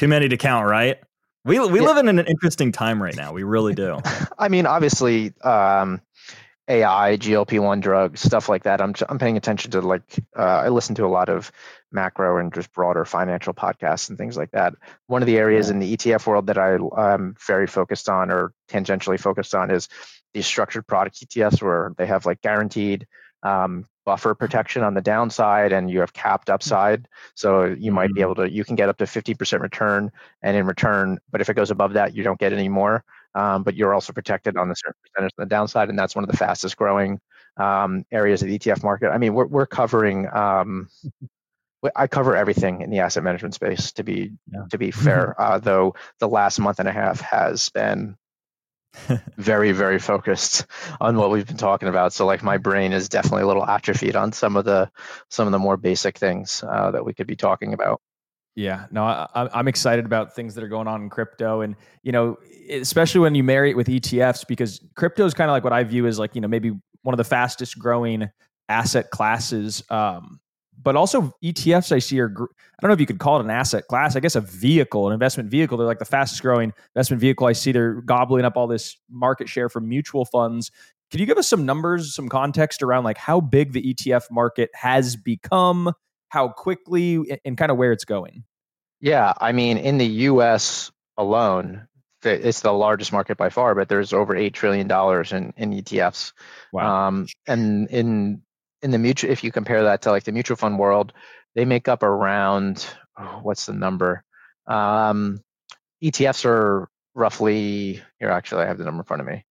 Too 0.00 0.08
many 0.08 0.30
to 0.30 0.38
count, 0.38 0.66
right? 0.66 0.98
We 1.44 1.58
we 1.58 1.78
yeah. 1.78 1.86
live 1.86 1.98
in 1.98 2.08
an 2.08 2.26
interesting 2.26 2.72
time 2.72 3.02
right 3.02 3.14
now. 3.14 3.34
We 3.34 3.42
really 3.42 3.74
do. 3.74 4.00
I 4.38 4.48
mean, 4.48 4.64
obviously, 4.64 5.34
um, 5.42 6.00
AI, 6.68 7.18
GLP 7.18 7.60
one 7.60 7.80
drugs, 7.80 8.22
stuff 8.22 8.48
like 8.48 8.62
that. 8.62 8.80
I'm 8.80 8.94
I'm 9.10 9.18
paying 9.18 9.36
attention 9.36 9.72
to 9.72 9.82
like 9.82 10.04
uh, 10.34 10.62
I 10.64 10.68
listen 10.70 10.94
to 10.94 11.04
a 11.04 11.12
lot 11.12 11.28
of 11.28 11.52
macro 11.92 12.38
and 12.38 12.50
just 12.50 12.72
broader 12.72 13.04
financial 13.04 13.52
podcasts 13.52 14.08
and 14.08 14.16
things 14.16 14.38
like 14.38 14.52
that. 14.52 14.72
One 15.06 15.20
of 15.20 15.26
the 15.26 15.36
areas 15.36 15.66
yeah. 15.66 15.74
in 15.74 15.80
the 15.80 15.94
ETF 15.94 16.26
world 16.26 16.46
that 16.46 16.56
I 16.56 16.78
am 17.12 17.36
very 17.46 17.66
focused 17.66 18.08
on 18.08 18.30
or 18.30 18.54
tangentially 18.70 19.20
focused 19.20 19.54
on 19.54 19.70
is 19.70 19.90
these 20.32 20.46
structured 20.46 20.86
product 20.86 21.22
ETFs 21.22 21.60
where 21.60 21.92
they 21.98 22.06
have 22.06 22.24
like 22.24 22.40
guaranteed 22.40 23.06
um, 23.42 23.84
buffer 24.04 24.34
protection 24.34 24.82
on 24.82 24.94
the 24.94 25.00
downside 25.00 25.72
and 25.72 25.90
you 25.90 26.00
have 26.00 26.12
capped 26.12 26.50
upside. 26.50 27.06
So 27.34 27.64
you 27.64 27.92
might 27.92 28.12
be 28.12 28.20
mm. 28.20 28.24
able 28.24 28.34
to, 28.36 28.50
you 28.50 28.64
can 28.64 28.76
get 28.76 28.88
up 28.88 28.98
to 28.98 29.04
50% 29.04 29.60
return. 29.60 30.10
And 30.42 30.56
in 30.56 30.66
return, 30.66 31.18
but 31.30 31.40
if 31.40 31.48
it 31.48 31.54
goes 31.54 31.70
above 31.70 31.94
that, 31.94 32.14
you 32.14 32.22
don't 32.22 32.38
get 32.38 32.52
any 32.52 32.68
more. 32.68 33.04
Um, 33.34 33.62
but 33.62 33.76
you're 33.76 33.94
also 33.94 34.12
protected 34.12 34.56
on 34.56 34.68
the 34.68 34.74
certain 34.74 34.94
percentage 35.02 35.32
on 35.38 35.44
the 35.44 35.48
downside. 35.48 35.88
And 35.88 35.98
that's 35.98 36.14
one 36.14 36.24
of 36.24 36.30
the 36.30 36.36
fastest 36.36 36.76
growing 36.76 37.20
um, 37.56 38.04
areas 38.10 38.42
of 38.42 38.48
the 38.48 38.58
ETF 38.58 38.82
market. 38.82 39.10
I 39.10 39.18
mean, 39.18 39.34
we're, 39.34 39.46
we're 39.46 39.66
covering, 39.66 40.26
um, 40.32 40.88
I 41.94 42.06
cover 42.08 42.36
everything 42.36 42.82
in 42.82 42.90
the 42.90 43.00
asset 43.00 43.22
management 43.22 43.54
space 43.54 43.92
to 43.92 44.02
be, 44.02 44.32
yeah. 44.52 44.64
to 44.70 44.78
be 44.78 44.90
fair, 44.90 45.40
uh, 45.40 45.58
though 45.58 45.94
the 46.18 46.28
last 46.28 46.58
month 46.58 46.80
and 46.80 46.88
a 46.88 46.92
half 46.92 47.20
has 47.20 47.68
been 47.70 48.16
very 49.36 49.72
very 49.72 49.98
focused 49.98 50.66
on 51.00 51.16
what 51.16 51.30
we've 51.30 51.46
been 51.46 51.56
talking 51.56 51.88
about. 51.88 52.12
So 52.12 52.26
like 52.26 52.42
my 52.42 52.58
brain 52.58 52.92
is 52.92 53.08
definitely 53.08 53.42
a 53.42 53.46
little 53.46 53.64
atrophied 53.64 54.16
on 54.16 54.32
some 54.32 54.56
of 54.56 54.64
the 54.64 54.90
some 55.28 55.46
of 55.46 55.52
the 55.52 55.58
more 55.58 55.76
basic 55.76 56.18
things 56.18 56.64
uh, 56.66 56.90
that 56.90 57.04
we 57.04 57.14
could 57.14 57.26
be 57.26 57.36
talking 57.36 57.72
about. 57.72 58.00
Yeah. 58.56 58.86
No 58.90 59.04
I, 59.04 59.28
i'm 59.34 59.68
excited 59.68 60.04
about 60.04 60.34
things 60.34 60.54
that 60.56 60.64
are 60.64 60.68
going 60.68 60.88
on 60.88 61.02
in 61.02 61.10
crypto. 61.10 61.60
And 61.60 61.76
you 62.02 62.12
know 62.12 62.38
especially 62.68 63.20
when 63.20 63.34
you 63.34 63.44
marry 63.44 63.70
it 63.70 63.76
with 63.76 63.88
etfs 63.88 64.46
because 64.46 64.80
crypto 64.94 65.24
is 65.24 65.34
kind 65.34 65.50
of 65.50 65.52
like 65.52 65.64
what 65.64 65.72
i 65.72 65.82
view 65.82 66.06
as 66.06 66.18
like 66.18 66.34
you 66.34 66.40
know 66.40 66.48
maybe 66.48 66.70
one 67.02 67.12
of 67.12 67.16
the 67.18 67.24
fastest 67.24 67.78
growing 67.78 68.30
asset 68.68 69.10
classes 69.10 69.82
um, 69.90 70.40
but 70.82 70.96
also 70.96 71.34
ETFs 71.42 71.92
I 71.92 71.98
see 71.98 72.20
are 72.20 72.28
I 72.28 72.82
don't 72.82 72.88
know 72.88 72.94
if 72.94 73.00
you 73.00 73.06
could 73.06 73.18
call 73.18 73.38
it 73.38 73.44
an 73.44 73.50
asset 73.50 73.86
class. 73.88 74.16
I 74.16 74.20
guess 74.20 74.36
a 74.36 74.40
vehicle, 74.40 75.06
an 75.06 75.12
investment 75.12 75.50
vehicle. 75.50 75.76
They're 75.76 75.86
like 75.86 75.98
the 75.98 76.04
fastest 76.04 76.42
growing 76.42 76.72
investment 76.94 77.20
vehicle 77.20 77.46
I 77.46 77.52
see. 77.52 77.72
They're 77.72 78.00
gobbling 78.02 78.44
up 78.44 78.56
all 78.56 78.66
this 78.66 78.96
market 79.10 79.48
share 79.48 79.68
from 79.68 79.88
mutual 79.88 80.24
funds. 80.24 80.70
Can 81.10 81.20
you 81.20 81.26
give 81.26 81.38
us 81.38 81.48
some 81.48 81.66
numbers, 81.66 82.14
some 82.14 82.28
context 82.28 82.82
around 82.82 83.04
like 83.04 83.18
how 83.18 83.40
big 83.40 83.72
the 83.72 83.94
ETF 83.94 84.30
market 84.30 84.70
has 84.74 85.16
become, 85.16 85.92
how 86.28 86.48
quickly, 86.48 87.40
and 87.44 87.58
kind 87.58 87.70
of 87.70 87.76
where 87.76 87.92
it's 87.92 88.04
going? 88.04 88.44
Yeah, 89.00 89.32
I 89.40 89.52
mean, 89.52 89.76
in 89.76 89.98
the 89.98 90.06
U.S. 90.06 90.92
alone, 91.16 91.88
it's 92.22 92.60
the 92.60 92.72
largest 92.72 93.12
market 93.12 93.38
by 93.38 93.48
far, 93.48 93.74
but 93.74 93.88
there's 93.88 94.12
over 94.12 94.36
eight 94.36 94.54
trillion 94.54 94.86
dollars 94.86 95.32
in, 95.32 95.52
in 95.56 95.72
ETFs. 95.72 96.32
Wow. 96.72 97.08
Um, 97.08 97.26
and 97.46 97.88
in 97.88 98.42
in 98.82 98.90
the 98.90 98.98
mutual, 98.98 99.30
if 99.30 99.44
you 99.44 99.52
compare 99.52 99.84
that 99.84 100.02
to 100.02 100.10
like 100.10 100.24
the 100.24 100.32
mutual 100.32 100.56
fund 100.56 100.78
world, 100.78 101.12
they 101.54 101.64
make 101.64 101.88
up 101.88 102.02
around 102.02 102.86
oh, 103.18 103.40
what's 103.42 103.66
the 103.66 103.72
number? 103.72 104.24
Um, 104.66 105.42
ETFs 106.02 106.44
are 106.44 106.88
roughly 107.14 108.02
here. 108.18 108.30
Actually, 108.30 108.64
I 108.64 108.66
have 108.66 108.78
the 108.78 108.84
number 108.84 109.02
in 109.02 109.06
front 109.06 109.20
of 109.20 109.26
me. 109.26 109.44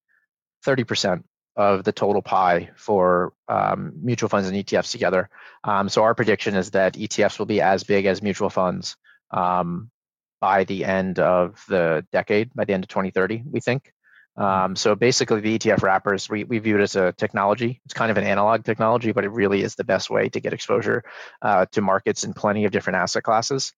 Thirty 0.63 0.83
percent 0.83 1.25
of 1.55 1.83
the 1.83 1.91
total 1.91 2.21
pie 2.21 2.69
for 2.75 3.33
um, 3.47 3.91
mutual 4.01 4.29
funds 4.29 4.47
and 4.47 4.57
ETFs 4.57 4.91
together. 4.91 5.29
Um, 5.63 5.89
so 5.89 6.03
our 6.03 6.15
prediction 6.15 6.55
is 6.55 6.71
that 6.71 6.93
ETFs 6.93 7.37
will 7.37 7.45
be 7.45 7.61
as 7.61 7.83
big 7.83 8.05
as 8.05 8.21
mutual 8.21 8.49
funds 8.49 8.95
um, 9.31 9.91
by 10.39 10.63
the 10.63 10.85
end 10.85 11.19
of 11.19 11.61
the 11.67 12.05
decade, 12.13 12.53
by 12.53 12.63
the 12.63 12.73
end 12.73 12.85
of 12.85 12.87
2030, 12.87 13.43
we 13.51 13.59
think. 13.59 13.91
Hmm. 14.39 14.45
Um, 14.45 14.75
so 14.75 14.95
basically, 14.95 15.41
the 15.41 15.59
ETF 15.59 15.83
wrappers 15.83 16.29
we, 16.29 16.45
we 16.45 16.59
view 16.59 16.77
it 16.79 16.81
as 16.81 16.95
a 16.95 17.11
technology. 17.11 17.81
It's 17.85 17.93
kind 17.93 18.09
of 18.09 18.17
an 18.17 18.23
analog 18.23 18.63
technology, 18.63 19.11
but 19.11 19.25
it 19.25 19.31
really 19.31 19.61
is 19.61 19.75
the 19.75 19.83
best 19.83 20.09
way 20.09 20.29
to 20.29 20.39
get 20.39 20.53
exposure 20.53 21.03
uh, 21.41 21.65
to 21.73 21.81
markets 21.81 22.23
in 22.23 22.33
plenty 22.33 22.65
of 22.65 22.71
different 22.71 22.97
asset 22.97 23.23
classes. 23.23 23.73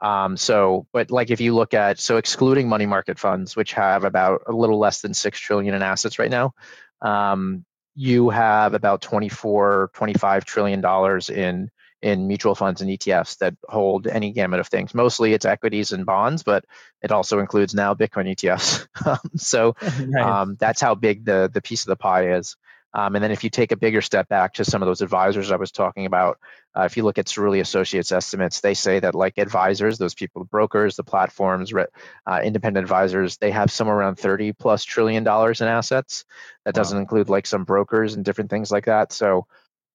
Um, 0.00 0.36
so, 0.36 0.86
but 0.92 1.10
like 1.10 1.30
if 1.30 1.40
you 1.40 1.54
look 1.54 1.74
at 1.74 1.98
so 1.98 2.16
excluding 2.16 2.68
money 2.68 2.86
market 2.86 3.18
funds, 3.18 3.56
which 3.56 3.72
have 3.74 4.04
about 4.04 4.42
a 4.46 4.52
little 4.52 4.78
less 4.78 5.00
than 5.00 5.14
six 5.14 5.38
trillion 5.38 5.74
in 5.74 5.82
assets 5.82 6.18
right 6.18 6.30
now, 6.30 6.54
um, 7.02 7.64
you 7.94 8.28
have 8.28 8.74
about 8.74 9.00
24, 9.00 9.90
25 9.94 10.44
trillion 10.44 10.80
dollars 10.82 11.30
in 11.30 11.70
in 12.02 12.28
mutual 12.28 12.54
funds 12.54 12.80
and 12.80 12.90
ETFs 12.90 13.38
that 13.38 13.54
hold 13.68 14.06
any 14.06 14.32
gamut 14.32 14.60
of 14.60 14.68
things. 14.68 14.94
Mostly 14.94 15.32
it's 15.32 15.46
equities 15.46 15.92
and 15.92 16.04
bonds, 16.04 16.42
but 16.42 16.64
it 17.02 17.10
also 17.10 17.38
includes 17.38 17.74
now 17.74 17.94
Bitcoin 17.94 18.34
ETFs. 18.34 18.86
so 19.40 19.74
right. 19.82 20.22
um, 20.22 20.56
that's 20.58 20.80
how 20.80 20.94
big 20.94 21.24
the 21.24 21.50
the 21.52 21.62
piece 21.62 21.82
of 21.82 21.88
the 21.88 21.96
pie 21.96 22.34
is. 22.34 22.56
Um, 22.96 23.14
and 23.14 23.22
then 23.22 23.30
if 23.30 23.44
you 23.44 23.50
take 23.50 23.72
a 23.72 23.76
bigger 23.76 24.00
step 24.00 24.26
back 24.26 24.54
to 24.54 24.64
some 24.64 24.80
of 24.80 24.86
those 24.86 25.02
advisors 25.02 25.50
I 25.50 25.56
was 25.56 25.70
talking 25.70 26.06
about, 26.06 26.38
uh, 26.74 26.84
if 26.84 26.96
you 26.96 27.02
look 27.02 27.18
at 27.18 27.26
Cerulli 27.26 27.60
Associates 27.60 28.10
estimates, 28.10 28.60
they 28.62 28.72
say 28.72 29.00
that 29.00 29.14
like 29.14 29.36
advisors, 29.36 29.98
those 29.98 30.14
people, 30.14 30.42
the 30.42 30.48
brokers, 30.48 30.96
the 30.96 31.04
platforms, 31.04 31.74
uh, 31.74 32.40
independent 32.42 32.82
advisors, 32.82 33.36
they 33.36 33.50
have 33.50 33.70
somewhere 33.70 33.98
around 33.98 34.16
30 34.16 34.52
plus 34.52 34.82
trillion 34.82 35.24
dollars 35.24 35.60
in 35.60 35.68
assets. 35.68 36.24
That 36.64 36.74
doesn't 36.74 36.96
include 36.96 37.28
like 37.28 37.46
some 37.46 37.64
brokers 37.64 38.14
and 38.14 38.24
different 38.24 38.48
things 38.48 38.70
like 38.70 38.86
that. 38.86 39.12
So 39.12 39.46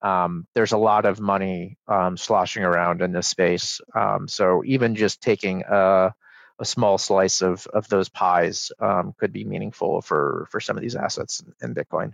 um, 0.01 0.47
there's 0.55 0.71
a 0.71 0.77
lot 0.77 1.05
of 1.05 1.19
money 1.19 1.77
um, 1.87 2.17
sloshing 2.17 2.63
around 2.63 3.01
in 3.01 3.11
this 3.11 3.27
space. 3.27 3.81
Um, 3.93 4.27
so 4.27 4.63
even 4.65 4.95
just 4.95 5.21
taking 5.21 5.63
a, 5.69 6.13
a, 6.59 6.65
small 6.65 6.97
slice 6.97 7.41
of, 7.41 7.67
of 7.67 7.87
those 7.87 8.09
pies 8.09 8.71
um, 8.79 9.13
could 9.17 9.31
be 9.31 9.43
meaningful 9.43 10.01
for 10.01 10.47
for 10.49 10.59
some 10.59 10.77
of 10.77 10.81
these 10.81 10.95
assets 10.95 11.43
in 11.61 11.75
Bitcoin. 11.75 12.13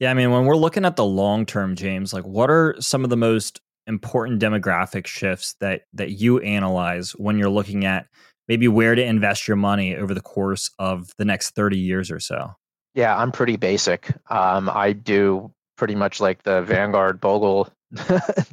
Yeah, 0.00 0.10
I 0.10 0.14
mean, 0.14 0.32
when 0.32 0.46
we're 0.46 0.56
looking 0.56 0.84
at 0.84 0.96
the 0.96 1.04
long 1.04 1.46
term, 1.46 1.76
James, 1.76 2.12
like 2.12 2.24
what 2.24 2.50
are 2.50 2.74
some 2.80 3.04
of 3.04 3.10
the 3.10 3.16
most 3.16 3.60
important 3.86 4.40
demographic 4.40 5.06
shifts 5.06 5.54
that 5.60 5.82
that 5.92 6.10
you 6.10 6.40
analyze 6.40 7.12
when 7.12 7.38
you're 7.38 7.50
looking 7.50 7.84
at 7.84 8.06
maybe 8.48 8.66
where 8.66 8.94
to 8.94 9.04
invest 9.04 9.46
your 9.46 9.56
money 9.56 9.96
over 9.96 10.14
the 10.14 10.20
course 10.20 10.70
of 10.78 11.10
the 11.18 11.24
next 11.24 11.50
30 11.50 11.78
years 11.78 12.10
or 12.10 12.18
so? 12.18 12.54
Yeah, 12.94 13.16
I'm 13.16 13.32
pretty 13.32 13.56
basic. 13.56 14.12
Um, 14.28 14.68
I 14.68 14.92
do 14.92 15.52
pretty 15.76 15.94
much 15.94 16.20
like 16.20 16.42
the 16.42 16.62
Vanguard 16.62 17.20
Bogle 17.20 17.68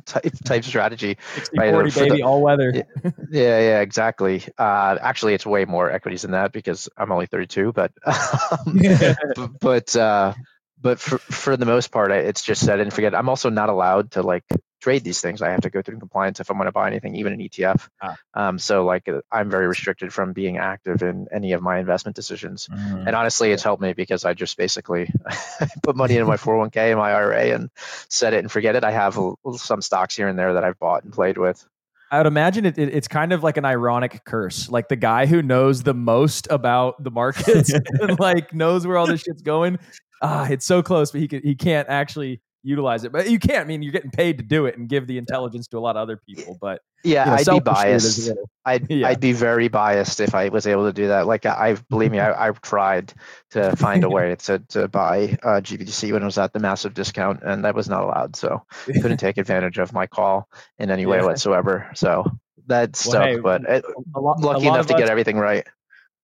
type 0.05 0.33
type 0.43 0.63
strategy. 0.63 1.17
60, 1.35 1.57
right? 1.57 1.71
40 1.71 1.91
baby 1.91 2.15
the, 2.17 2.23
all 2.23 2.41
weather. 2.41 2.71
yeah, 2.73 3.59
yeah, 3.59 3.79
exactly. 3.81 4.43
Uh, 4.57 4.97
actually, 4.99 5.33
it's 5.33 5.45
way 5.45 5.65
more 5.65 5.89
equities 5.89 6.23
than 6.23 6.31
that 6.31 6.51
because 6.51 6.89
I'm 6.97 7.11
only 7.11 7.25
32. 7.27 7.71
But 7.71 7.91
um, 8.05 9.55
but 9.61 9.95
uh, 9.95 10.33
but 10.81 10.99
for 10.99 11.17
for 11.19 11.57
the 11.57 11.65
most 11.65 11.91
part, 11.91 12.11
it's 12.11 12.43
just 12.43 12.65
set 12.65 12.79
and 12.79 12.93
forget. 12.93 13.15
I'm 13.15 13.29
also 13.29 13.49
not 13.49 13.69
allowed 13.69 14.11
to 14.11 14.23
like 14.23 14.43
trade 14.79 15.03
these 15.03 15.21
things. 15.21 15.41
I 15.41 15.49
have 15.49 15.61
to 15.61 15.69
go 15.69 15.81
through 15.81 15.99
compliance 15.99 16.39
if 16.39 16.49
I'm 16.49 16.57
going 16.57 16.65
to 16.65 16.71
buy 16.71 16.87
anything, 16.87 17.15
even 17.15 17.33
an 17.33 17.39
ETF. 17.39 17.87
Ah. 18.01 18.17
Um, 18.33 18.59
so 18.59 18.85
like 18.85 19.07
uh, 19.07 19.21
I'm 19.31 19.49
very 19.49 19.67
restricted 19.67 20.13
from 20.13 20.33
being 20.33 20.57
active 20.57 21.03
in 21.03 21.27
any 21.31 21.53
of 21.53 21.61
my 21.61 21.79
investment 21.79 22.15
decisions. 22.15 22.67
Mm. 22.67 23.07
And 23.07 23.15
honestly, 23.15 23.51
it's 23.51 23.63
helped 23.63 23.81
me 23.81 23.93
because 23.93 24.25
I 24.25 24.33
just 24.33 24.57
basically 24.57 25.11
put 25.83 25.95
money 25.95 26.17
in 26.17 26.25
my 26.25 26.37
401k 26.37 26.77
and 26.77 26.97
my 26.97 27.11
IRA 27.11 27.53
and 27.55 27.69
set 28.09 28.33
it 28.33 28.39
and 28.39 28.51
forget 28.51 28.75
it. 28.75 28.83
I 28.83 28.91
have 28.91 29.17
some 29.57 29.81
stocks 29.81 30.15
here 30.15 30.27
and 30.27 30.37
there 30.37 30.53
that 30.53 30.63
I've 30.63 30.79
bought 30.79 31.03
and 31.03 31.13
played 31.13 31.37
with. 31.37 31.65
I 32.11 32.17
would 32.17 32.25
imagine 32.25 32.65
it, 32.65 32.77
it, 32.77 32.93
it's 32.93 33.07
kind 33.07 33.33
of 33.33 33.43
like 33.43 33.57
an 33.57 33.65
ironic 33.65 34.23
curse. 34.25 34.69
Like 34.69 34.87
the 34.87 34.95
guy 34.95 35.27
who 35.27 35.43
knows 35.43 35.83
the 35.83 35.93
most 35.93 36.47
about 36.49 37.03
the 37.03 37.11
markets 37.11 37.71
and 38.01 38.19
like 38.19 38.53
knows 38.53 38.87
where 38.87 38.97
all 38.97 39.05
this 39.05 39.21
shit's 39.21 39.43
going. 39.43 39.77
Ah, 40.21 40.47
it's 40.49 40.65
so 40.65 40.81
close, 40.81 41.11
but 41.11 41.21
he 41.21 41.27
can, 41.27 41.41
he 41.43 41.55
can't 41.55 41.87
actually 41.87 42.41
utilize 42.63 43.03
it. 43.03 43.11
But 43.11 43.29
you 43.29 43.39
can't. 43.39 43.61
I 43.61 43.63
mean, 43.63 43.81
you're 43.81 43.91
getting 43.91 44.11
paid 44.11 44.37
to 44.37 44.43
do 44.43 44.65
it 44.65 44.77
and 44.77 44.87
give 44.87 45.07
the 45.07 45.17
intelligence 45.17 45.67
to 45.69 45.77
a 45.77 45.79
lot 45.79 45.95
of 45.95 46.01
other 46.01 46.17
people. 46.17 46.57
But 46.59 46.81
yeah, 47.03 47.25
you 47.25 47.45
know, 47.45 47.53
I'd 47.53 47.59
be 47.59 47.63
biased. 47.63 48.31
I'd 48.65 48.87
yeah. 48.89 49.07
I'd 49.07 49.19
be 49.19 49.33
very 49.33 49.67
biased 49.67 50.19
if 50.19 50.35
I 50.35 50.49
was 50.49 50.67
able 50.67 50.85
to 50.85 50.93
do 50.93 51.07
that. 51.09 51.27
Like 51.27 51.45
I, 51.45 51.75
believe 51.89 52.11
me, 52.11 52.19
I, 52.19 52.47
I've 52.47 52.61
tried 52.61 53.13
to 53.51 53.75
find 53.75 54.03
a 54.03 54.09
way 54.09 54.35
to 54.35 54.59
to 54.69 54.87
buy 54.87 55.37
uh, 55.43 55.61
GBTC 55.61 56.11
when 56.11 56.21
it 56.21 56.25
was 56.25 56.37
at 56.37 56.53
the 56.53 56.59
massive 56.59 56.93
discount, 56.93 57.41
and 57.43 57.65
that 57.65 57.75
was 57.75 57.89
not 57.89 58.03
allowed. 58.03 58.35
So 58.35 58.63
couldn't 58.85 59.17
take 59.17 59.37
advantage 59.37 59.77
of 59.77 59.93
my 59.93 60.07
call 60.07 60.49
in 60.77 60.91
any 60.91 61.05
way 61.05 61.17
yeah. 61.17 61.25
whatsoever. 61.25 61.89
So 61.95 62.25
that 62.67 63.03
well, 63.07 63.21
hey, 63.21 63.37
but 63.37 63.63
it, 63.63 63.85
lot, 64.15 64.39
lucky 64.39 64.67
enough 64.67 64.87
to 64.87 64.93
us, 64.93 64.99
get 64.99 65.09
everything 65.09 65.37
right. 65.37 65.67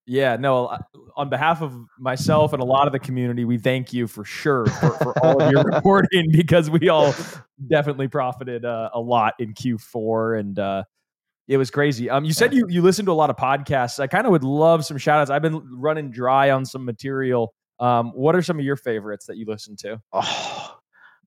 Yeah, 0.08 0.36
no, 0.36 0.78
on 1.16 1.30
behalf 1.30 1.64
of 1.64 1.74
myself 1.98 2.54
and 2.54 2.62
a 2.62 2.66
lot 2.66 2.86
of 2.86 2.94
the 2.94 3.00
community, 3.00 3.44
we 3.44 3.58
thank 3.58 3.92
you 3.92 4.06
for 4.06 4.24
sure 4.24 4.68
for, 4.68 4.92
for 4.92 5.26
all 5.26 5.42
of 5.42 5.52
your 5.52 5.64
reporting 5.74 6.32
because 6.32 6.70
we 6.70 6.90
all 6.90 7.16
definitely 7.68 8.08
profited 8.08 8.66
uh, 8.66 8.92
a 8.94 9.00
lot 9.00 9.34
in 9.40 9.54
Q4 9.54 10.40
and 10.40 10.60
uh, 10.60 10.84
it 11.48 11.58
was 11.58 11.72
crazy. 11.72 12.10
Um, 12.10 12.26
you 12.26 12.34
said 12.34 12.54
you 12.54 12.68
you 12.70 12.82
listened 12.82 13.08
to 13.08 13.12
a 13.12 13.14
lot 13.14 13.30
of 13.30 13.36
podcasts. 13.36 14.00
I 14.00 14.08
kind 14.08 14.26
of 14.26 14.32
would 14.32 14.44
love 14.44 14.86
some 14.86 14.98
shout 14.98 15.22
outs. 15.22 15.30
I've 15.30 15.42
been 15.42 15.62
running 15.80 16.12
dry 16.12 16.52
on 16.52 16.66
some 16.66 16.86
material. 16.86 17.54
Um, 17.80 18.12
what 18.12 18.36
are 18.36 18.42
some 18.42 18.58
of 18.58 18.66
your 18.66 18.76
favorites 18.76 19.26
that 19.26 19.38
you 19.38 19.46
listen 19.46 19.76
to? 19.78 20.02
Oh, 20.12 20.78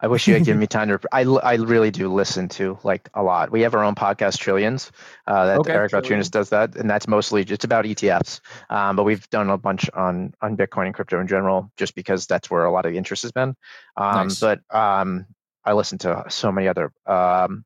I 0.01 0.07
wish 0.07 0.29
you 0.29 0.35
had 0.35 0.45
given 0.45 0.61
me 0.61 0.67
time 0.69 0.89
to. 0.89 1.01
I, 1.13 1.23
I 1.23 1.55
really 1.55 1.91
do 1.91 2.13
listen 2.13 2.49
to 2.51 2.79
like 2.85 3.09
a 3.15 3.23
lot. 3.23 3.51
We 3.51 3.63
have 3.63 3.75
our 3.75 3.83
own 3.83 3.95
podcast, 3.95 4.39
Trillions. 4.39 4.93
Uh, 5.27 5.47
that 5.47 5.59
okay, 5.61 5.73
Eric 5.73 5.93
Balchunas 5.93 6.31
does 6.31 6.51
that, 6.51 6.77
and 6.77 6.89
that's 6.89 7.09
mostly 7.09 7.45
just 7.45 7.65
about 7.65 7.85
ETFs. 7.85 8.41
Um, 8.71 8.97
but 8.97 9.05
we've 9.05 9.29
done 9.31 9.51
a 9.51 9.59
bunch 9.59 9.91
on 9.95 10.35
on 10.41 10.57
Bitcoin 10.57 10.87
and 10.87 10.95
crypto 10.95 11.21
in 11.21 11.27
general, 11.27 11.71
just 11.77 11.95
because 11.95 12.27
that's 12.27 12.51
where 12.51 12.65
a 12.65 12.71
lot 12.71 12.87
of 12.87 12.93
the 12.93 12.99
interest 12.99 13.23
has 13.23 13.33
been. 13.33 13.57
Um, 13.97 14.29
nice. 14.29 14.41
But 14.41 14.61
um, 14.71 15.27
I 15.65 15.73
listen 15.73 15.99
to 15.99 16.25
so 16.29 16.53
many 16.53 16.69
other. 16.69 16.93
Um, 17.07 17.65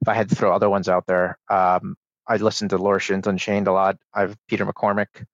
if 0.00 0.08
I 0.08 0.14
had 0.14 0.28
to 0.28 0.34
throw 0.34 0.54
other 0.54 0.70
ones 0.70 0.88
out 0.88 1.06
there, 1.06 1.38
um, 1.48 1.96
I 2.26 2.36
listen 2.36 2.68
to 2.70 2.78
Laura 2.78 3.00
Shin's 3.00 3.26
Unchained 3.26 3.68
a 3.68 3.72
lot. 3.72 3.96
I've 4.12 4.36
Peter 4.48 4.66
McCormack, 4.66 5.24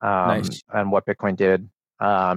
um, 0.00 0.42
nice. 0.42 0.62
and 0.72 0.90
what 0.90 1.06
Bitcoin 1.06 1.36
did. 1.36 1.68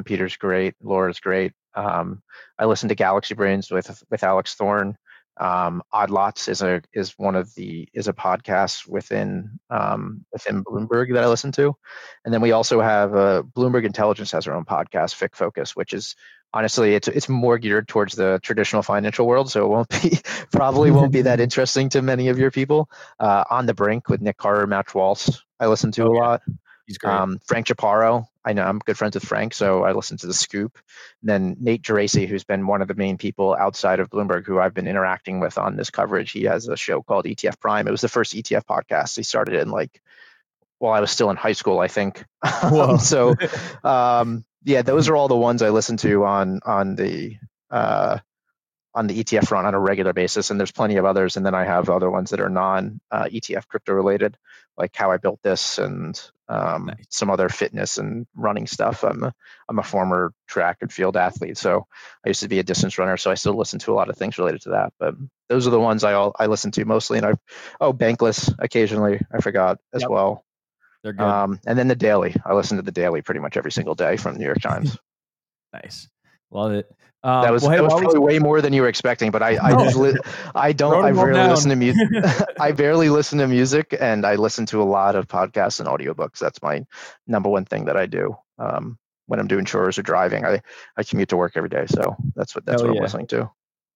Peter's 0.05 0.38
great. 0.38 0.76
Laura's 0.82 1.20
great. 1.20 1.53
Um, 1.76 2.22
I 2.58 2.66
listen 2.66 2.90
to 2.90 2.96
Galaxy 2.96 3.36
Brains 3.36 3.70
with 3.72 4.04
with 4.10 4.24
Alex 4.24 4.56
Thorn. 4.56 4.98
Um, 5.38 5.84
Odd 5.92 6.12
Lots 6.12 6.48
is 6.48 6.62
a 6.62 6.82
is 6.94 7.14
one 7.18 7.36
of 7.36 7.54
the 7.56 7.90
is 7.94 8.08
a 8.08 8.14
podcast 8.14 8.88
within 8.88 9.60
um, 9.70 10.26
within 10.32 10.64
Bloomberg 10.64 11.14
that 11.14 11.24
I 11.24 11.28
listen 11.28 11.52
to, 11.54 11.76
and 12.24 12.34
then 12.34 12.42
we 12.42 12.54
also 12.54 12.80
have 12.80 13.14
uh, 13.14 13.44
Bloomberg 13.56 13.86
Intelligence 13.86 14.32
has 14.32 14.46
their 14.46 14.56
own 14.56 14.64
podcast, 14.64 15.16
FICC 15.16 15.36
Focus, 15.36 15.76
which 15.76 15.94
is 15.94 16.16
honestly 16.54 16.96
it's 16.96 17.10
it's 17.10 17.28
more 17.28 17.58
geared 17.58 17.90
towards 17.90 18.16
the 18.16 18.40
traditional 18.42 18.82
financial 18.82 19.28
world, 19.28 19.52
so 19.52 19.66
it 19.66 19.68
won't 19.68 19.90
be 20.02 20.18
probably 20.54 20.90
won't 20.90 21.12
be 21.12 21.24
that 21.24 21.40
interesting 21.42 21.90
to 21.90 22.02
many 22.02 22.30
of 22.30 22.40
your 22.40 22.52
people. 22.52 22.90
Uh, 23.20 23.44
On 23.50 23.66
the 23.66 23.74
Brink 23.74 24.08
with 24.08 24.22
Nic 24.22 24.38
Carter, 24.38 24.68
Matt 24.68 24.96
Walsh, 24.96 25.28
I 25.60 25.68
listen 25.68 25.92
to 25.94 26.06
a 26.06 26.16
lot. 26.16 26.42
He's 26.86 26.98
great. 26.98 27.14
Um, 27.14 27.40
Frank 27.46 27.68
Chaparro, 27.68 28.28
I 28.44 28.54
know 28.54 28.64
I'm 28.64 28.80
good 28.80 28.98
friends 28.98 29.16
with 29.16 29.26
Frank, 29.26 29.54
so 29.54 29.84
I 29.84 29.94
listen 29.94 30.18
to 30.18 30.28
the 30.28 30.34
Scoop. 30.34 30.78
And 31.22 31.30
then 31.30 31.58
Nate 31.60 31.82
Geraci, 31.82 32.28
who's 32.28 32.44
been 32.44 32.68
one 32.68 32.82
of 32.82 32.88
the 32.88 32.94
main 32.94 33.18
people 33.18 33.56
outside 33.60 34.00
of 34.00 34.10
Bloomberg 34.10 34.46
who 34.46 34.60
I've 34.60 34.74
been 34.74 34.88
interacting 34.88 35.40
with 35.40 35.58
on 35.58 35.76
this 35.76 35.90
coverage. 35.90 36.32
He 36.32 36.44
has 36.44 36.68
a 36.68 36.78
show 36.78 37.02
called 37.02 37.26
ETF 37.26 37.60
Prime. 37.60 37.88
It 37.88 37.92
was 37.92 38.02
the 38.02 38.08
first 38.08 38.36
ETF 38.36 38.66
podcast. 38.66 39.16
He 39.16 39.24
started 39.24 39.56
it 39.56 39.62
in 39.62 39.72
like 39.72 40.00
while 40.78 40.94
I 40.94 41.00
was 41.00 41.10
still 41.10 41.32
in 41.32 41.38
high 41.38 41.54
school, 41.54 41.80
I 41.80 41.88
think. 41.88 42.24
so, 43.00 43.34
um, 43.84 44.46
yeah, 44.64 44.84
those 44.84 45.10
are 45.10 45.16
all 45.16 45.28
the 45.28 45.36
ones 45.36 45.62
I 45.62 45.70
listen 45.70 45.98
to 45.98 46.26
on 46.26 46.60
on 46.64 46.96
the 46.96 47.38
uh, 47.72 48.20
on 48.94 49.08
the 49.08 49.24
ETF 49.24 49.48
front 49.48 49.68
on 49.68 49.74
a 49.74 49.80
regular 49.80 50.14
basis, 50.14 50.52
and 50.52 50.60
there's 50.60 50.72
plenty 50.72 50.98
of 50.98 51.06
others. 51.06 51.38
And 51.38 51.46
then 51.46 51.56
I 51.56 51.66
have 51.66 51.90
other 51.90 52.10
ones 52.10 52.30
that 52.30 52.40
are 52.40 52.50
non 52.50 53.00
uh, 53.12 53.26
ETF 53.26 53.68
crypto 53.68 53.94
related, 53.94 54.38
like 54.78 54.96
how 54.96 55.12
I 55.12 55.18
built 55.18 55.42
this 55.42 55.80
and 55.80 56.20
um, 56.48 56.86
nice. 56.88 57.06
some 57.10 57.30
other 57.30 57.50
fitness 57.50 57.98
and 57.98 58.28
running 58.36 58.68
stuff. 58.68 59.04
I'm 59.04 59.24
a, 59.24 59.34
I'm 59.68 59.80
a 59.80 59.84
former 59.84 60.34
track 60.48 60.78
and 60.82 60.91
field 60.91 61.18
athlete, 61.18 61.58
so 61.58 61.88
I 62.26 62.30
used 62.30 62.41
to 62.41 62.48
be 62.48 62.60
a 62.60 62.64
distance 62.64 62.98
runner, 62.98 63.18
so 63.18 63.32
I 63.32 63.36
still 63.36 63.58
listen 63.58 63.80
to 63.80 63.91
a 63.91 63.96
lot 63.96 64.10
of 64.10 64.18
things 64.18 64.38
related 64.38 64.62
to 64.64 64.70
that. 64.72 64.93
But 65.00 65.16
those 65.50 65.68
are 65.68 65.72
the 65.72 65.80
ones 65.80 66.04
I 66.04 66.14
all 66.14 66.36
I 66.38 66.46
listen 66.48 66.72
to 66.72 66.86
mostly, 66.86 67.18
and 67.18 67.28
I 67.28 67.34
oh 67.82 67.93
Bankless 67.93 68.54
occasionally 68.60 69.20
I 69.32 69.41
forgot 69.41 69.80
as 69.93 70.02
yep. 70.02 70.12
well. 70.12 70.46
They're 71.04 71.14
good. 71.14 71.24
Um, 71.24 71.60
and 71.68 71.78
then 71.78 71.88
the 71.88 71.96
Daily. 71.96 72.36
I 72.46 72.54
listen 72.54 72.78
to 72.78 72.84
the 72.84 72.91
Daily 72.91 73.22
pretty 73.22 73.39
much 73.39 73.58
every 73.58 73.72
single 73.72 73.96
day 73.96 74.18
from 74.18 74.34
the 74.34 74.39
New 74.39 74.46
York 74.46 74.62
Times. 74.62 74.98
nice, 75.74 76.10
love 76.52 76.74
it. 76.74 76.91
Um, 77.26 77.42
that 77.42 77.52
was, 77.52 77.64
well, 77.64 77.72
hey, 77.72 77.78
that 77.78 77.84
was 77.84 77.94
probably 77.94 78.20
way 78.20 78.40
more 78.40 78.62
than 78.62 78.72
you 78.72 78.84
were 78.84 78.88
expecting, 78.88 79.32
but 79.32 79.42
I 79.42 79.58
I, 79.58 79.74
No. 79.74 79.84
li- 80.00 80.20
I 80.54 80.74
don't 80.84 81.04
I 81.04 81.10
rarely 81.10 81.34
down. 81.34 81.50
listen 81.50 81.70
to 81.72 81.76
music. 81.76 82.08
I 82.60 82.72
barely 82.72 83.10
listen 83.10 83.40
to 83.40 83.48
music, 83.48 83.96
and 84.00 84.26
I 84.26 84.36
listen 84.36 84.68
to 84.68 84.82
a 84.82 84.86
lot 84.86 85.16
of 85.16 85.28
podcasts 85.28 85.80
and 85.80 85.90
audiobooks. 85.90 86.38
That's 86.38 86.62
my 86.62 86.86
number 87.26 87.50
one 87.50 87.66
thing 87.66 87.86
that 87.86 87.98
I 87.98 88.06
do 88.06 88.38
um, 88.60 89.00
when 89.26 89.40
I'm 89.40 89.48
doing 89.48 89.66
chores 89.66 89.98
or 89.98 90.04
driving. 90.04 90.46
I 90.46 90.62
I 90.96 91.04
commute 91.04 91.30
to 91.30 91.38
work 91.38 91.54
every 91.58 91.70
day, 91.70 91.88
so 91.88 92.16
that's 92.36 92.54
what 92.56 92.64
that's 92.66 92.82
Hell 92.82 92.90
what 92.90 92.94
yeah. 92.94 93.00
I'm 93.00 93.04
listening 93.04 93.28
to. 93.28 93.50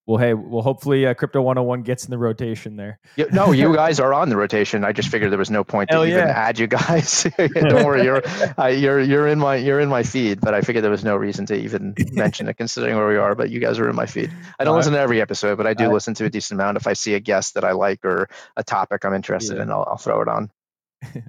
Well, 0.10 0.18
hey, 0.18 0.34
well, 0.34 0.64
hopefully, 0.64 1.05
uh, 1.05 1.14
Crypto 1.14 1.39
101 1.39 1.84
gets 1.84 2.05
in 2.05 2.10
the 2.10 2.18
rotation 2.18 2.76
there. 2.78 2.99
No, 3.32 3.51
you 3.51 3.76
guys 3.76 3.99
are 3.99 4.12
on 4.12 4.30
the 4.30 4.38
rotation. 4.38 4.84
I 4.84 4.91
just 4.91 5.10
figured 5.10 5.32
there 5.32 5.38
was 5.38 5.51
no 5.51 5.64
point 5.64 5.91
to 5.91 5.97
Hell 5.97 6.05
even 6.05 6.28
yeah. 6.28 6.34
add 6.34 6.57
you 6.57 6.66
guys. 6.66 7.28
Don't 7.38 7.86
worry, 7.86 8.05
you're 8.05 8.24
uh, 8.57 8.66
you're 8.66 8.99
you're 9.01 9.28
in 9.28 9.38
my 9.38 9.57
you're 9.57 9.80
in 9.80 9.88
my 9.88 10.01
feed, 10.01 10.41
but 10.41 10.55
I 10.55 10.62
figured 10.62 10.84
there 10.84 10.89
was 10.89 11.03
no 11.03 11.16
reason 11.16 11.45
to 11.45 11.55
even 11.55 11.93
mention 12.12 12.49
it 12.49 12.55
considering 12.57 12.95
where 12.95 13.07
we 13.07 13.18
are. 13.18 13.36
But 13.36 13.51
you 13.51 13.60
guys 13.60 13.78
are 13.78 13.88
in 13.88 13.95
my 13.95 14.07
feed. 14.07 14.34
I 14.57 14.64
don't 14.64 14.74
I- 14.74 14.78
listen 14.78 14.93
to 14.93 14.99
every 14.99 15.22
episode, 15.22 15.57
but 15.57 15.68
I 15.68 15.76
do 15.76 15.93
listen 15.93 16.16
to 16.16 16.26
a 16.26 16.30
decent 16.32 16.60
amount. 16.60 16.78
If 16.78 16.88
I 16.88 16.93
see 16.93 17.14
a 17.14 17.20
guest 17.20 17.53
that 17.53 17.64
I 17.64 17.74
like 17.74 18.03
or 18.03 18.30
a 18.57 18.64
topic 18.64 19.05
I'm 19.05 19.14
interested 19.14 19.57
Yeah. 19.57 19.62
in, 19.64 19.70
I'll, 19.70 19.86
I'll 19.88 19.97
throw 19.97 20.22
it 20.24 20.28
on. 20.28 20.49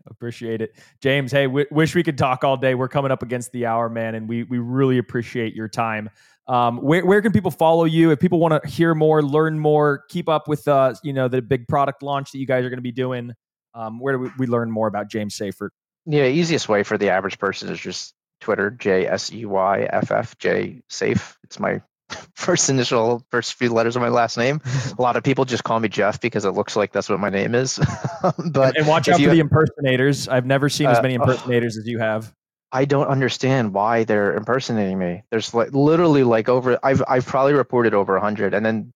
Appreciate 0.06 0.62
it, 0.62 0.74
James. 1.00 1.30
Hey, 1.32 1.44
w- 1.44 1.66
wish 1.70 1.94
we 1.94 2.02
could 2.02 2.18
talk 2.18 2.44
all 2.44 2.56
day. 2.56 2.74
We're 2.74 2.88
coming 2.88 3.12
up 3.12 3.22
against 3.22 3.52
the 3.52 3.66
hour, 3.66 3.88
man, 3.90 4.14
and 4.14 4.26
we 4.28 4.42
we 4.42 4.58
really 4.58 4.96
appreciate 4.98 5.54
your 5.54 5.68
time. 5.68 6.08
Um, 6.46 6.78
where 6.78 7.04
where 7.06 7.22
can 7.22 7.32
people 7.32 7.50
follow 7.50 7.84
you 7.84 8.10
if 8.10 8.18
people 8.18 8.40
want 8.40 8.60
to 8.62 8.68
hear 8.68 8.94
more, 8.94 9.22
learn 9.22 9.58
more, 9.58 10.04
keep 10.08 10.28
up 10.28 10.48
with 10.48 10.66
uh 10.66 10.94
you 11.04 11.12
know 11.12 11.28
the 11.28 11.40
big 11.42 11.68
product 11.68 12.02
launch 12.02 12.32
that 12.32 12.38
you 12.38 12.46
guys 12.46 12.64
are 12.64 12.70
going 12.70 12.78
to 12.78 12.82
be 12.82 12.92
doing? 12.92 13.32
Um, 13.74 14.00
where 14.00 14.14
do 14.14 14.18
we, 14.18 14.30
we 14.38 14.46
learn 14.46 14.70
more 14.70 14.88
about 14.88 15.08
James 15.08 15.36
Seyffart? 15.36 15.68
Yeah, 16.06 16.24
easiest 16.24 16.68
way 16.68 16.82
for 16.82 16.98
the 16.98 17.10
average 17.10 17.38
person 17.38 17.68
is 17.68 17.78
just 17.78 18.14
Twitter, 18.40 18.70
J 18.70 19.06
S 19.06 19.32
E 19.32 19.44
Y 19.44 19.82
F 19.92 20.10
F 20.10 20.36
J 20.38 20.82
Safe. 20.88 21.38
It's 21.44 21.60
my 21.60 21.80
first 22.34 22.68
initial, 22.68 23.24
first 23.30 23.54
few 23.54 23.72
letters 23.72 23.94
of 23.94 24.02
my 24.02 24.08
last 24.08 24.36
name. 24.36 24.60
A 24.98 25.00
lot 25.00 25.16
of 25.16 25.22
people 25.22 25.44
just 25.44 25.62
call 25.62 25.78
me 25.78 25.88
Jeff 25.88 26.20
because 26.20 26.44
it 26.44 26.50
looks 26.50 26.74
like 26.74 26.90
that's 26.92 27.08
what 27.08 27.20
my 27.20 27.30
name 27.30 27.54
is. 27.54 27.78
but 28.50 28.76
and 28.76 28.88
watch 28.88 29.08
out 29.08 29.20
you- 29.20 29.28
for 29.28 29.34
the 29.34 29.40
impersonators. 29.40 30.26
I've 30.26 30.46
never 30.46 30.68
seen 30.68 30.88
as 30.88 30.98
Uh, 30.98 31.02
many 31.02 31.16
oh. 31.16 31.22
impersonators 31.22 31.78
as 31.78 31.86
you 31.86 31.98
have. 32.00 32.34
I 32.72 32.84
don't 32.84 33.08
understand 33.08 33.74
why 33.74 34.04
they're 34.04 34.34
impersonating 34.36 34.98
me. 34.98 35.22
There's 35.30 35.52
like 35.52 35.72
literally 35.72 36.22
like 36.22 36.48
over 36.48 36.78
I've 36.82 37.02
I've 37.08 37.26
probably 37.26 37.54
reported 37.54 37.94
over 37.94 38.18
hundred, 38.18 38.54
and 38.54 38.64
then 38.64 38.92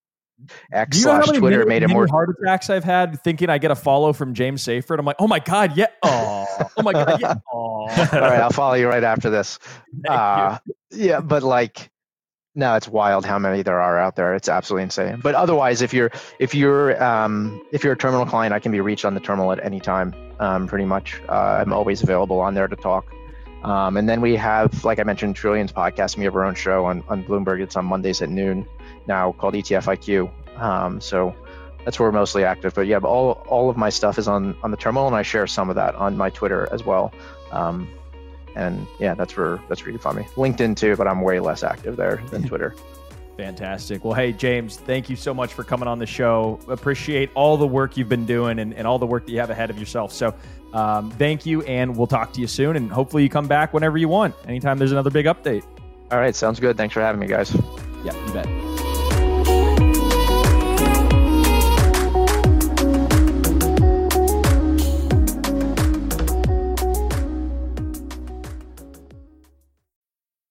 X 0.73 0.99
you 0.99 1.05
know 1.05 1.13
how 1.13 1.19
slash 1.19 1.27
many 1.29 1.39
Twitter 1.39 1.59
mini- 1.59 1.69
made 1.69 1.83
it 1.83 1.89
more. 1.89 2.07
heart 2.07 2.37
attacks 2.41 2.71
I've 2.71 2.85
had 2.85 3.23
thinking 3.23 3.51
I 3.51 3.59
get 3.59 3.71
a 3.71 3.77
follow 3.77 4.13
from 4.13 4.35
James 4.35 4.63
Seyffart? 4.65 4.99
I'm 4.99 5.05
like, 5.05 5.17
oh 5.19 5.29
my 5.29 5.39
god, 5.39 5.77
yeah, 5.77 5.87
oh, 6.03 6.47
oh 6.77 6.83
my 6.83 6.93
god, 6.93 7.21
yeah, 7.21 7.35
oh. 7.53 7.57
All 7.59 7.89
right, 7.89 8.41
I'll 8.41 8.51
follow 8.51 8.75
you 8.75 8.89
right 8.89 9.05
after 9.05 9.31
this. 9.31 9.59
Uh, 10.09 10.59
yeah, 10.91 11.21
but 11.21 11.43
like, 11.43 11.91
no, 12.55 12.75
it's 12.75 12.89
wild 12.89 13.25
how 13.25 13.39
many 13.39 13.63
there 13.63 13.81
are 13.81 13.99
out 13.99 14.17
there. 14.17 14.35
It's 14.35 14.49
absolutely 14.49 14.83
insane. 14.83 15.21
But 15.23 15.35
otherwise, 15.35 15.83
if 15.83 15.95
you're 15.95 16.11
if 16.39 16.55
you're 16.55 17.03
um, 17.03 17.65
if 17.73 17.85
you're 17.85 17.95
a 17.95 17.97
terminal 17.97 18.27
client, 18.27 18.53
I 18.53 18.59
can 18.59 18.71
be 18.71 18.81
reached 18.81 19.05
on 19.05 19.15
the 19.15 19.21
terminal 19.21 19.51
at 19.53 19.65
any 19.65 19.81
time. 19.81 20.15
Um, 20.41 20.67
pretty 20.67 20.85
much, 20.85 21.21
uh, 21.29 21.63
I'm 21.63 21.73
always 21.73 22.03
available 22.03 22.41
on 22.41 22.55
there 22.55 22.69
to 22.69 22.77
talk. 22.77 23.07
Um, 23.65 23.97
and 23.97 24.07
then 24.07 24.21
we 24.21 24.37
have, 24.37 24.85
like 24.85 24.99
I 24.99 25.05
mentioned, 25.05 25.37
Trillions 25.37 25.73
podcast. 25.73 26.19
We 26.19 26.25
have 26.25 26.37
our 26.37 26.45
own 26.45 26.55
show 26.55 26.85
on 26.85 27.03
on 27.09 27.25
Bloomberg. 27.25 27.61
It's 27.61 27.77
on 27.77 27.87
Mondays 27.87 28.21
at 28.21 28.29
noon 28.29 28.67
now, 29.07 29.33
called 29.33 29.55
E 29.55 29.63
ETF 29.63 29.97
IQ. 29.97 30.61
Um, 30.61 31.01
so 31.01 31.35
that's 31.85 31.99
where 31.99 32.09
we're 32.09 32.13
mostly 32.13 32.45
active. 32.45 32.75
But 32.75 32.87
yeah, 32.87 32.99
but 32.99 33.09
all 33.09 33.45
all 33.49 33.71
of 33.71 33.77
my 33.77 33.89
stuff 33.89 34.19
is 34.19 34.29
on 34.29 34.57
on 34.63 34.71
the 34.71 34.77
terminal, 34.77 35.07
and 35.07 35.17
I 35.17 35.23
share 35.23 35.47
some 35.47 35.71
of 35.71 35.77
that 35.77 35.95
on 35.95 36.17
my 36.17 36.31
Twitter 36.31 36.69
as 36.73 36.85
well. 36.85 37.13
Um, 37.53 37.89
and 38.55 38.87
yeah, 39.01 39.15
that's 39.15 39.37
where 39.37 39.61
that's 39.69 39.81
where 39.83 39.91
you 39.91 39.99
can 39.99 40.03
find 40.03 40.19
me. 40.19 40.25
LinkedIn 40.35 40.77
too, 40.77 40.97
but 40.97 41.09
I'm 41.09 41.23
way 41.23 41.41
less 41.41 41.63
active 41.63 41.97
there 41.97 42.23
than 42.31 42.43
Twitter. 42.49 42.75
Fantastic. 43.37 44.05
Well, 44.05 44.15
hey, 44.15 44.33
James, 44.33 44.77
thank 44.77 45.11
you 45.11 45.17
so 45.17 45.35
much 45.35 45.55
for 45.55 45.65
coming 45.65 45.89
on 45.89 45.99
the 45.99 46.07
show. 46.07 46.61
Appreciate 46.69 47.31
all 47.35 47.57
the 47.57 47.67
work 47.67 47.97
you've 47.97 48.09
been 48.09 48.27
doing 48.27 48.61
and, 48.61 48.73
and 48.75 48.87
all 48.87 48.99
the 48.99 49.07
work 49.07 49.27
that 49.27 49.33
you 49.33 49.41
have 49.41 49.51
ahead 49.51 49.71
of 49.71 49.79
yourself. 49.79 50.13
So, 50.13 50.35
um, 50.73 51.11
thank 51.13 51.47
you, 51.47 51.63
and 51.63 51.97
we'll 51.97 52.07
talk 52.07 52.33
to 52.35 52.41
you 52.41 52.47
soon. 52.47 52.77
And 52.77 52.91
hopefully, 52.91 53.23
you 53.23 53.29
come 53.29 53.49
back 53.49 53.73
whenever 53.73 53.99
you 53.99 54.09
want, 54.09 54.35
anytime 54.47 54.79
there's 54.79 54.93
another 54.93 55.11
big 55.11 55.27
update. 55.27 55.65
All 56.11 56.19
right, 56.19 56.35
sounds 56.35 56.61
good. 56.61 56.77
Thanks 56.77 56.93
for 56.93 57.01
having 57.01 57.21
me, 57.21 57.27
guys. 57.27 57.55
Yeah, 58.05 58.15
you 58.27 58.33
bet. 58.33 58.74